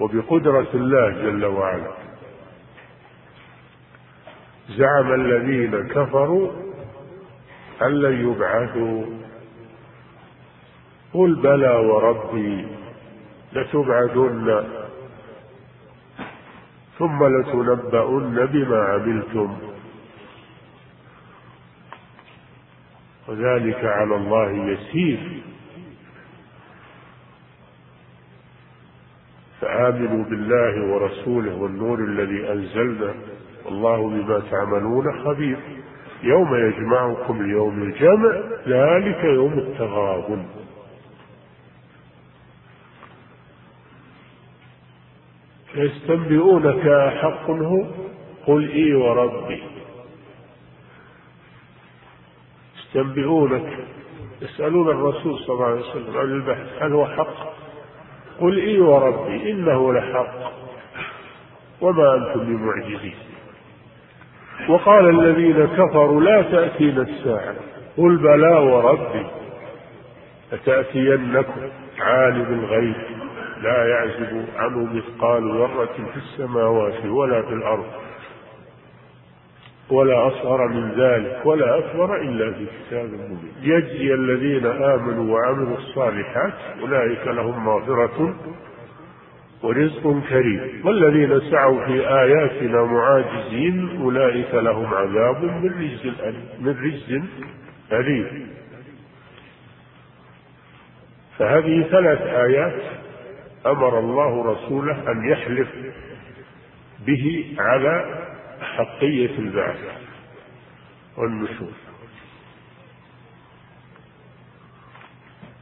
وبقدرة 0.00 0.68
الله 0.74 1.10
جل 1.10 1.44
وعلا. 1.44 1.92
زعم 4.68 5.14
الذين 5.14 5.88
كفروا 5.88 6.50
أن 7.82 7.92
لن 7.92 8.30
يبعثوا. 8.30 9.04
قل 11.14 11.34
بلى 11.34 11.70
وربي 11.70 12.66
لتبعثن 13.52 14.64
ثم 16.98 17.26
لتنبؤن 17.26 18.46
بما 18.46 18.84
عملتم. 18.84 19.77
وذلك 23.28 23.84
على 23.84 24.16
الله 24.16 24.50
يسير. 24.50 25.18
فآمنوا 29.60 30.24
بالله 30.24 30.94
ورسوله 30.94 31.54
والنور 31.54 31.98
الذي 31.98 32.52
أنزلنا. 32.52 33.14
والله 33.64 34.08
بما 34.08 34.42
تعملون 34.50 35.24
خبير. 35.24 35.56
يوم 36.22 36.54
يجمعكم 36.54 37.42
ليوم 37.42 37.82
الجمع 37.82 38.32
ذلك 38.66 39.24
يوم 39.24 39.52
التغابن. 39.52 40.46
يستنبئونك 45.74 47.12
حق 47.22 47.50
هو؟ 47.50 47.84
قل 48.46 48.70
إي 48.70 48.94
وربي. 48.94 49.62
يستنبئونك 52.88 53.78
يسألون 54.42 54.88
الرسول 54.88 55.38
صلى 55.38 55.54
الله 55.54 55.66
عليه 55.66 55.80
وسلم 55.80 56.18
عن 56.18 56.24
البحث 56.24 56.82
هل 56.82 56.92
هو 56.92 57.06
حق؟ 57.06 57.52
قل 58.40 58.58
إي 58.58 58.80
وربي 58.80 59.50
إنه 59.50 59.92
لحق. 59.92 60.52
وما 61.80 62.14
أنتم 62.14 62.44
بمعجزين. 62.44 63.14
وقال 64.68 65.08
الذين 65.08 65.66
كفروا 65.66 66.20
لا 66.20 66.42
تأتينا 66.42 67.02
الساعة. 67.02 67.54
قل 67.96 68.16
بلى 68.16 68.58
وربي 68.58 69.26
لتأتينكم 70.52 71.60
عالم 72.00 72.60
الغيب 72.60 72.96
لا 73.62 73.88
يعزب 73.88 74.44
عنه 74.56 74.94
مثقال 74.94 75.58
ذرة 75.58 76.10
في 76.12 76.16
السماوات 76.16 77.06
ولا 77.06 77.42
في 77.42 77.52
الأرض. 77.54 77.86
ولا 79.90 80.28
أصغر 80.28 80.68
من 80.68 80.92
ذلك 80.92 81.46
ولا 81.46 81.78
أكبر 81.78 82.16
إلا 82.16 82.52
في 82.52 82.66
كتاب 82.66 83.04
مبين. 83.04 83.52
يجزي 83.62 84.14
الذين 84.14 84.66
آمنوا 84.66 85.34
وعملوا 85.34 85.76
الصالحات 85.76 86.52
أولئك 86.80 87.26
لهم 87.26 87.64
مغفرة 87.64 88.34
ورزق 89.62 90.22
كريم. 90.28 90.60
والذين 90.84 91.40
سعوا 91.50 91.84
في 91.86 92.08
آياتنا 92.08 92.84
معاجزين 92.84 94.00
أولئك 94.02 94.54
لهم 94.54 94.94
عذاب 94.94 95.44
من 95.44 95.70
رجز 95.80 96.12
من 96.60 96.76
رجز 96.84 97.22
أليم. 97.92 98.48
فهذه 101.38 101.82
ثلاث 101.90 102.20
آيات 102.20 102.82
أمر 103.66 103.98
الله 103.98 104.52
رسوله 104.52 105.12
أن 105.12 105.28
يحلف 105.30 105.68
به 107.06 107.56
على 107.58 108.24
حقية 108.60 109.38
البعث 109.38 109.78
والنشور 111.16 111.72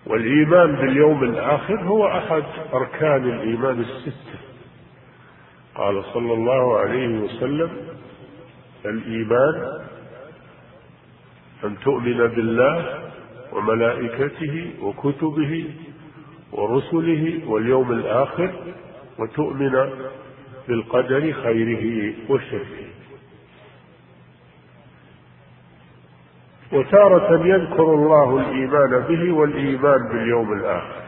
والإيمان 0.07 0.77
باليوم 0.77 1.25
الآخر 1.25 1.81
هو 1.81 2.07
أحد 2.07 2.45
أركان 2.75 3.25
الإيمان 3.25 3.81
الستة. 3.81 4.39
قال 5.75 6.05
صلى 6.05 6.33
الله 6.33 6.79
عليه 6.79 7.19
وسلم 7.19 7.71
الإيمان 8.85 9.81
أن 11.65 11.79
تؤمن 11.79 12.27
بالله 12.27 13.11
وملائكته 13.53 14.71
وكتبه 14.81 15.65
ورسله 16.53 17.43
واليوم 17.47 17.93
الآخر 17.93 18.53
وتؤمن 19.19 19.91
بالقدر 20.69 21.33
خيره 21.33 22.15
وشره. 22.29 22.86
وتارة 26.73 27.47
يذكر 27.47 27.95
الله 27.95 28.39
الإيمان 28.39 29.01
به 29.09 29.33
والإيمان 29.33 30.09
باليوم 30.09 30.53
الآخر. 30.53 31.03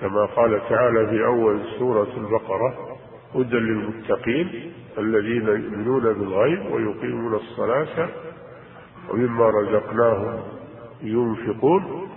كما 0.00 0.24
قال 0.24 0.60
تعالى 0.68 1.06
في 1.06 1.24
أول 1.24 1.60
سورة 1.78 2.08
البقرة 2.16 2.98
هدى 3.34 3.56
للمتقين 3.56 4.72
الذين 4.98 5.48
يؤمنون 5.48 6.02
بالغيب 6.02 6.72
ويقيمون 6.72 7.34
الصلاة 7.34 8.08
ومما 9.10 9.50
رزقناهم 9.50 10.42
ينفقون 11.02 12.08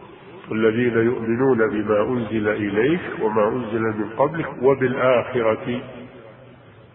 الذين 0.51 0.93
يؤمنون 0.93 1.69
بما 1.69 2.01
أنزل 2.01 2.47
إليك 2.47 3.01
وما 3.21 3.47
أنزل 3.47 3.81
من 3.81 4.09
قبلك 4.17 4.49
وبالآخرة 4.61 5.81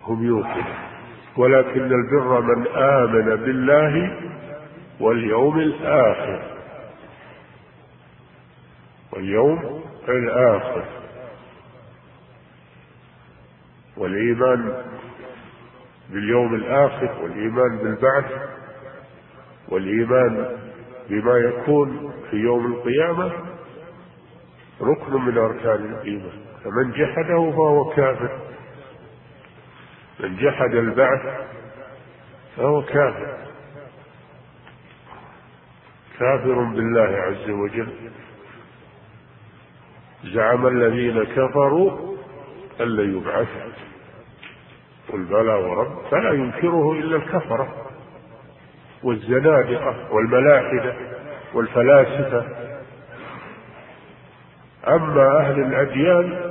هم 0.03 0.27
يوقنون. 0.27 0.88
ولكن 1.39 1.93
البر 1.93 2.41
من 2.41 2.67
آمن 2.67 3.37
بالله 3.37 4.17
واليوم 5.01 5.59
الآخر. 5.59 6.43
واليوم 9.13 9.83
الآخر. 10.09 10.85
والإيمان 13.97 14.83
باليوم 16.11 16.55
الآخر 16.55 17.23
والإيمان 17.23 17.79
بالبعث 17.79 18.33
والإيمان 19.69 20.57
بما 21.11 21.37
يكون 21.39 22.13
في 22.31 22.37
يوم 22.37 22.67
القيامة 22.67 23.33
ركن 24.83 25.13
من 25.13 25.39
أركان 25.39 25.95
الإيمان. 25.95 26.39
فمن 26.65 26.91
جحده 26.91 27.51
فهو 27.51 27.85
كافر. 27.85 28.31
من 30.21 30.37
جحد 30.37 30.75
البعث 30.75 31.21
فهو 32.57 32.83
كافر. 32.83 33.37
كافر 36.19 36.63
بالله 36.63 37.17
عز 37.17 37.51
وجل. 37.51 38.11
زعم 40.25 40.67
الذين 40.67 41.25
كفروا 41.25 42.17
أن 42.81 42.87
لن 42.87 43.17
يبعثوا. 43.17 43.73
قل 45.13 45.25
بلى 45.25 45.55
ورب 45.55 46.03
فلا 46.11 46.33
ينكره 46.33 46.93
إلا 46.93 47.17
الكفرة 47.17 47.87
والزنادقة 49.03 50.13
والملاحدة 50.15 50.95
والفلاسفة. 51.55 52.47
أما 54.89 55.41
أهل 55.41 55.61
الأديان 55.61 56.48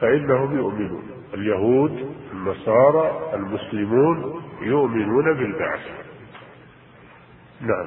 فإنهم 0.00 0.58
يؤمنون. 0.58 1.02
اليهود 1.34 2.14
النصارى 2.32 3.30
المسلمون 3.34 4.42
يؤمنون 4.62 5.34
بالبعث. 5.34 5.88
نعم. 7.60 7.86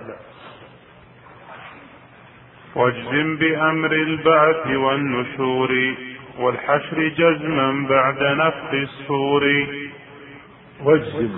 واجزم 2.75 3.37
بأمر 3.37 3.91
البعث 3.91 4.67
والنشور 4.67 5.95
والحشر 6.39 7.07
جزما 7.07 7.87
بعد 7.89 8.23
نفخ 8.23 8.73
الصور. 8.73 9.67
واجزم 10.83 11.29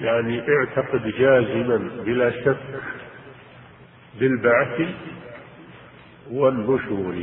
يعني 0.00 0.42
اعتقد 0.48 1.08
جازما 1.18 1.90
بلا 2.04 2.30
شك 2.30 2.56
بالبعث 4.20 4.80
والنشور. 6.30 7.14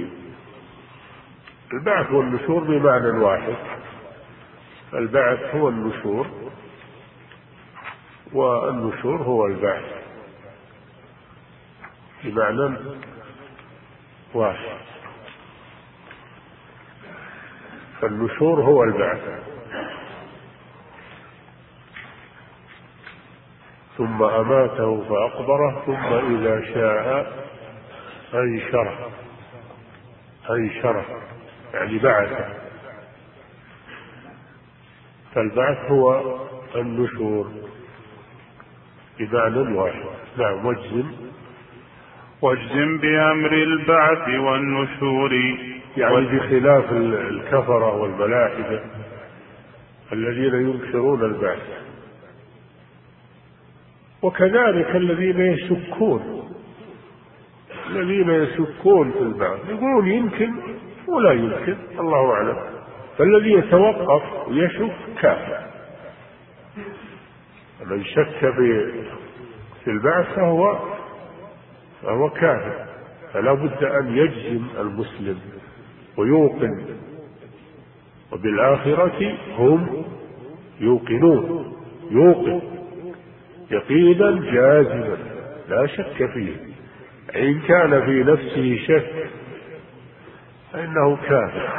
البعث 1.73 2.11
والنشور 2.11 2.63
بمعنى 2.63 3.19
واحد. 3.19 3.55
البعث 4.93 5.55
هو 5.55 5.69
النشور 5.69 6.27
والنشور 8.33 9.21
هو 9.21 9.45
البعث. 9.45 9.85
بمعنى 12.23 12.77
واحد. 14.33 14.77
فالنشور 18.01 18.61
هو 18.61 18.83
البعث. 18.83 19.41
ثم 23.97 24.23
أماته 24.23 25.03
فأقبره 25.09 25.83
ثم 25.85 26.35
إذا 26.35 26.73
شاء 26.73 27.33
أنشره. 28.33 29.11
أنشره. 30.49 31.05
يعني 31.73 31.97
بعثه 31.97 32.45
فالبعث 35.35 35.91
هو 35.91 36.37
النشور. 36.75 37.51
بمعنى 39.19 39.75
واحد. 39.75 40.03
نعم 40.37 40.65
واجزم. 40.65 41.11
واجزم 42.41 42.97
بأمر 42.97 43.53
البعث 43.53 44.29
والنشور. 44.29 45.33
يعني 45.97 46.25
بخلاف 46.25 46.91
الكفرة 46.91 47.95
والملاحدة 47.95 48.83
الذين 50.13 50.53
ينكرون 50.53 51.23
البعث. 51.23 51.67
وكذلك 54.21 54.95
الذين 54.95 55.41
يشكون. 55.41 56.49
الذين 57.89 58.29
يشكون 58.29 59.11
في 59.11 59.19
البعث. 59.19 59.59
يقولون 59.69 60.07
يمكن 60.07 60.53
ولا 61.07 61.31
يمكن. 61.31 61.77
الله 61.99 62.33
أعلم. 62.33 62.57
فالذي 63.17 63.51
يتوقف 63.51 64.47
ويشك 64.47 64.91
كافر 65.21 65.67
من 67.85 68.03
شك 68.03 68.39
في 68.39 68.91
في 69.83 69.91
البعث 69.91 70.35
فهو 70.35 70.79
فهو 72.03 72.29
كافر. 72.29 72.85
فلا 73.33 73.53
بد 73.53 73.83
أن 73.83 74.17
يجزم 74.17 74.65
المسلم 74.79 75.39
ويوقن. 76.17 76.85
وبالآخرة 78.31 79.37
هم 79.57 80.03
يوقنون. 80.79 81.73
يوقن. 82.11 82.61
يقينا 83.71 84.51
جازما. 84.51 85.17
لا 85.69 85.87
شك 85.87 86.29
فيه. 86.33 86.55
إن 87.35 87.59
كان 87.59 88.05
في 88.05 88.23
نفسه 88.23 88.77
شك 88.87 89.29
فإنه 90.73 91.15
كافر. 91.15 91.69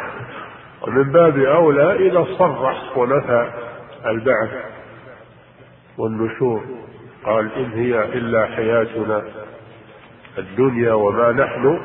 ومن 0.83 1.13
باب 1.13 1.39
أولى 1.39 2.09
إذا 2.09 2.27
صرح 2.39 2.99
ونفى 2.99 3.51
البعث 4.07 4.65
والنشور. 5.99 6.65
قال 7.25 7.53
إن 7.53 7.73
هي 7.73 8.05
إلا 8.05 8.47
حياتنا 8.47 9.25
الدنيا 10.39 10.93
وما 10.93 11.33
نحن 11.33 11.81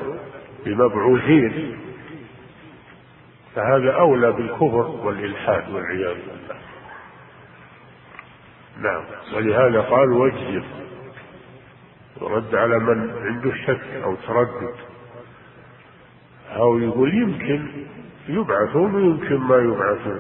بمبعوثين. 0.66 1.80
فهذا 3.56 3.92
أولى 3.92 4.32
بالكفر 4.32 5.00
والإلحاد 5.04 5.70
والعياذ 5.70 6.16
بالله. 6.16 6.56
نعم. 8.78 9.04
ولهذا 9.36 9.82
قال 9.82 10.12
واجزم. 10.12 10.64
ورد 12.22 12.56
على 12.56 12.80
من 12.80 13.12
عنده 13.26 13.56
شك 13.68 14.04
أو 14.04 14.16
تردد. 14.16 14.93
أو 16.56 16.80
يقول 16.80 17.14
يمكن 17.14 17.68
يبعثون 18.28 18.96
ويمكن 18.96 19.38
ما 19.38 19.56
يبعثون. 19.56 20.20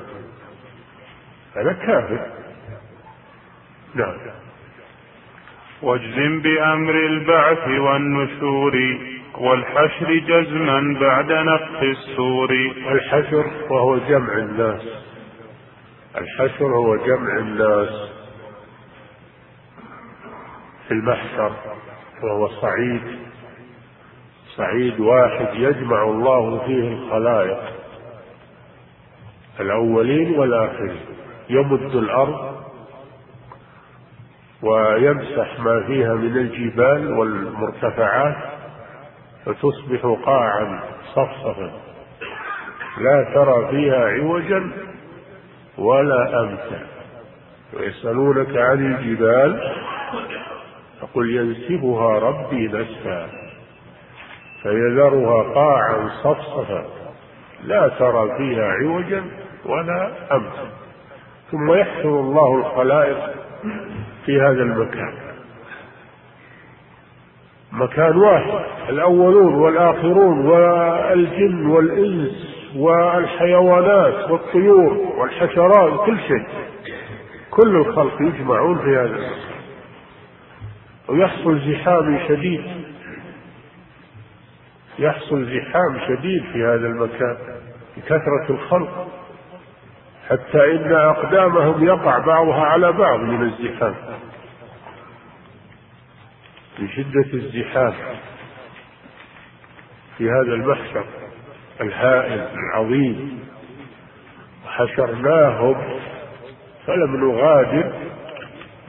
هذا 1.55 1.73
كافر. 1.73 2.27
نعم. 3.95 4.17
واجزم 5.81 6.41
بأمر 6.41 6.95
البعث 6.95 7.67
والنشور 7.67 8.97
والحشر 9.37 10.13
جزما 10.13 10.99
بعد 10.99 11.31
نفخ 11.31 11.83
السور 11.83 12.51
الحشر 12.91 13.51
وهو 13.69 13.97
جمع 13.97 14.33
الناس. 14.37 14.81
الحشر 16.17 16.65
هو 16.65 16.95
جمع 16.95 17.37
الناس. 17.37 18.09
في 20.87 20.91
المحشر 20.93 21.55
وهو 22.23 22.47
صعيد. 22.47 23.32
صعيد 24.57 24.99
واحد 24.99 25.47
يجمع 25.53 26.03
الله 26.03 26.65
فيه 26.65 26.87
الخلائق 26.87 27.59
الأولين 29.59 30.39
والآخرين 30.39 30.99
يمد 31.49 31.95
الأرض 31.95 32.53
ويمسح 34.63 35.59
ما 35.59 35.83
فيها 35.87 36.13
من 36.13 36.37
الجبال 36.37 37.13
والمرتفعات 37.17 38.35
فتصبح 39.45 40.19
قاعا 40.25 40.79
صفصفا 41.15 41.71
لا 42.97 43.31
ترى 43.33 43.67
فيها 43.71 44.05
عوجا 44.09 44.71
ولا 45.77 46.41
أمتا. 46.41 46.87
ويسألونك 47.73 48.57
عن 48.57 48.95
الجبال 48.95 49.71
فقل 51.01 51.35
ينسفها 51.35 52.19
ربي 52.19 52.67
نسفا. 52.67 53.42
فيذرها 54.63 55.53
قاعا 55.53 56.09
صفصفا 56.23 56.85
لا 57.63 57.87
ترى 57.87 58.37
فيها 58.37 58.65
عوجا 58.65 59.23
ولا 59.65 60.11
أمتا. 60.35 60.67
ثم 61.51 61.73
يحشر 61.73 62.19
الله 62.19 62.55
الخلائق 62.55 63.17
في 64.25 64.41
هذا 64.41 64.63
المكان. 64.63 65.13
مكان 67.71 68.17
واحد 68.17 68.63
الأولون 68.89 69.53
والآخرون 69.55 70.45
والجن 70.45 71.65
والإنس 71.65 72.55
والحيوانات 72.75 74.31
والطيور 74.31 74.93
والحشرات 75.17 76.05
كل 76.05 76.19
شيء. 76.19 76.45
كل 77.51 77.75
الخلق 77.75 78.21
يجمعون 78.21 78.77
في 78.77 78.97
هذا 78.97 79.05
المكان. 79.05 79.53
ويحصل 81.09 81.59
زحام 81.59 82.19
شديد. 82.27 82.82
يحصل 84.99 85.45
زحام 85.45 85.99
شديد 86.07 86.43
في 86.53 86.63
هذا 86.63 86.87
المكان 86.87 87.37
بكثرة 87.97 88.45
الخلق. 88.49 89.07
حتى 90.29 90.71
إن 90.75 90.93
أقدامهم 90.93 91.83
يقع 91.83 92.19
بعضها 92.19 92.61
على 92.65 92.91
بعض 92.91 93.19
من 93.19 93.43
الزحام. 93.43 93.95
من 96.79 96.89
شدة 96.89 97.33
الزحام. 97.33 97.93
في 100.17 100.29
هذا 100.29 100.53
المحشر 100.53 101.05
الهائل 101.81 102.47
العظيم. 102.53 103.39
وحشرناهم 104.65 105.99
فلم 106.87 107.29
نغادر 107.29 107.93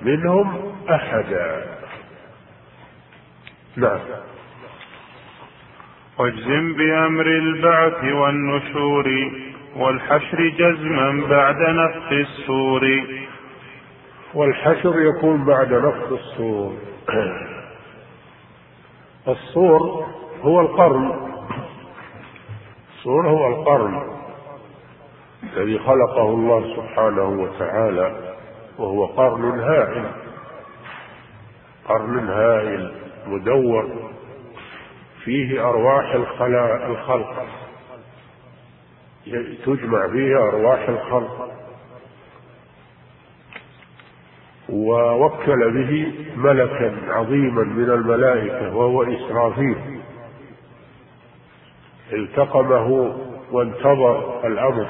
منهم 0.03 0.75
أحدا. 0.91 1.65
نعم. 3.77 4.01
واجزم 6.19 6.75
بأمر 6.75 7.27
البعث 7.27 8.05
والنشور 8.05 9.31
والحشر 9.77 10.49
جزما 10.49 11.27
بعد 11.29 11.57
نفخ 11.57 12.13
السور. 12.13 13.03
والحشر 14.35 15.01
يكون 15.01 15.45
بعد 15.45 15.73
نفخ 15.73 16.13
الصور 16.13 16.73
الصور 19.29 20.07
هو 20.43 20.61
القرن. 20.61 21.13
الصور 22.97 23.29
هو 23.29 23.47
القرن 23.47 24.03
الذي 25.43 25.79
خلقه 25.79 26.29
الله 26.29 26.77
سبحانه 26.77 27.29
وتعالى 27.29 28.35
وهو 28.79 29.07
قرن 29.07 29.61
هائل. 29.61 30.05
قرن 31.89 32.29
هائل 32.29 32.93
مدور. 33.27 34.14
فيه 35.25 35.69
أرواح 35.69 36.15
الخلق. 36.85 37.47
تجمع 39.67 40.09
فيه 40.09 40.37
أرواح 40.37 40.89
الخلق. 40.89 41.51
ووكل 44.69 45.71
به 45.71 46.13
ملكا 46.37 46.97
عظيما 47.09 47.65
من 47.65 47.91
الملائكة 47.91 48.77
وهو 48.77 49.03
إسرافيل. 49.03 50.01
التقمه 52.13 53.17
وانتظر 53.51 54.47
الأمر. 54.47 54.87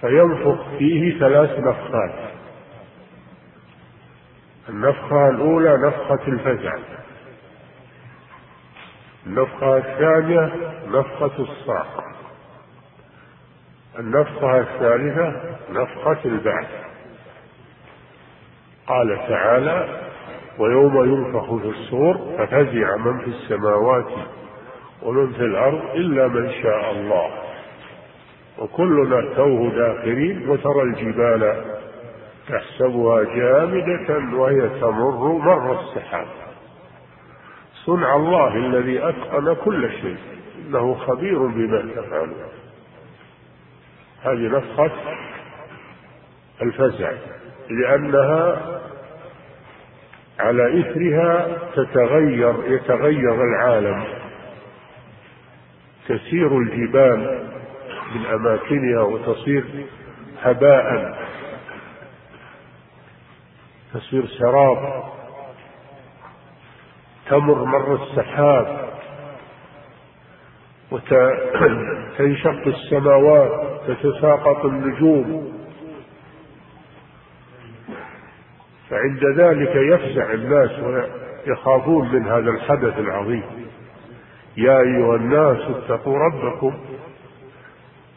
فينفخ 0.00 0.68
فيه 0.78 1.18
ثلاث 1.18 1.58
نفخات. 1.58 2.14
النفخة 4.68 5.28
الأولى 5.28 5.76
نفخة 5.76 6.28
الفزع. 6.28 6.78
النفخة 9.26 9.76
الثانية 9.76 10.52
نفخة 10.88 11.30
الصعق 11.38 12.04
النفخة 13.98 14.60
الثالثة 14.60 15.40
نفخة 15.70 16.18
البعث. 16.24 16.68
قال 18.86 19.16
تعالى 19.28 20.00
ويوم 20.58 21.04
ينفخ 21.04 21.54
في 21.54 21.68
الصور 21.68 22.18
ففزع 22.38 22.96
من 22.96 23.18
في 23.18 23.26
السماوات 23.26 24.12
ومن 25.02 25.32
في 25.32 25.40
الأرض 25.40 25.82
إلا 25.94 26.28
من 26.28 26.52
شاء 26.62 26.90
الله. 26.90 27.30
وكلنا 28.58 29.34
توه 29.34 29.70
داخرين 29.70 30.48
وترى 30.48 30.82
الجبال 30.82 31.64
تحسبها 32.48 33.22
جامدة 33.22 34.36
وهي 34.36 34.68
تمر 34.80 35.32
مر 35.38 35.80
السحاب. 35.80 36.26
صنع 37.86 38.16
الله 38.16 38.56
الذي 38.56 39.08
أتقن 39.08 39.54
كل 39.54 39.90
شيء. 39.92 40.16
إنه 40.66 40.94
خبير 40.94 41.46
بما 41.46 41.92
تفعلون. 41.96 42.48
هذه 44.22 44.56
نفخة 44.56 44.90
الفزع 46.62 47.12
لأنها 47.70 48.80
على 50.38 50.80
إثرها 50.80 51.58
تتغير 51.74 52.54
يتغير 52.66 53.42
العالم. 53.44 54.04
تسير 56.08 56.58
الجبال 56.58 57.48
من 58.14 58.26
أماكنها 58.26 59.02
وتصير 59.02 59.64
هباء. 60.42 61.18
تصير 63.94 64.26
سراب. 64.26 65.13
تمر 67.26 67.64
مر 67.64 67.94
السحاب 67.94 68.90
وتنشق 70.90 72.66
السماوات 72.76 73.80
تتساقط 73.86 74.64
النجوم. 74.64 75.54
فعند 78.90 79.24
ذلك 79.36 79.76
يفزع 79.76 80.32
الناس 80.32 80.70
ويخافون 80.78 82.12
من 82.12 82.26
هذا 82.26 82.50
الحدث 82.50 82.98
العظيم. 82.98 83.42
يا 84.56 84.80
أيها 84.80 85.16
الناس 85.16 85.58
اتقوا 85.58 86.18
ربكم 86.18 86.74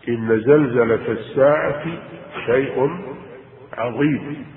إن 0.07 0.41
زلزلة 0.41 1.11
الساعة 1.11 1.84
شيء 2.45 2.89
عظيم. 3.77 4.56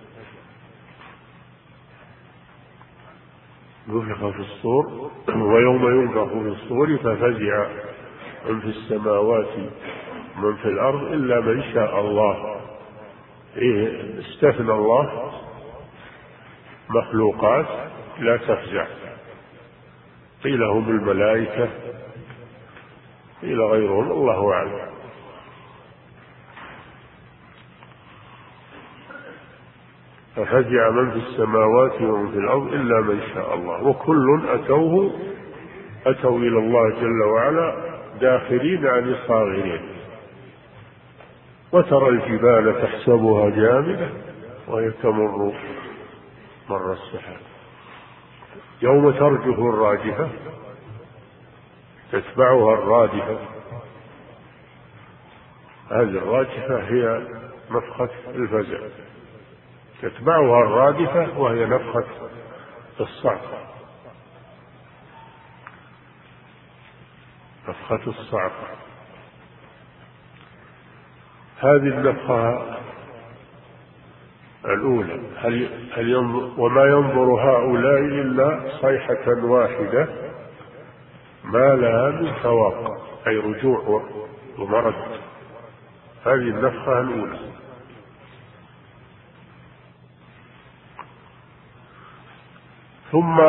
نفخ 3.91 4.29
في 4.29 4.39
الصور 4.39 5.11
ويوم 5.35 6.01
ينفخ 6.01 6.27
في 6.27 6.47
الصور 6.47 6.97
ففزع 6.97 7.67
من 8.49 8.59
في 8.59 8.67
السماوات 8.67 9.57
من 10.37 10.55
في 10.55 10.65
الأرض 10.65 11.03
إلا 11.03 11.39
من 11.39 11.63
شاء 11.73 11.99
الله. 11.99 12.55
إيه 13.57 14.03
استثنى 14.19 14.71
الله 14.71 15.31
مخلوقات 16.89 17.65
لا 18.19 18.37
تفزع. 18.37 18.87
قيل 20.43 20.63
هم 20.63 20.89
الملائكة 20.89 21.69
قيل 23.41 23.61
غيرهم 23.61 24.11
الله 24.11 24.53
أعلم. 24.53 24.91
ففزع 30.35 30.89
من 30.89 31.11
في 31.11 31.17
السماوات 31.17 32.01
ومن 32.01 32.31
في 32.31 32.37
الأرض 32.37 32.67
إلا 32.73 33.01
من 33.01 33.21
شاء 33.33 33.55
الله. 33.55 33.83
وكل 33.83 34.41
أتوه 34.49 35.13
أتوا 36.05 36.37
إلى 36.37 36.59
الله 36.59 36.89
جل 36.89 37.21
وعلا 37.23 37.75
داخلين 38.21 38.87
عن 38.87 39.15
صاغرين 39.27 39.81
وترى 41.71 42.09
الجبال 42.09 42.81
تحسبها 42.81 43.49
جامدة 43.49 44.09
وهي 44.67 44.91
تمر 44.91 45.53
مر 46.69 46.93
السحاب. 46.93 47.39
يوم 48.81 49.11
ترجف 49.11 49.59
الراجفة 49.59 50.29
تتبعها 52.11 52.73
الرادفة. 52.73 53.37
هذه 55.91 56.17
الراجفة 56.17 56.83
هي 56.83 57.21
نفخة 57.71 58.09
الفزع. 58.27 58.77
تتبعها 60.01 60.63
الرادفة 60.63 61.39
وهي 61.39 61.65
نفخة 61.65 62.05
الصعقة 62.99 63.61
نفخة 67.69 68.07
الصعقة 68.07 68.67
هذه 71.59 71.87
النفخة 71.87 72.63
الأولى. 74.65 75.19
هل 75.37 75.69
هل 75.93 76.09
ينظر 76.09 76.61
وما 76.61 76.85
ينظر 76.85 77.33
هؤلاء 77.33 77.99
إلا 77.99 78.69
صيحة 78.81 79.43
واحدة 79.43 80.07
ما 81.43 81.75
لها 81.75 82.09
من 82.09 82.33
فواق 82.43 83.07
أي 83.27 83.37
رجوع 83.37 84.03
ومرد 84.57 85.21
هذه 86.25 86.33
النفخة 86.33 86.99
الأولى. 86.99 87.60
ثم 93.11 93.41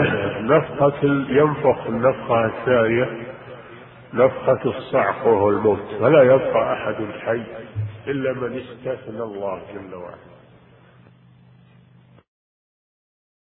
نفخة 0.54 1.04
ينفخ 1.28 1.86
النفخة 1.86 2.46
الثانية 2.46 3.26
نفخة 4.14 4.60
الصعق 4.64 5.26
وهو 5.26 5.50
الموت 5.50 5.94
فلا 6.00 6.22
يبقى 6.22 6.72
أحد 6.72 6.96
حي 7.26 7.42
إلا 8.06 8.32
من 8.32 8.58
استثنى 8.58 9.22
الله 9.22 9.60
جل 9.74 9.94
وعلا. 9.94 10.35